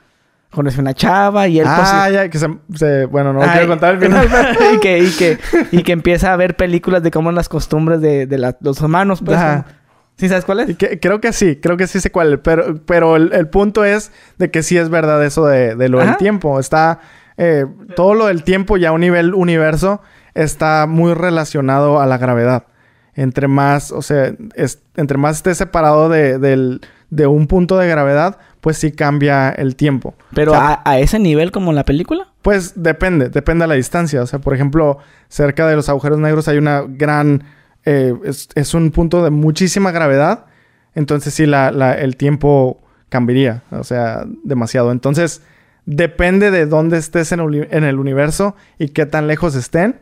[0.51, 3.67] conoció una chava y él pues, ah, ya, que se, se- Bueno, no Ay, quiero
[3.67, 4.27] contar el final.
[4.75, 5.37] y, que, y, que,
[5.71, 9.21] y que empieza a ver películas de cómo las costumbres de, de la- los humanos,
[9.23, 9.37] pues.
[9.37, 9.63] Ajá.
[9.63, 9.75] como-
[10.17, 10.77] ¿Sí sabes cuál es?
[10.77, 12.39] Que- creo que sí, creo que sí sé cuál.
[12.39, 15.99] Pero, pero el, el punto es de que sí es verdad eso de, de lo
[15.99, 16.57] del tiempo.
[16.59, 16.99] Está...
[17.37, 20.01] eh, todo lo del tiempo ya a un nivel universo
[20.33, 22.65] está muy relacionado a la gravedad.
[23.13, 26.79] Entre más, o sea, es- entre más esté separado de,
[27.27, 30.15] un punto de gravedad, pues sí cambia el tiempo.
[30.33, 32.27] Pero O sea, a, a ese nivel como en la película.
[32.41, 34.21] Pues depende, depende de la distancia.
[34.21, 34.97] O sea, por ejemplo,
[35.29, 37.43] cerca de los agujeros negros hay una gran...
[37.85, 40.45] eh, es, es un punto de muchísima gravedad.
[40.93, 43.61] Entonces sí, la, la- el tiempo cambiaría.
[43.71, 44.91] O sea, demasiado.
[44.91, 45.41] Entonces,
[45.85, 49.95] depende de dónde estés en, el uni- en el universo y qué tan lejos estén.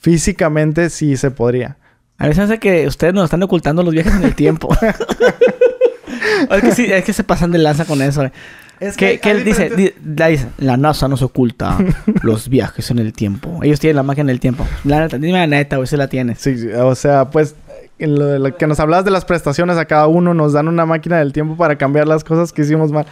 [0.00, 1.76] Físicamente sí se podría.
[2.18, 4.68] A veces hace que ustedes nos están ocultando los viajes en el tiempo.
[6.50, 8.24] es que sí, es que se pasan de lanza con eso.
[8.24, 8.32] eh.
[8.80, 11.76] Es que, que él dice, di- la, dice, la NASA nos oculta
[12.22, 13.58] los viajes en el tiempo.
[13.64, 14.64] Ellos tienen la máquina del tiempo.
[14.84, 16.38] La neta, dime la neta, güey, si la tienes.
[16.38, 17.56] Sí, sí, o sea, pues
[17.98, 20.68] en lo, de lo que nos hablabas de las prestaciones a cada uno, nos dan
[20.68, 23.06] una máquina del tiempo para cambiar las cosas que hicimos mal.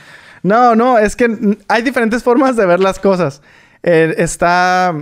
[0.47, 3.43] No, no, es que hay diferentes formas de ver las cosas.
[3.82, 4.94] Eh, está,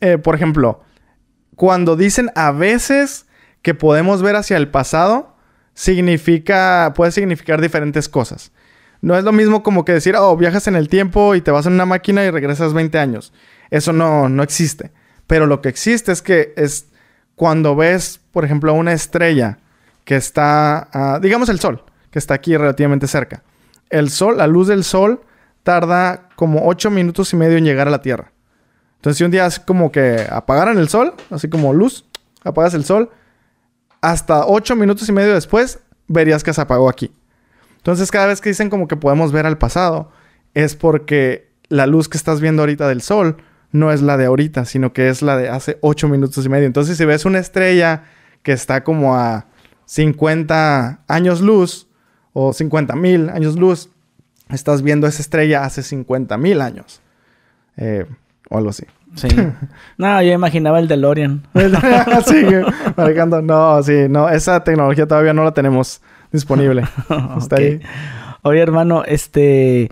[0.00, 0.84] eh, por ejemplo,
[1.56, 3.26] cuando dicen a veces
[3.62, 5.34] que podemos ver hacia el pasado,
[5.74, 8.52] significa, puede significar diferentes cosas.
[9.00, 11.66] No es lo mismo como que decir, oh, viajas en el tiempo y te vas
[11.66, 13.32] en una máquina y regresas 20 años.
[13.70, 14.92] Eso no, no existe.
[15.26, 16.86] Pero lo que existe es que es
[17.34, 19.58] cuando ves, por ejemplo, una estrella
[20.04, 23.42] que está, digamos el sol, que está aquí relativamente cerca.
[23.92, 25.20] El sol, la luz del sol,
[25.62, 28.32] tarda como 8 minutos y medio en llegar a la Tierra.
[28.96, 32.04] Entonces, si un día es como que apagaran el sol, así como luz,
[32.44, 33.10] apagas el sol,
[34.00, 37.12] hasta 8 minutos y medio después verías que se apagó aquí.
[37.76, 40.10] Entonces, cada vez que dicen como que podemos ver al pasado,
[40.54, 43.36] es porque la luz que estás viendo ahorita del sol
[43.72, 46.66] no es la de ahorita, sino que es la de hace 8 minutos y medio.
[46.66, 48.04] Entonces, si ves una estrella
[48.42, 49.46] que está como a
[49.86, 51.88] 50 años luz
[52.32, 53.88] o 50 mil años luz,
[54.50, 57.00] estás viendo esa estrella hace 50 mil años.
[57.76, 58.06] Eh,
[58.50, 58.84] o algo así.
[59.14, 59.28] Sí.
[59.98, 61.46] no, yo imaginaba el DeLorean.
[62.26, 62.44] sí,
[62.96, 63.42] manejando.
[63.42, 66.00] No, sí, no, esa tecnología todavía no la tenemos
[66.32, 66.84] disponible.
[67.38, 67.80] Está ahí.
[68.42, 69.90] Oye, hermano, este...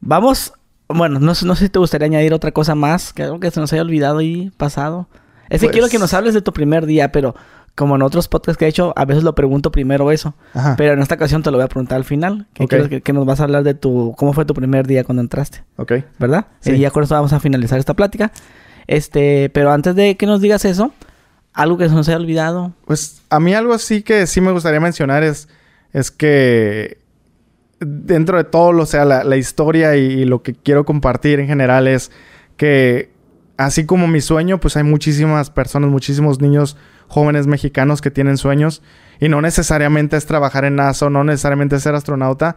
[0.00, 0.52] Vamos...
[0.88, 3.50] Bueno, no, sé- no sé si te gustaría añadir otra cosa más, que algo que
[3.52, 5.06] se nos haya olvidado ahí pasado.
[5.48, 7.36] Es que Pues- quiero que nos hables de tu primer día, pero
[7.80, 10.34] como en otros podcasts que he hecho, a veces lo pregunto primero eso.
[10.52, 10.74] Ajá.
[10.76, 12.46] Pero en esta ocasión te lo voy a preguntar al final.
[12.52, 14.14] Que, que, que nos vas a hablar de tu...
[14.18, 15.64] ¿Cómo fue tu primer día cuando entraste?
[15.76, 15.92] Ok.
[16.18, 16.48] ¿Verdad?
[16.60, 16.72] Sí.
[16.72, 18.32] Y ya con esto vamos a finalizar esta plática.
[18.86, 19.48] Este...
[19.54, 20.92] Pero antes de que nos digas eso,
[21.54, 22.74] algo que se nos haya olvidado.
[22.84, 25.48] Pues a mí algo así que sí me gustaría mencionar es,
[25.94, 26.98] es que
[27.78, 31.46] dentro de todo, o sea, la, la historia y, y lo que quiero compartir en
[31.46, 32.10] general es
[32.58, 33.10] que
[33.56, 36.76] así como mi sueño, pues hay muchísimas personas, muchísimos niños
[37.10, 38.82] jóvenes mexicanos que tienen sueños
[39.18, 42.56] y no necesariamente es trabajar en NASA, no necesariamente es ser astronauta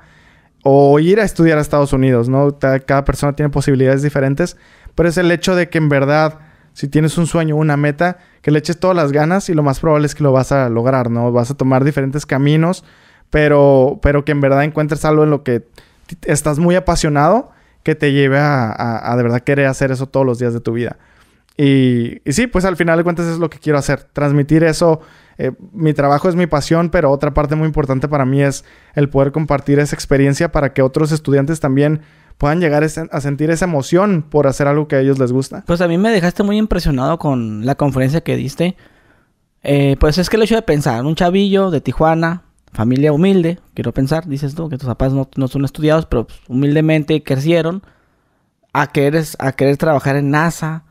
[0.64, 2.60] o ir a estudiar a Estados Unidos, ¿no?
[2.60, 4.56] Cada persona tiene posibilidades diferentes,
[4.94, 6.38] pero es el hecho de que en verdad,
[6.74, 9.80] si tienes un sueño, una meta, que le eches todas las ganas y lo más
[9.80, 11.32] probable es que lo vas a lograr, ¿no?
[11.32, 12.86] Vas a tomar diferentes caminos,
[13.32, 15.68] pero, pero que en verdad encuentres algo en lo que
[16.22, 17.50] estás muy apasionado
[17.82, 20.98] que te lleve a de verdad querer hacer eso todos los días de tu vida.
[21.58, 25.02] Y, sí, pues al final de cuentas es lo que quiero hacer, transmitir eso.
[25.38, 28.66] Eh, mi trabajo es mi pasión, pero otra parte muy importante para mí es
[28.96, 32.02] el poder compartir esa experiencia para que otros estudiantes también
[32.40, 35.32] puedan llegar a sen- a sentir esa emoción por hacer algo que a ellos les
[35.32, 35.64] gusta.
[35.68, 38.76] Pues a mí me dejaste muy impresionado con la conferencia que diste.
[39.62, 42.44] Eh, pues es que el hecho de pensar, un chavillo de Tijuana,
[42.74, 46.40] familia humilde, quiero pensar, dices tú, que tus papás no, no son estudiados, pero pues,
[46.48, 47.84] humildemente crecieron
[48.74, 50.84] a querer, a querer trabajar en NASA.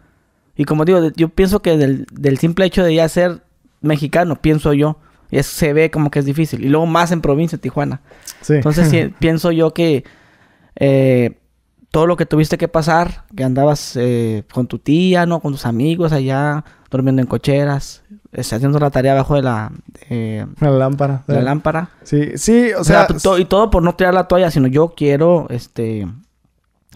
[0.62, 3.42] Y como digo, de- yo pienso que del, del simple hecho de ya ser
[3.80, 4.96] mexicano, pienso yo,
[5.30, 6.62] Y es- se ve como que es difícil.
[6.64, 8.00] Y luego más en provincia, Tijuana.
[8.42, 8.54] Sí.
[8.54, 10.04] Entonces sí, pienso yo que
[10.76, 11.38] eh,
[11.90, 15.40] todo lo que tuviste que pasar, que andabas eh, con tu tía, ¿no?
[15.40, 18.02] Con tus amigos allá, durmiendo en cocheras,
[18.32, 19.72] este, haciendo la tarea abajo de la,
[20.08, 21.22] de La lámpara.
[21.26, 21.88] la lámpara.
[22.02, 23.06] Sí, sí, o O sea...
[23.06, 26.06] sea, to- y todo por no tirar la toalla, sino yo quiero, este,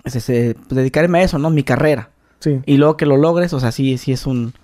[0.05, 1.51] este, este, dedicarme a eso, ¿no?
[1.51, 2.11] Mi carrera.
[2.51, 2.61] Sí.
[2.67, 4.55] Y luego que lo logres, o sea, sí, sí es un,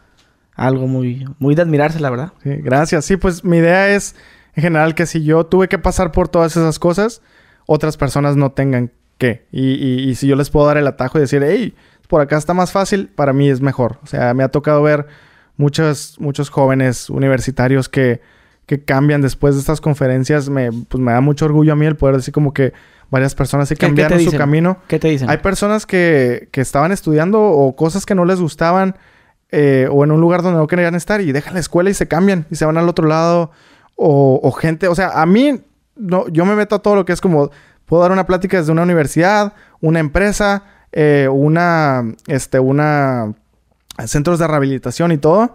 [0.54, 2.32] algo muy, muy de admirarse, la verdad.
[2.42, 3.04] Sí, gracias.
[3.04, 4.14] Sí, pues mi idea es,
[4.54, 7.22] en general, que si yo tuve que pasar por todas esas cosas,
[7.66, 9.46] otras personas no tengan que.
[9.52, 11.74] Y, y- y si yo les puedo dar el atajo y decir, hey,
[12.08, 13.98] por acá está más fácil, para mí es mejor.
[14.02, 15.06] O sea, me ha tocado ver
[15.56, 18.20] muchos, muchos jóvenes universitarios que,
[18.66, 20.48] que cambian después de estas conferencias.
[20.50, 22.72] Me, pues me da mucho orgullo a mí el poder decir como que
[23.12, 24.78] varias personas sí ¿Qué- qué te cambiaron su camino.
[24.88, 25.30] ¿Qué te dicen?
[25.30, 28.96] Hay personas que, que estaban estudiando o cosas que no les gustaban
[29.52, 32.08] eh, o en un lugar donde no querían estar y dejan la escuela y se
[32.08, 33.50] cambian y se van al otro lado
[33.96, 35.60] o, o gente, o sea, a mí
[35.94, 37.50] no, yo me meto a todo lo que es como
[37.86, 39.52] puedo dar una plática desde una universidad,
[39.82, 43.34] una empresa, eh, una, este, una
[44.06, 45.54] centros de rehabilitación y todo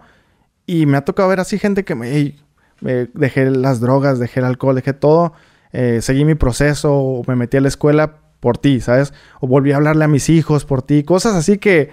[0.64, 2.38] y me ha tocado ver así gente que me, "Ey,
[2.80, 5.32] me dejé las drogas, dejé el alcohol, dejé todo,
[5.72, 9.12] eh, seguí mi proceso, o me metí a la escuela por ti, ¿sabes?
[9.40, 11.90] O volví a hablarle a mis hijos por ti, cosas así que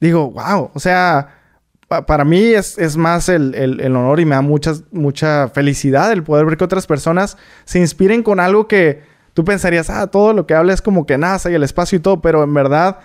[0.00, 1.36] digo, wow, o sea,
[1.88, 5.48] pa- para mí es, es más el, el- el honor y me da muchas, mucha
[5.48, 9.02] felicidad el poder ver que otras personas se inspiren con algo que
[9.34, 12.00] tú pensarías, ah, todo lo que habla es como que NASA y el espacio y
[12.00, 12.98] todo, pero en verdad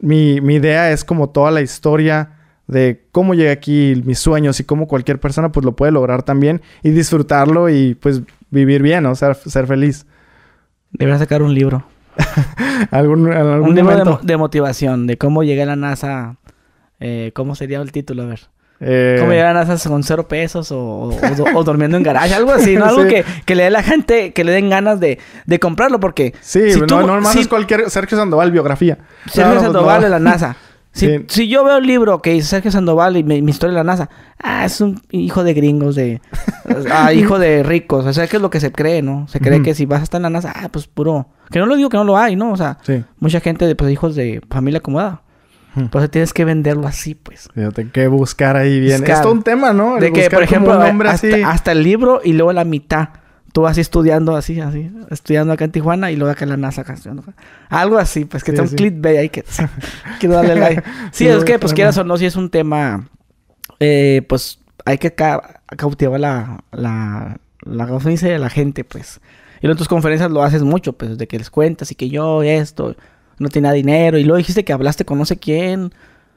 [0.00, 4.64] mi, mi idea es como toda la historia de cómo llegué aquí, mis sueños y
[4.64, 8.22] cómo cualquier persona pues lo puede lograr también y disfrutarlo y pues
[8.52, 10.06] vivir bien, o sea, ser feliz.
[10.92, 11.84] Deberías sacar un libro.
[12.90, 14.10] Algún, algún Un libro de, momento.
[14.10, 16.36] mo- de motivación, de cómo llegué a la NASA.
[17.00, 18.24] eh, ¿Cómo sería el título?
[18.24, 18.40] A ver.
[18.80, 21.96] eh, ¿Cómo llegar a la NASA con cero pesos o, o- o do- o durmiendo
[21.96, 22.34] en garage?
[22.34, 22.84] Algo así, ¿no?
[22.88, 23.08] Algo Sí.
[23.08, 26.34] que, que le dé a la gente, que le den ganas de, de comprarlo porque...
[26.40, 28.98] Sí, si no, tú- no si- es cualquier Sergio Sandoval biografía.
[29.26, 30.56] Sergio No, no, Sandoval de la NASA.
[30.92, 31.24] Si, Sí.
[31.28, 33.84] si yo veo el libro que dice Sergio Sandoval y mi, mi historia de la
[33.84, 36.20] NASA, ah, es un hijo de gringos, de
[36.92, 38.04] ah, hijo de ricos.
[38.04, 39.26] O sea, que es lo que se cree, ¿no?
[39.28, 41.28] Se cree que si vas a estar en la NASA, ah, pues puro.
[41.50, 42.52] Que no lo digo que no lo hay, ¿no?
[42.52, 43.02] O sea, Sí.
[43.18, 45.22] mucha gente de pues, hijos de familia acomodada.
[45.76, 45.88] Ujú.
[45.88, 47.48] Pues tienes que venderlo así, pues.
[47.54, 48.98] Fíjate que buscar ahí bien.
[49.00, 49.16] Buscar.
[49.16, 49.96] Es todo un tema, ¿no?
[49.96, 50.74] El De que, por ejemplo,
[51.08, 51.32] así.
[51.42, 53.08] hasta el libro y luego la mitad.
[53.52, 56.80] Tú vas estudiando así, así, estudiando acá en Tijuana y luego acá en la NASA
[56.82, 57.34] acá estudiando acá.
[57.68, 58.76] Algo así, pues que Sí, sea un sí.
[58.76, 59.44] clickbait ahí que
[60.20, 60.82] quiero darle like.
[61.12, 63.08] Sí, Sí, es que pues quieras o no, si es un tema,
[63.78, 68.38] eh, pues hay que ca- cautivar la, la, la, ¿cómo se dice?
[68.38, 69.20] la gente, pues.
[69.60, 72.42] Y en tus conferencias lo haces mucho, pues, de que les cuentas y que yo
[72.42, 72.96] esto,
[73.38, 74.18] no tenía dinero.
[74.18, 75.92] Y luego dijiste que hablaste con no sé quién.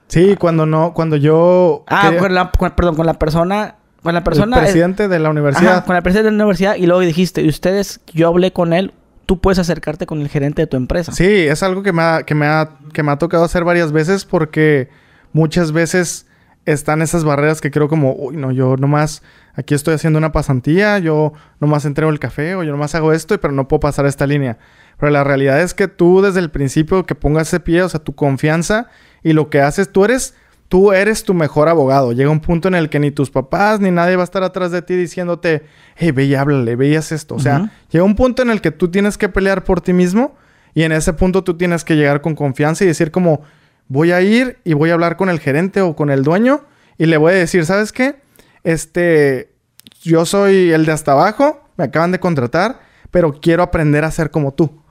[0.10, 1.86] Sí, cuando no, cuando yo.
[1.88, 3.76] Ah, quería- con la, con- perdón, con la persona,
[4.06, 4.58] con la persona...
[4.58, 5.72] el presidente de la universidad.
[5.72, 8.72] Ajá, con el presidente de la universidad y luego dijiste, y ustedes, yo hablé con
[8.72, 8.94] él,
[9.26, 11.12] tú puedes acercarte con el gerente de tu empresa.
[11.12, 13.92] Sí, es algo que me, ha, que, me ha, que me ha tocado hacer varias
[13.92, 14.90] veces porque
[15.34, 16.28] muchas veces
[16.66, 19.22] están esas barreras que creo como, uy, no, yo nomás
[19.54, 23.40] aquí estoy haciendo una pasantía, yo nomás entrego el café o yo nomás hago esto,
[23.40, 24.58] pero no puedo pasar esta línea.
[24.98, 28.00] Pero la realidad es que tú desde el principio que pongas ese pie, o sea,
[28.00, 28.88] tu confianza
[29.24, 30.36] y lo que haces, tú eres,
[30.76, 32.12] tú eres tu mejor abogado.
[32.12, 34.72] Llega un punto en el que ni tus papás ni nadie va a estar atrás
[34.72, 35.64] de ti diciéndote,
[35.96, 37.36] hey, ve y háblale, ve y haz esto.
[37.36, 40.36] O sea, llega un punto en el que tú tienes que pelear por ti mismo
[40.74, 43.40] y en ese punto tú tienes que llegar con confianza y decir como,
[43.88, 46.66] voy a ir y voy a hablar con el gerente o con el dueño
[46.98, 48.18] y le voy a decir, ¿sabes qué?
[48.66, 49.54] Este,
[50.02, 52.82] yo soy el de hasta abajo, me acaban de contratar,
[53.12, 54.82] pero quiero aprender a ser como tú.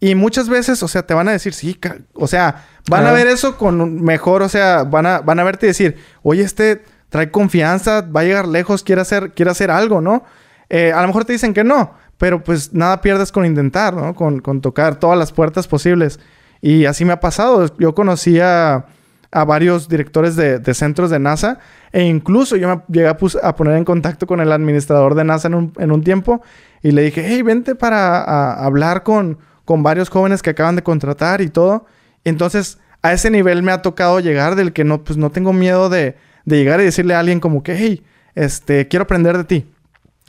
[0.00, 1.78] Y muchas veces, o sea, te van a decir, sí,
[2.14, 5.44] o sea, van a ver eso con un mejor, o sea, van a, van a
[5.44, 9.70] verte y decir, oye, este trae confianza, va a llegar lejos, quiere hacer, quiere hacer
[9.70, 10.24] algo, ¿no?
[10.68, 14.14] Eh, a lo mejor te dicen que no, pero pues nada pierdes con intentar, ¿no?
[14.14, 16.20] Con, con tocar todas las puertas posibles.
[16.60, 17.66] Y así me ha pasado.
[17.78, 18.86] Yo conocí a,
[19.30, 21.58] varios directores de, de centros de NASA
[21.92, 25.54] e incluso yo me llegué a, poner en contacto con el administrador de NASA en
[25.54, 26.40] un, en un tiempo
[26.82, 29.38] y le dije, hey, vente para a- hablar con,
[29.68, 31.84] con varios jóvenes que acaban de contratar y todo.
[32.24, 35.90] Entonces, a ese nivel me ha tocado llegar del que no, pues no tengo miedo
[35.90, 36.16] de,
[36.46, 38.02] de llegar y decirle a alguien como que, hey,
[38.34, 39.66] este, quiero aprender de ti.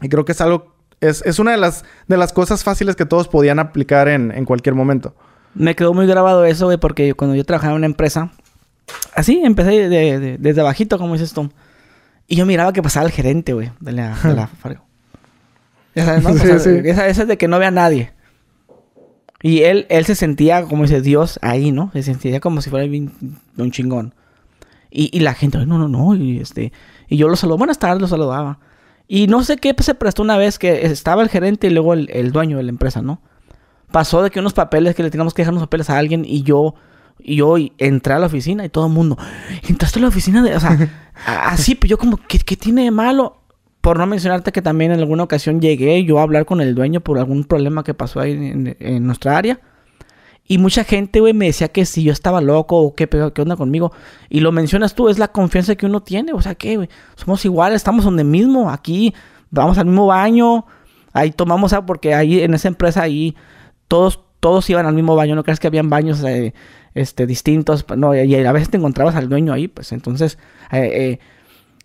[0.02, 3.06] Y creo que es algo, es, es una de las, de las cosas fáciles que
[3.06, 5.16] todos podían aplicar en, en cualquier momento.
[5.56, 8.32] Me quedó muy grabado eso, güey, porque yo- cuando yo trabajaba en una empresa,
[9.16, 11.49] así empecé de- de- desde abajito, como dices tú.
[12.28, 14.84] Y yo miraba que pasaba el gerente, güey, de la, de la Fargo.
[15.95, 16.32] Ya sabes, ¿no?
[16.32, 16.82] O Sí, sea, sí.
[16.84, 18.11] Esa, esa es de que no ve a nadie.
[19.41, 21.91] Y él, él se sentía, como dice Dios, ahí, ¿no?
[21.94, 23.11] Se sentía como si fuera bien-
[23.57, 24.14] un chingón.
[24.91, 26.16] Y, y la gente, "Ay, no, no, no.
[26.16, 26.74] Y, este,
[27.07, 28.60] y yo lo saludaba, buenas tardes, lo saludaba.
[29.07, 32.10] Y no sé qué se prestó una vez que estaba el gerente y luego el,
[32.11, 33.22] el dueño de la empresa, ¿no?
[33.91, 36.44] Pasó de que unos papeles, que le teníamos que dejar unos papeles a alguien y
[36.44, 36.76] yo
[37.22, 39.18] y yo entré a la oficina y todo el mundo,
[39.68, 40.78] entraste a la oficina de, o sea,
[41.26, 43.39] así, pues yo como, ¿qué, ¿qué, tiene de malo?
[43.90, 47.02] Por no mencionarte que también en alguna ocasión llegué yo a hablar con el dueño
[47.02, 49.61] por algún problema que pasó ahí en, nuestra área.
[50.45, 53.56] Y mucha gente, güey, me decía que si yo estaba loco o qué, qué onda
[53.56, 53.91] conmigo.
[54.30, 56.34] Y lo mencionas tú, es la confianza que uno tiene.
[56.34, 56.88] O sea, ¿qué, güey?
[57.16, 59.16] Somos iguales, estamos donde mismo, aquí,
[59.49, 60.68] vamos al mismo baño.
[61.11, 63.36] Ahí tomamos agua porque ahí en esa empresa ahí
[63.88, 65.34] todos, todos iban al mismo baño.
[65.34, 66.53] No crees que habían baños eh,
[66.94, 67.88] este, distintos.
[67.98, 70.38] No, y, a veces te encontrabas al dueño ahí, pues entonces...
[70.72, 71.20] Eh, eh,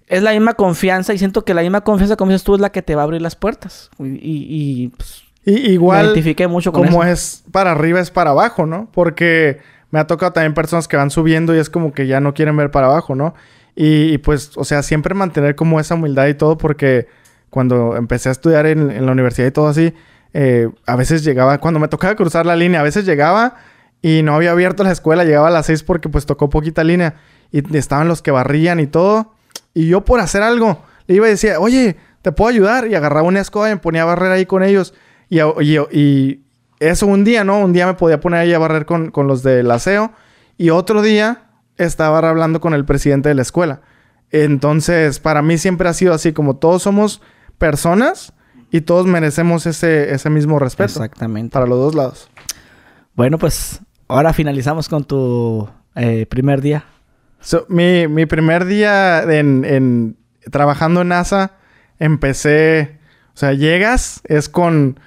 [0.07, 2.71] es la misma confianza y siento que la misma confianza, como dices tú, es la
[2.71, 3.91] que te va a abrir las puertas.
[3.99, 8.31] Y, y pues, y igual, me identifiqué mucho con como es para arriba es para
[8.31, 8.89] abajo, ¿no?
[8.93, 9.61] Porque
[9.91, 12.57] me ha tocado también personas que van subiendo y es como que ya no quieren
[12.57, 13.35] ver para abajo, ¿no?
[13.77, 17.09] Y, pues, o sea, siempre mantener como esa humildad y todo, porque
[17.51, 19.93] cuando empecé a estudiar en, la universidad y todo así,
[20.33, 23.57] eh, a veces llegaba, cuando me tocaba cruzar la línea, a veces llegaba
[24.01, 27.17] y no había abierto la escuela, llegaba a las seis porque pues tocó poquita línea
[27.51, 29.34] y estaban los que barrían y todo.
[29.75, 32.87] Y yo por hacer algo, le iba y decía, oye, ¿te puedo ayudar?
[32.89, 34.95] Y agarraba una escoba y me ponía a barrer ahí con ellos.
[35.29, 36.41] Y, y,
[36.81, 37.61] eso un día, ¿no?
[37.61, 40.13] Un día me podía poner ahí a barrer con, con los del aseo.
[40.57, 41.45] Y otro día
[41.77, 43.81] estaba hablando con el presidente de la escuela.
[44.31, 47.21] Entonces, para mí siempre ha sido así, como todos somos
[47.59, 48.33] personas
[48.71, 50.91] y todos merecemos ese, ese mismo respeto.
[50.91, 51.53] Exactamente.
[51.53, 52.29] Para los dos lados.
[53.15, 56.85] Bueno, pues ahora finalizamos con tu eh, primer día.
[57.69, 60.17] Mi, mi, primer día en, en,
[60.51, 61.53] trabajando en NASA,
[61.99, 62.99] empecé,
[63.35, 64.99] o sea, llegas, es con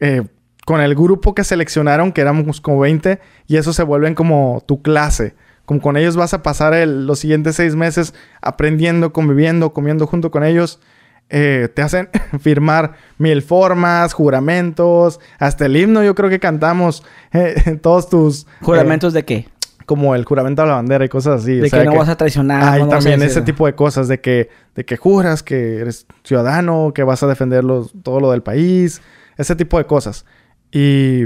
[0.00, 0.22] eh,
[0.68, 4.82] con el grupo que seleccionaron, que éramos como 20, y eso se vuelven como tu
[4.82, 5.34] clase.
[5.64, 8.12] Como con ellos vas a pasar los siguientes seis meses
[8.42, 10.78] aprendiendo, conviviendo, comiendo junto con ellos.
[11.30, 12.10] Eh, te hacen
[12.40, 17.02] firmar mil formas, juramentos, hasta el himno yo creo que cantamos
[17.32, 18.46] eh, todos tus...
[18.60, 19.48] ¿Juramentos de qué?
[19.88, 21.54] Como el juramento a la bandera y cosas así.
[21.54, 22.62] De que no vas a traicionar.
[22.62, 27.02] Hay también ese tipo de cosas, de que, de que juras que eres ciudadano, que
[27.04, 27.64] vas a defender
[28.02, 29.00] todo lo del país,
[29.38, 30.26] ese tipo de cosas.
[30.70, 31.24] Y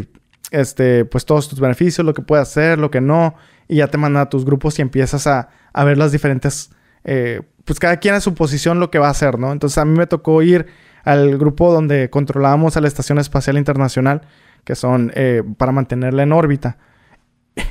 [0.52, 3.34] este, pues todos tus beneficios, lo que puedes hacer, lo que no.
[3.66, 6.70] Y ya te mandan a tus grupos y empiezas a, a ver las diferentes.
[7.02, 9.50] Eh, pues cada quien a su posición lo que va a hacer, ¿no?
[9.50, 10.66] Entonces a mí me tocó ir
[11.02, 14.22] al grupo donde controlábamos a la Estación Espacial Internacional,
[14.62, 16.78] que son eh, para mantenerla en órbita.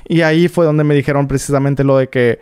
[0.08, 2.40] Y ahí fue donde me dijeron precisamente lo de que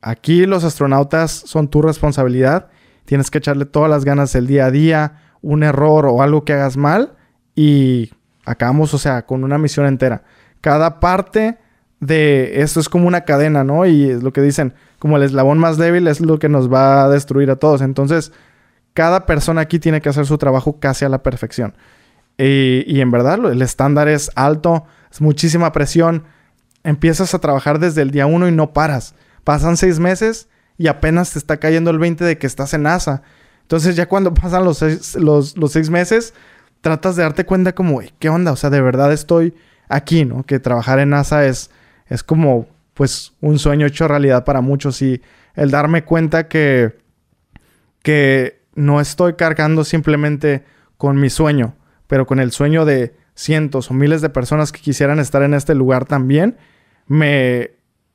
[0.00, 2.68] aquí los astronautas son tu responsabilidad,
[3.04, 6.52] tienes que echarle todas las ganas el día a día, un error o algo que
[6.52, 7.14] hagas mal,
[7.54, 8.10] y
[8.44, 10.22] acabamos, o sea, con una misión entera.
[10.60, 11.58] Cada parte
[12.00, 13.86] de esto es como una cadena, ¿no?
[13.86, 17.04] Y es lo que dicen, como el eslabón más débil es lo que nos va
[17.04, 17.80] a destruir a todos.
[17.80, 18.32] Entonces,
[18.94, 21.74] cada persona aquí tiene que hacer su trabajo casi a la perfección.
[22.36, 26.24] Y, en verdad, el estándar es alto, es muchísima presión.
[26.84, 29.14] Empiezas a trabajar desde el día uno y no paras.
[29.44, 33.22] Pasan seis meses y apenas te está cayendo el 20 de que estás en NASA.
[33.62, 34.82] Entonces, ya cuando pasan los
[35.16, 36.34] los, los seis meses,
[36.80, 38.52] tratas de darte cuenta como, ¿qué onda?
[38.52, 39.54] O sea, de verdad estoy
[39.88, 40.44] aquí, ¿no?
[40.44, 41.70] Que trabajar en NASA es,
[42.06, 45.20] es como, pues, un sueño hecho realidad para muchos y
[45.54, 46.98] el darme cuenta que,
[48.02, 50.64] que no estoy cargando simplemente
[50.96, 51.74] con mi sueño,
[52.06, 55.76] pero con el sueño de cientos o miles de personas que quisieran estar en este
[55.76, 56.56] lugar también,
[57.06, 57.70] me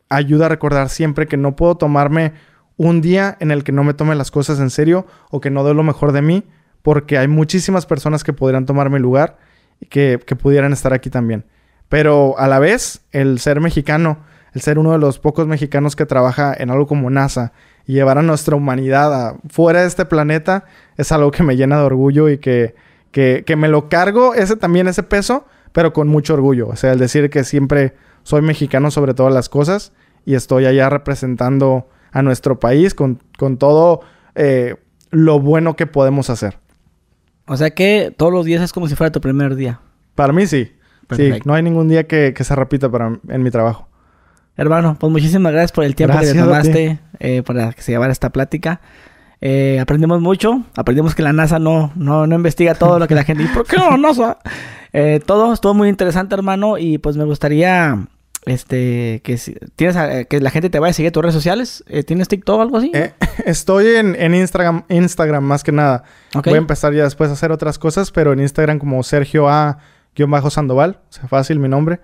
[0.10, 2.34] ayuda a recordar siempre que no puedo tomarme
[2.76, 5.64] un día en el que no me tome las cosas en serio o que no
[5.64, 6.44] dé lo mejor de mí,
[6.82, 9.38] porque hay muchísimas personas que podrían tomar mi lugar
[9.80, 11.46] y que, pudieran estar aquí también.
[11.88, 16.06] Pero a la vez, el ser mexicano, el ser uno de los pocos mexicanos que
[16.06, 17.54] trabaja en algo como NASA
[17.86, 20.66] y llevar a nuestra humanidad fuera de este planeta,
[20.98, 22.76] es algo que me llena de orgullo y que,
[23.14, 26.68] que, que me lo cargo, ese también, ese peso, pero con mucho orgullo.
[26.68, 29.94] O sea, el decir que siempre soy mexicano sobre todas las cosas
[30.26, 34.02] y estoy allá representando a nuestro país con, con todo
[34.36, 34.76] eh,
[35.12, 36.58] lo bueno que podemos hacer.
[37.46, 39.80] O sea que todos los días es como si fuera tu primer día.
[40.16, 40.72] Para mí sí.
[41.16, 43.88] Sí, no hay ningún día que, se repita para, en mi trabajo.
[44.56, 48.12] Hermano, pues muchísimas gracias por el tiempo que te tomaste eh, para que se llevara
[48.12, 48.82] esta plática.
[49.46, 50.64] Eh, aprendimos mucho.
[50.74, 53.44] Aprendimos que la NASA no, no, no investiga todo lo que la gente...
[53.44, 54.38] ¿Y por qué no NASA?
[54.94, 56.78] Eh, todo estuvo muy interesante, hermano.
[56.78, 58.08] Y pues me gustaría
[58.46, 59.38] este, que
[59.76, 61.84] tienes que la gente te vaya a seguir en tus redes sociales.
[61.88, 62.92] Eh, ¿Tienes TikTok o algo así?
[62.94, 63.12] Eh,
[63.46, 66.06] estoy en, Instagram, Instagram más que nada.
[66.34, 71.02] Voy a empezar ya después a hacer otras cosas, pero en Instagram como Sergio A-Sandoval,
[71.10, 72.00] o sea, fácil mi nombre.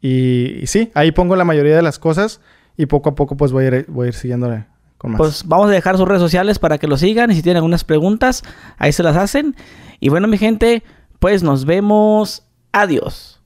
[0.00, 2.40] Y, sí, ahí pongo la mayoría de las cosas
[2.78, 4.64] y poco a poco pues voy a ir, voy a ir siguiéndole
[4.98, 7.84] Pues vamos a dejar sus redes sociales para que lo sigan y si tienen algunas
[7.84, 8.42] preguntas,
[8.78, 9.54] ahí se las hacen.
[10.00, 10.82] Y bueno, mi gente,
[11.20, 12.42] pues nos vemos.
[12.72, 13.37] Adiós.